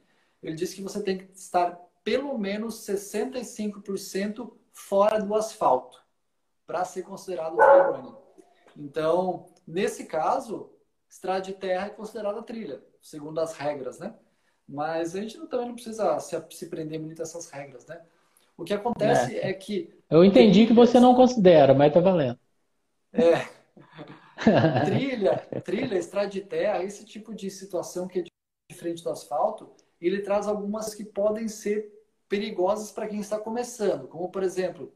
ele 0.42 0.56
diz 0.56 0.72
que 0.72 0.80
você 0.80 1.02
tem 1.02 1.18
que 1.18 1.30
estar 1.34 1.78
pelo 2.02 2.38
menos 2.38 2.86
65% 2.86 4.56
fora 4.72 5.18
do 5.18 5.34
asfalto 5.34 5.98
para 6.66 6.84
ser 6.86 7.02
considerado 7.02 7.56
trail 7.56 7.92
running. 7.92 8.16
Então, 8.78 9.46
Nesse 9.66 10.04
caso, 10.04 10.70
estrada 11.08 11.40
de 11.40 11.52
terra 11.54 11.86
é 11.86 11.90
considerada 11.90 12.42
trilha, 12.42 12.82
segundo 13.00 13.40
as 13.40 13.54
regras, 13.54 13.98
né? 13.98 14.14
Mas 14.68 15.14
a 15.14 15.20
gente 15.20 15.38
também 15.46 15.66
não 15.66 15.74
precisa 15.74 16.18
se, 16.20 16.40
se 16.50 16.68
prender 16.68 17.00
muito 17.00 17.20
a 17.20 17.24
essas 17.24 17.50
regras, 17.50 17.86
né? 17.86 18.00
O 18.56 18.64
que 18.64 18.72
acontece 18.72 19.36
é, 19.38 19.50
é 19.50 19.52
que. 19.52 19.94
Eu 20.08 20.24
entendi 20.24 20.66
que 20.66 20.72
você 20.72 20.98
não 20.98 21.14
considera, 21.14 21.74
mas 21.74 21.92
tá 21.92 22.00
valendo. 22.00 22.38
É. 23.12 23.56
trilha, 24.84 25.38
trilha, 25.64 25.98
estrada 25.98 26.28
de 26.28 26.40
terra, 26.40 26.82
esse 26.82 27.04
tipo 27.04 27.34
de 27.34 27.50
situação 27.50 28.06
que 28.06 28.20
é 28.20 28.24
diferente 28.70 29.02
do 29.02 29.10
asfalto, 29.10 29.72
ele 30.00 30.20
traz 30.20 30.46
algumas 30.46 30.94
que 30.94 31.04
podem 31.04 31.48
ser 31.48 31.92
perigosas 32.28 32.90
para 32.90 33.06
quem 33.06 33.20
está 33.20 33.38
começando, 33.38 34.08
como 34.08 34.30
por 34.30 34.42
exemplo, 34.42 34.92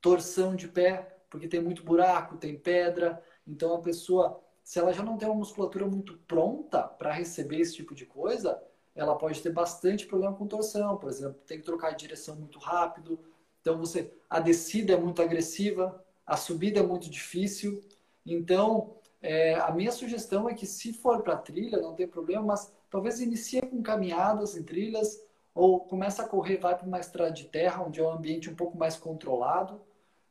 torção 0.00 0.54
de 0.54 0.68
pé, 0.68 1.16
porque 1.30 1.48
tem 1.48 1.60
muito 1.60 1.84
buraco, 1.84 2.36
tem 2.36 2.58
pedra, 2.58 3.22
então 3.46 3.74
a 3.74 3.80
pessoa, 3.80 4.40
se 4.62 4.78
ela 4.78 4.92
já 4.92 5.02
não 5.02 5.16
tem 5.16 5.28
uma 5.28 5.36
musculatura 5.36 5.86
muito 5.86 6.18
pronta 6.26 6.82
para 6.82 7.12
receber 7.12 7.60
esse 7.60 7.74
tipo 7.74 7.94
de 7.94 8.06
coisa, 8.06 8.62
ela 8.94 9.16
pode 9.16 9.40
ter 9.42 9.50
bastante 9.50 10.06
problema 10.06 10.34
com 10.34 10.46
torção, 10.46 10.96
por 10.96 11.08
exemplo, 11.08 11.40
tem 11.46 11.58
que 11.58 11.64
trocar 11.64 11.92
de 11.92 11.98
direção 11.98 12.36
muito 12.36 12.58
rápido, 12.58 13.18
então 13.60 13.78
você 13.78 14.12
a 14.28 14.40
descida 14.40 14.94
é 14.94 14.96
muito 14.96 15.22
agressiva, 15.22 16.04
a 16.26 16.36
subida 16.36 16.80
é 16.80 16.82
muito 16.82 17.08
difícil, 17.08 17.82
então 18.24 18.96
é, 19.20 19.54
a 19.54 19.70
minha 19.70 19.92
sugestão 19.92 20.48
é 20.48 20.54
que 20.54 20.66
se 20.66 20.92
for 20.92 21.22
para 21.22 21.36
trilha 21.36 21.80
não 21.80 21.94
tem 21.94 22.08
problema, 22.08 22.44
mas 22.44 22.72
talvez 22.90 23.20
inicie 23.20 23.62
com 23.62 23.82
caminhadas 23.82 24.56
em 24.56 24.62
trilhas 24.62 25.22
ou 25.54 25.80
começa 25.80 26.22
a 26.22 26.28
correr, 26.28 26.56
vai 26.56 26.76
para 26.76 26.86
uma 26.86 26.98
estrada 26.98 27.30
de 27.30 27.44
terra, 27.44 27.84
onde 27.84 28.00
é 28.00 28.02
um 28.02 28.10
ambiente 28.10 28.50
um 28.50 28.54
pouco 28.54 28.76
mais 28.76 28.96
controlado. 28.96 29.80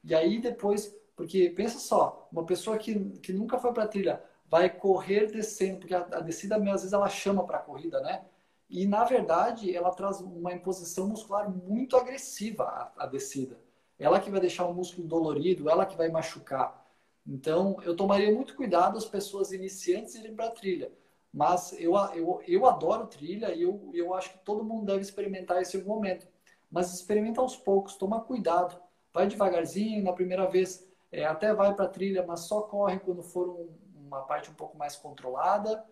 E 0.03 0.15
aí 0.15 0.39
depois, 0.39 0.93
porque 1.21 1.49
pensa 1.51 1.77
só, 1.77 2.27
uma 2.31 2.43
pessoa 2.45 2.79
que, 2.79 2.97
que 3.19 3.31
nunca 3.31 3.59
foi 3.59 3.71
para 3.71 3.87
trilha 3.87 4.23
vai 4.49 4.69
correr 4.69 5.27
descendo, 5.27 5.77
porque 5.77 5.93
a, 5.93 5.99
a 5.99 6.19
descida 6.19 6.55
às 6.55 6.63
vezes 6.63 6.93
ela 6.93 7.07
chama 7.07 7.45
para 7.45 7.57
a 7.57 7.61
corrida, 7.61 8.01
né? 8.01 8.23
E 8.67 8.87
na 8.87 9.03
verdade 9.03 9.75
ela 9.75 9.91
traz 9.91 10.19
uma 10.19 10.51
imposição 10.51 11.07
muscular 11.07 11.47
muito 11.47 11.95
agressiva 11.95 12.63
a, 12.63 13.03
a 13.03 13.05
descida. 13.05 13.59
Ela 13.99 14.19
que 14.19 14.31
vai 14.31 14.39
deixar 14.39 14.65
o 14.65 14.73
músculo 14.73 15.07
dolorido, 15.07 15.69
ela 15.69 15.85
que 15.85 15.95
vai 15.95 16.09
machucar. 16.09 16.85
Então 17.25 17.77
eu 17.83 17.95
tomaria 17.95 18.33
muito 18.33 18.55
cuidado 18.55 18.97
as 18.97 19.05
pessoas 19.05 19.51
iniciantes 19.51 20.15
irem 20.15 20.35
para 20.35 20.49
trilha 20.49 20.91
mas 21.33 21.71
eu, 21.79 21.95
eu, 22.13 22.41
eu 22.45 22.65
adoro 22.65 23.07
trilha 23.07 23.53
e 23.53 23.61
eu, 23.61 23.89
eu 23.93 24.13
acho 24.13 24.33
que 24.33 24.39
todo 24.39 24.65
mundo 24.65 24.85
deve 24.85 25.01
experimentar 25.01 25.61
esse 25.61 25.77
momento. 25.77 26.27
Mas 26.69 26.93
experimenta 26.93 27.39
aos 27.39 27.55
poucos, 27.55 27.95
toma 27.95 28.19
cuidado. 28.19 28.77
Vai 29.13 29.27
devagarzinho, 29.27 30.03
na 30.03 30.11
primeira 30.13 30.45
vez 30.47 30.90
é, 31.11 31.25
até 31.25 31.53
vai 31.53 31.73
para 31.73 31.87
trilha, 31.87 32.25
mas 32.25 32.41
só 32.41 32.61
corre 32.61 32.99
quando 32.99 33.21
for 33.21 33.49
um, 33.49 33.69
uma 34.07 34.21
parte 34.21 34.49
um 34.49 34.53
pouco 34.53 34.77
mais 34.77 34.95
controlada, 34.95 35.83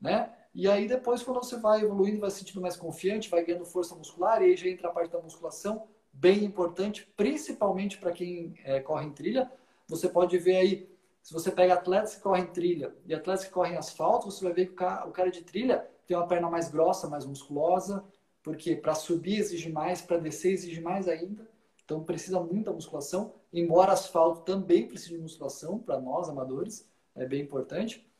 né? 0.00 0.32
E 0.54 0.68
aí 0.68 0.86
depois, 0.86 1.22
quando 1.22 1.42
você 1.42 1.56
vai 1.56 1.82
evoluindo, 1.82 2.20
vai 2.20 2.30
se 2.30 2.38
sentindo 2.38 2.60
mais 2.60 2.76
confiante, 2.76 3.30
vai 3.30 3.44
ganhando 3.44 3.64
força 3.64 3.94
muscular, 3.94 4.40
e 4.42 4.46
aí 4.46 4.56
já 4.56 4.68
entra 4.68 4.88
a 4.88 4.92
parte 4.92 5.10
da 5.10 5.20
musculação, 5.20 5.88
bem 6.12 6.44
importante, 6.44 7.12
principalmente 7.16 7.98
para 7.98 8.12
quem 8.12 8.54
é, 8.64 8.80
corre 8.80 9.06
em 9.06 9.12
trilha. 9.12 9.50
Você 9.88 10.08
pode 10.08 10.38
ver 10.38 10.56
aí 10.56 10.94
se 11.24 11.32
você 11.32 11.50
pega 11.50 11.72
atletas 11.72 12.14
que 12.14 12.20
correm 12.20 12.44
trilha 12.44 12.94
e 13.06 13.14
atletas 13.14 13.46
que 13.46 13.50
correm 13.50 13.78
asfalto, 13.78 14.30
você 14.30 14.44
vai 14.44 14.52
ver 14.52 14.66
que 14.66 14.72
o 14.72 14.76
cara, 14.76 15.08
o 15.08 15.10
cara 15.10 15.30
de 15.30 15.42
trilha 15.42 15.88
tem 16.06 16.14
uma 16.14 16.28
perna 16.28 16.50
mais 16.50 16.70
grossa, 16.70 17.08
mais 17.08 17.24
musculosa, 17.24 18.04
porque 18.42 18.76
para 18.76 18.94
subir 18.94 19.38
exige 19.38 19.72
mais, 19.72 20.02
para 20.02 20.18
descer 20.18 20.52
exige 20.52 20.82
mais 20.82 21.08
ainda. 21.08 21.48
Então 21.84 22.02
precisa 22.02 22.40
muita 22.40 22.72
musculação, 22.72 23.34
embora 23.52 23.92
asfalto 23.92 24.42
também 24.42 24.88
precise 24.88 25.14
de 25.14 25.20
musculação 25.20 25.78
para 25.78 26.00
nós 26.00 26.28
amadores, 26.28 26.88
é 27.14 27.26
bem 27.26 27.42
importante. 27.42 28.10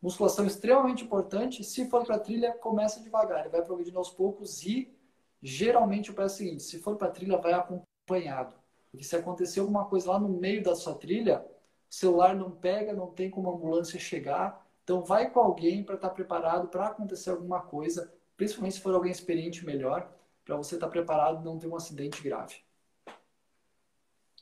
Musculação 0.00 0.46
extremamente 0.46 1.04
importante. 1.04 1.62
Se 1.62 1.88
for 1.90 2.06
para 2.06 2.18
trilha, 2.18 2.52
começa 2.52 3.02
devagar, 3.02 3.48
vai 3.50 3.62
progredindo 3.62 3.98
aos 3.98 4.10
poucos 4.10 4.62
e 4.64 4.96
geralmente 5.42 6.10
o 6.10 6.14
pé 6.14 6.22
é 6.22 6.26
o 6.26 6.28
seguinte: 6.28 6.62
se 6.62 6.78
for 6.78 6.96
para 6.96 7.10
trilha, 7.10 7.36
vai 7.36 7.52
acompanhado. 7.52 8.54
Porque 8.90 9.04
se 9.04 9.14
acontecer 9.14 9.60
alguma 9.60 9.84
coisa 9.84 10.10
lá 10.10 10.18
no 10.18 10.28
meio 10.28 10.62
da 10.62 10.74
sua 10.74 10.94
trilha, 10.94 11.44
o 11.88 11.94
celular 11.94 12.34
não 12.34 12.50
pega, 12.50 12.92
não 12.92 13.08
tem 13.08 13.30
como 13.30 13.50
a 13.50 13.54
ambulância 13.54 13.98
chegar. 13.98 14.66
Então 14.84 15.02
vai 15.02 15.30
com 15.30 15.40
alguém 15.40 15.84
para 15.84 15.96
estar 15.96 16.08
tá 16.08 16.14
preparado 16.14 16.68
para 16.68 16.86
acontecer 16.86 17.30
alguma 17.30 17.60
coisa, 17.60 18.12
principalmente 18.36 18.76
se 18.76 18.80
for 18.80 18.94
alguém 18.94 19.12
experiente 19.12 19.64
melhor, 19.64 20.10
para 20.44 20.56
você 20.56 20.76
estar 20.76 20.86
tá 20.86 20.90
preparado 20.90 21.40
e 21.40 21.44
não 21.44 21.58
ter 21.58 21.68
um 21.68 21.76
acidente 21.76 22.22
grave. 22.22 22.56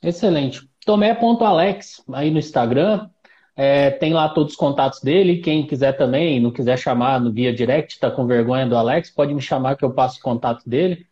Excelente. 0.02 0.68
Tomé.alex 0.84 2.02
aí 2.12 2.30
no 2.30 2.38
Instagram. 2.38 3.08
É, 3.56 3.90
tem 3.90 4.14
lá 4.14 4.28
todos 4.28 4.52
os 4.52 4.56
contatos 4.56 5.00
dele. 5.00 5.38
Quem 5.38 5.66
quiser 5.66 5.92
também, 5.96 6.38
não 6.40 6.52
quiser 6.52 6.78
chamar 6.78 7.20
no 7.20 7.32
via 7.32 7.52
direct, 7.52 7.94
está 7.94 8.08
com 8.08 8.24
vergonha 8.24 8.64
do 8.64 8.76
Alex, 8.76 9.10
pode 9.10 9.34
me 9.34 9.42
chamar 9.42 9.76
que 9.76 9.84
eu 9.84 9.92
passo 9.92 10.20
o 10.20 10.22
contato 10.22 10.62
dele. 10.68 11.04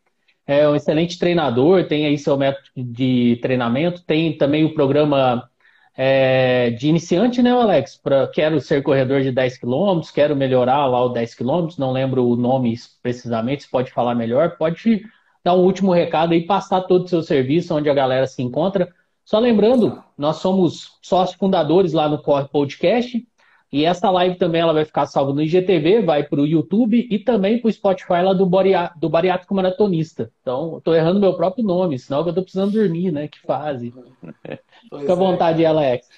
É 0.46 0.68
um 0.68 0.76
excelente 0.76 1.18
treinador, 1.18 1.88
tem 1.88 2.06
aí 2.06 2.16
seu 2.16 2.36
método 2.36 2.68
de 2.76 3.36
treinamento, 3.42 4.04
tem 4.04 4.38
também 4.38 4.64
o 4.64 4.74
programa 4.74 5.50
é, 5.96 6.70
de 6.70 6.88
iniciante, 6.88 7.42
né, 7.42 7.50
Alex? 7.50 7.96
Pra, 7.96 8.28
quero 8.28 8.60
ser 8.60 8.80
corredor 8.80 9.22
de 9.22 9.32
10 9.32 9.58
km, 9.58 10.00
quero 10.14 10.36
melhorar 10.36 10.86
lá 10.86 11.04
o 11.04 11.08
10 11.08 11.34
km, 11.34 11.68
não 11.78 11.90
lembro 11.90 12.24
o 12.24 12.36
nome 12.36 12.76
precisamente, 13.02 13.68
pode 13.68 13.90
falar 13.90 14.14
melhor. 14.14 14.56
Pode 14.56 15.02
dar 15.46 15.54
um 15.54 15.62
último 15.62 15.92
recado 15.92 16.34
e 16.34 16.44
passar 16.44 16.80
todo 16.80 17.04
o 17.04 17.08
seu 17.08 17.22
serviço, 17.22 17.72
onde 17.72 17.88
a 17.88 17.94
galera 17.94 18.26
se 18.26 18.42
encontra. 18.42 18.92
Só 19.24 19.38
lembrando, 19.38 20.02
nós 20.18 20.38
somos 20.38 20.98
sócios 21.00 21.38
fundadores 21.38 21.92
lá 21.92 22.08
no 22.08 22.20
Corre 22.20 22.48
Podcast. 22.48 23.24
E 23.70 23.84
essa 23.84 24.10
live 24.10 24.36
também 24.38 24.60
ela 24.60 24.72
vai 24.72 24.84
ficar 24.84 25.06
salva 25.06 25.32
no 25.32 25.40
IGTV, 25.40 26.02
vai 26.02 26.24
para 26.24 26.40
o 26.40 26.46
YouTube 26.46 27.06
e 27.08 27.18
também 27.20 27.60
para 27.60 27.68
o 27.68 27.72
Spotify 27.72 28.22
lá 28.24 28.32
do, 28.32 28.44
Boria, 28.44 28.90
do 28.96 29.08
Bariátrico 29.08 29.54
Maratonista. 29.54 30.32
Então, 30.40 30.78
estou 30.78 30.92
errando 30.92 31.20
meu 31.20 31.36
próprio 31.36 31.64
nome, 31.64 31.96
senão 31.96 32.22
eu 32.22 32.28
estou 32.28 32.42
precisando 32.42 32.72
dormir, 32.72 33.12
né? 33.12 33.28
Que 33.28 33.40
fase. 33.42 33.94
Fica 34.98 35.12
à 35.12 35.16
vontade, 35.16 35.62
é. 35.62 35.66
Alex. 35.66 36.08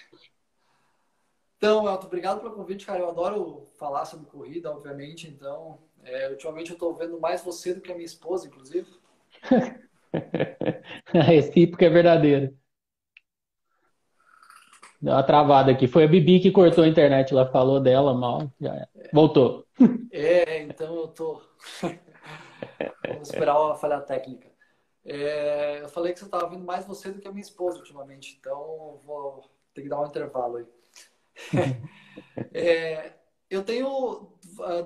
Então, 1.58 1.86
Elton, 1.86 2.06
obrigado 2.06 2.40
pelo 2.40 2.54
convite, 2.54 2.86
cara. 2.86 3.00
Eu 3.00 3.10
adoro 3.10 3.66
falar 3.78 4.06
sobre 4.06 4.24
corrida, 4.24 4.70
obviamente. 4.70 5.28
Então, 5.28 5.78
é, 6.02 6.30
ultimamente 6.30 6.70
eu 6.70 6.74
estou 6.74 6.94
vendo 6.94 7.20
mais 7.20 7.42
você 7.42 7.74
do 7.74 7.80
que 7.82 7.92
a 7.92 7.94
minha 7.94 8.06
esposa, 8.06 8.46
inclusive. 8.46 8.86
a 11.14 11.22
recíproca 11.22 11.86
é 11.86 11.90
verdadeira. 11.90 12.52
Deu 15.00 15.12
uma 15.12 15.22
travada 15.22 15.70
aqui. 15.70 15.86
Foi 15.86 16.04
a 16.04 16.08
Bibi 16.08 16.40
que 16.40 16.50
cortou 16.50 16.84
a 16.84 16.88
internet, 16.88 17.32
ela 17.32 17.50
falou 17.50 17.80
dela 17.80 18.14
mal. 18.14 18.50
Já 18.60 18.88
Voltou. 19.12 19.66
É, 20.10 20.62
então 20.62 20.94
eu 20.96 21.08
tô. 21.08 21.40
Vamos 23.06 23.28
esperar 23.28 23.56
a 23.70 23.74
falha 23.74 24.00
técnica. 24.00 24.48
É, 25.04 25.80
eu 25.82 25.88
falei 25.88 26.12
que 26.12 26.18
você 26.18 26.26
estava 26.26 26.50
vendo 26.50 26.64
mais 26.64 26.84
você 26.84 27.10
do 27.10 27.20
que 27.20 27.28
a 27.28 27.30
minha 27.30 27.42
esposa 27.42 27.78
ultimamente, 27.78 28.36
então 28.38 29.00
vou 29.04 29.42
ter 29.72 29.82
que 29.82 29.88
dar 29.88 30.02
um 30.02 30.06
intervalo 30.06 30.56
aí. 30.56 30.66
é, 32.52 33.12
eu 33.48 33.62
tenho 33.62 34.32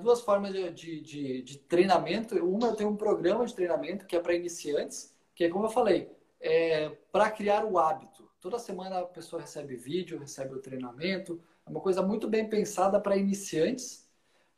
duas 0.00 0.20
formas 0.20 0.52
de, 0.52 0.70
de, 0.70 1.00
de, 1.00 1.42
de, 1.42 1.58
treinamento. 1.58 2.34
Uma, 2.44 2.68
eu 2.68 2.76
tenho 2.76 2.90
um 2.90 2.96
programa 2.96 3.46
de 3.46 3.54
treinamento 3.54 4.06
que 4.06 4.16
é 4.16 4.20
para 4.20 4.34
iniciantes, 4.34 5.14
que 5.34 5.44
é 5.44 5.48
como 5.48 5.66
eu 5.66 5.70
falei, 5.70 6.10
é 6.40 6.90
para 7.10 7.30
criar 7.30 7.64
o 7.64 7.78
hábito. 7.78 8.28
Toda 8.40 8.58
semana 8.58 8.98
a 8.98 9.04
pessoa 9.04 9.40
recebe 9.40 9.76
vídeo, 9.76 10.18
recebe 10.18 10.54
o 10.54 10.60
treinamento. 10.60 11.40
É 11.64 11.70
uma 11.70 11.80
coisa 11.80 12.02
muito 12.02 12.28
bem 12.28 12.48
pensada 12.48 13.00
para 13.00 13.16
iniciantes. 13.16 14.08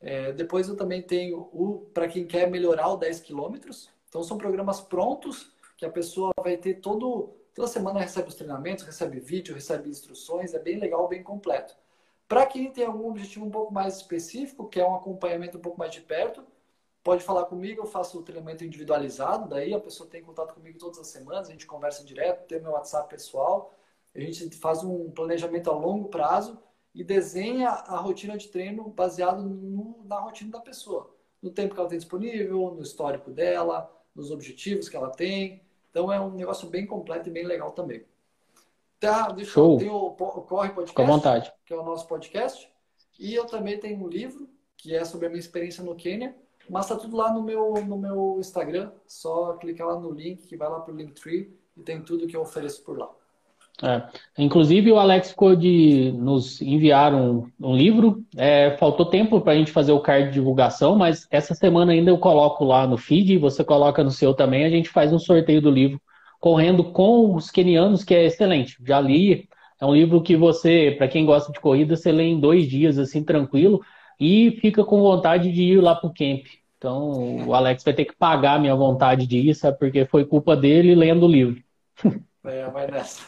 É, 0.01 0.31
depois 0.33 0.67
eu 0.67 0.75
também 0.75 1.01
tenho 1.01 1.49
o 1.53 1.89
para 1.93 2.07
quem 2.07 2.25
quer 2.25 2.49
melhorar 2.49 2.89
o 2.89 2.97
10 2.97 3.19
quilômetros. 3.19 3.89
Então 4.09 4.23
são 4.23 4.37
programas 4.37 4.81
prontos 4.81 5.51
que 5.77 5.85
a 5.85 5.89
pessoa 5.89 6.31
vai 6.41 6.57
ter 6.57 6.75
todo 6.75 7.35
toda 7.53 7.67
semana 7.67 8.01
recebe 8.01 8.27
os 8.27 8.35
treinamentos, 8.35 8.83
recebe 8.83 9.19
vídeo, 9.19 9.55
recebe 9.55 9.89
instruções. 9.89 10.53
É 10.53 10.59
bem 10.59 10.77
legal, 10.77 11.07
bem 11.07 11.23
completo. 11.23 11.75
Para 12.27 12.45
quem 12.45 12.71
tem 12.71 12.85
algum 12.85 13.09
objetivo 13.09 13.45
um 13.45 13.51
pouco 13.51 13.73
mais 13.73 13.97
específico, 13.97 14.67
que 14.67 14.79
é 14.79 14.87
um 14.87 14.95
acompanhamento 14.95 15.57
um 15.57 15.61
pouco 15.61 15.77
mais 15.77 15.91
de 15.91 16.01
perto, 16.01 16.43
pode 17.03 17.23
falar 17.23 17.45
comigo, 17.45 17.81
eu 17.81 17.85
faço 17.85 18.19
o 18.19 18.23
treinamento 18.23 18.63
individualizado, 18.63 19.47
daí 19.47 19.73
a 19.73 19.79
pessoa 19.79 20.09
tem 20.09 20.23
contato 20.23 20.55
comigo 20.55 20.79
todas 20.79 20.97
as 20.97 21.07
semanas, 21.07 21.47
a 21.47 21.51
gente 21.51 21.67
conversa 21.67 22.03
direto, 22.03 22.47
tem 22.47 22.59
meu 22.59 22.71
WhatsApp 22.71 23.07
pessoal, 23.07 23.71
a 24.15 24.19
gente 24.19 24.49
faz 24.57 24.83
um 24.83 25.11
planejamento 25.11 25.69
a 25.69 25.73
longo 25.73 26.09
prazo 26.09 26.57
e 26.95 27.03
desenha 27.03 27.69
a 27.69 27.97
rotina 27.97 28.35
de 28.37 28.47
treino 28.47 28.89
baseado 28.89 29.43
no, 29.43 30.03
na 30.05 30.19
rotina 30.19 30.51
da 30.51 30.61
pessoa, 30.61 31.13
no 31.41 31.51
tempo 31.51 31.75
que 31.75 31.79
ela 31.79 31.89
tem 31.89 31.99
disponível, 31.99 32.73
no 32.73 32.81
histórico 32.81 33.29
dela, 33.29 33.91
nos 34.15 34.31
objetivos 34.31 34.89
que 34.89 34.95
ela 34.95 35.11
tem. 35.11 35.61
Então 35.91 36.11
é 36.11 36.19
um 36.19 36.31
negócio 36.31 36.69
bem 36.69 36.87
completo 36.87 37.29
e 37.29 37.31
bem 37.31 37.45
legal 37.45 37.71
também. 37.71 38.03
Tá, 39.05 39.31
deixa 39.31 39.51
Show. 39.51 39.73
eu, 39.73 39.77
tenho 39.79 40.11
Corre 40.11 40.69
Podcast, 40.69 40.93
Com 40.93 41.05
vontade. 41.05 41.51
que 41.65 41.73
é 41.73 41.77
o 41.77 41.83
nosso 41.83 42.07
podcast, 42.07 42.69
e 43.19 43.33
eu 43.33 43.45
também 43.45 43.79
tenho 43.79 44.03
um 44.03 44.07
livro 44.07 44.47
que 44.77 44.95
é 44.95 45.03
sobre 45.05 45.27
a 45.27 45.29
minha 45.29 45.39
experiência 45.39 45.83
no 45.83 45.95
Quênia 45.95 46.35
mas 46.69 46.87
tá 46.87 46.95
tudo 46.95 47.15
lá 47.15 47.31
no 47.33 47.43
meu, 47.43 47.73
no 47.85 47.97
meu 47.97 48.37
Instagram. 48.39 48.91
Só 49.07 49.53
clicar 49.53 49.87
lá 49.87 49.99
no 49.99 50.11
link 50.11 50.47
que 50.47 50.57
vai 50.57 50.69
lá 50.69 50.79
pro 50.79 50.95
Linktree 50.95 51.49
e 51.77 51.81
tem 51.81 52.01
tudo 52.01 52.27
que 52.27 52.35
eu 52.35 52.41
ofereço 52.41 52.83
por 52.83 52.97
lá. 52.97 53.09
É. 53.83 54.03
Inclusive, 54.37 54.89
o 54.91 54.97
Alex 54.97 55.31
ficou 55.31 55.53
de 55.53 56.13
nos 56.13 56.61
enviar 56.61 57.13
um, 57.13 57.45
um 57.59 57.75
livro. 57.75 58.23
É, 58.37 58.77
faltou 58.77 59.05
tempo 59.05 59.41
para 59.41 59.51
a 59.53 59.55
gente 59.55 59.71
fazer 59.71 59.91
o 59.91 59.99
card 59.99 60.29
de 60.29 60.33
divulgação, 60.35 60.95
mas 60.95 61.27
essa 61.29 61.53
semana 61.53 61.91
ainda 61.91 62.09
eu 62.09 62.17
coloco 62.17 62.63
lá 62.63 62.87
no 62.87 62.97
feed, 62.97 63.37
você 63.37 63.63
coloca 63.63 64.03
no 64.03 64.11
seu 64.11 64.33
também. 64.33 64.63
A 64.63 64.69
gente 64.69 64.89
faz 64.89 65.11
um 65.11 65.19
sorteio 65.19 65.61
do 65.61 65.69
livro 65.69 66.01
correndo 66.45 66.83
com 66.83 67.33
os 67.33 67.49
kenianos, 67.49 68.03
que 68.03 68.13
é 68.13 68.25
excelente. 68.25 68.77
Já 68.85 69.01
li. 69.01 69.49
É 69.81 69.85
um 69.85 69.95
livro 69.95 70.21
que 70.21 70.37
você, 70.37 70.93
para 70.95 71.07
quem 71.07 71.25
gosta 71.25 71.51
de 71.51 71.59
corrida, 71.59 71.95
você 71.95 72.11
lê 72.11 72.25
em 72.25 72.39
dois 72.39 72.69
dias, 72.69 72.99
assim, 72.99 73.23
tranquilo, 73.23 73.81
e 74.19 74.51
fica 74.61 74.83
com 74.83 75.01
vontade 75.01 75.51
de 75.51 75.63
ir 75.63 75.81
lá 75.81 75.95
para 75.95 76.07
o 76.07 76.13
camp. 76.13 76.45
Então, 76.77 77.47
o 77.47 77.55
Alex 77.55 77.83
vai 77.83 77.95
ter 77.95 78.05
que 78.05 78.15
pagar 78.15 78.57
a 78.57 78.59
minha 78.59 78.75
vontade 78.75 79.25
de 79.25 79.39
ir, 79.39 79.55
sabe? 79.55 79.79
Porque 79.79 80.05
foi 80.05 80.23
culpa 80.23 80.55
dele 80.55 80.93
lendo 80.93 81.25
o 81.25 81.27
livro. 81.27 81.63
É, 82.45 82.69
vai 82.69 82.91
nessa. 82.91 83.25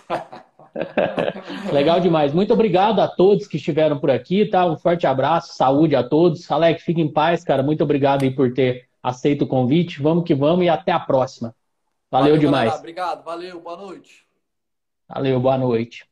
Legal 1.73 1.99
demais. 1.99 2.31
Muito 2.35 2.53
obrigado 2.53 2.99
a 2.99 3.07
todos 3.07 3.47
que 3.47 3.57
estiveram 3.57 3.97
por 3.97 4.11
aqui, 4.11 4.45
tá? 4.45 4.63
Um 4.63 4.77
forte 4.77 5.07
abraço, 5.07 5.55
saúde 5.55 5.95
a 5.95 6.03
todos. 6.07 6.51
Alex, 6.51 6.83
fique 6.83 7.01
em 7.01 7.11
paz, 7.11 7.43
cara. 7.43 7.63
Muito 7.63 7.83
obrigado 7.83 8.21
aí 8.21 8.29
por 8.29 8.53
ter 8.53 8.85
aceito 9.01 9.45
o 9.45 9.47
convite. 9.47 10.03
Vamos 10.03 10.23
que 10.23 10.35
vamos 10.35 10.63
e 10.63 10.69
até 10.69 10.91
a 10.91 10.99
próxima. 10.99 11.55
Valeu, 12.09 12.27
valeu 12.27 12.39
demais. 12.39 12.65
Galera. 12.65 12.79
Obrigado, 12.79 13.23
valeu, 13.23 13.59
boa 13.59 13.77
noite. 13.77 14.27
Valeu, 15.07 15.39
boa 15.39 15.57
noite. 15.57 16.07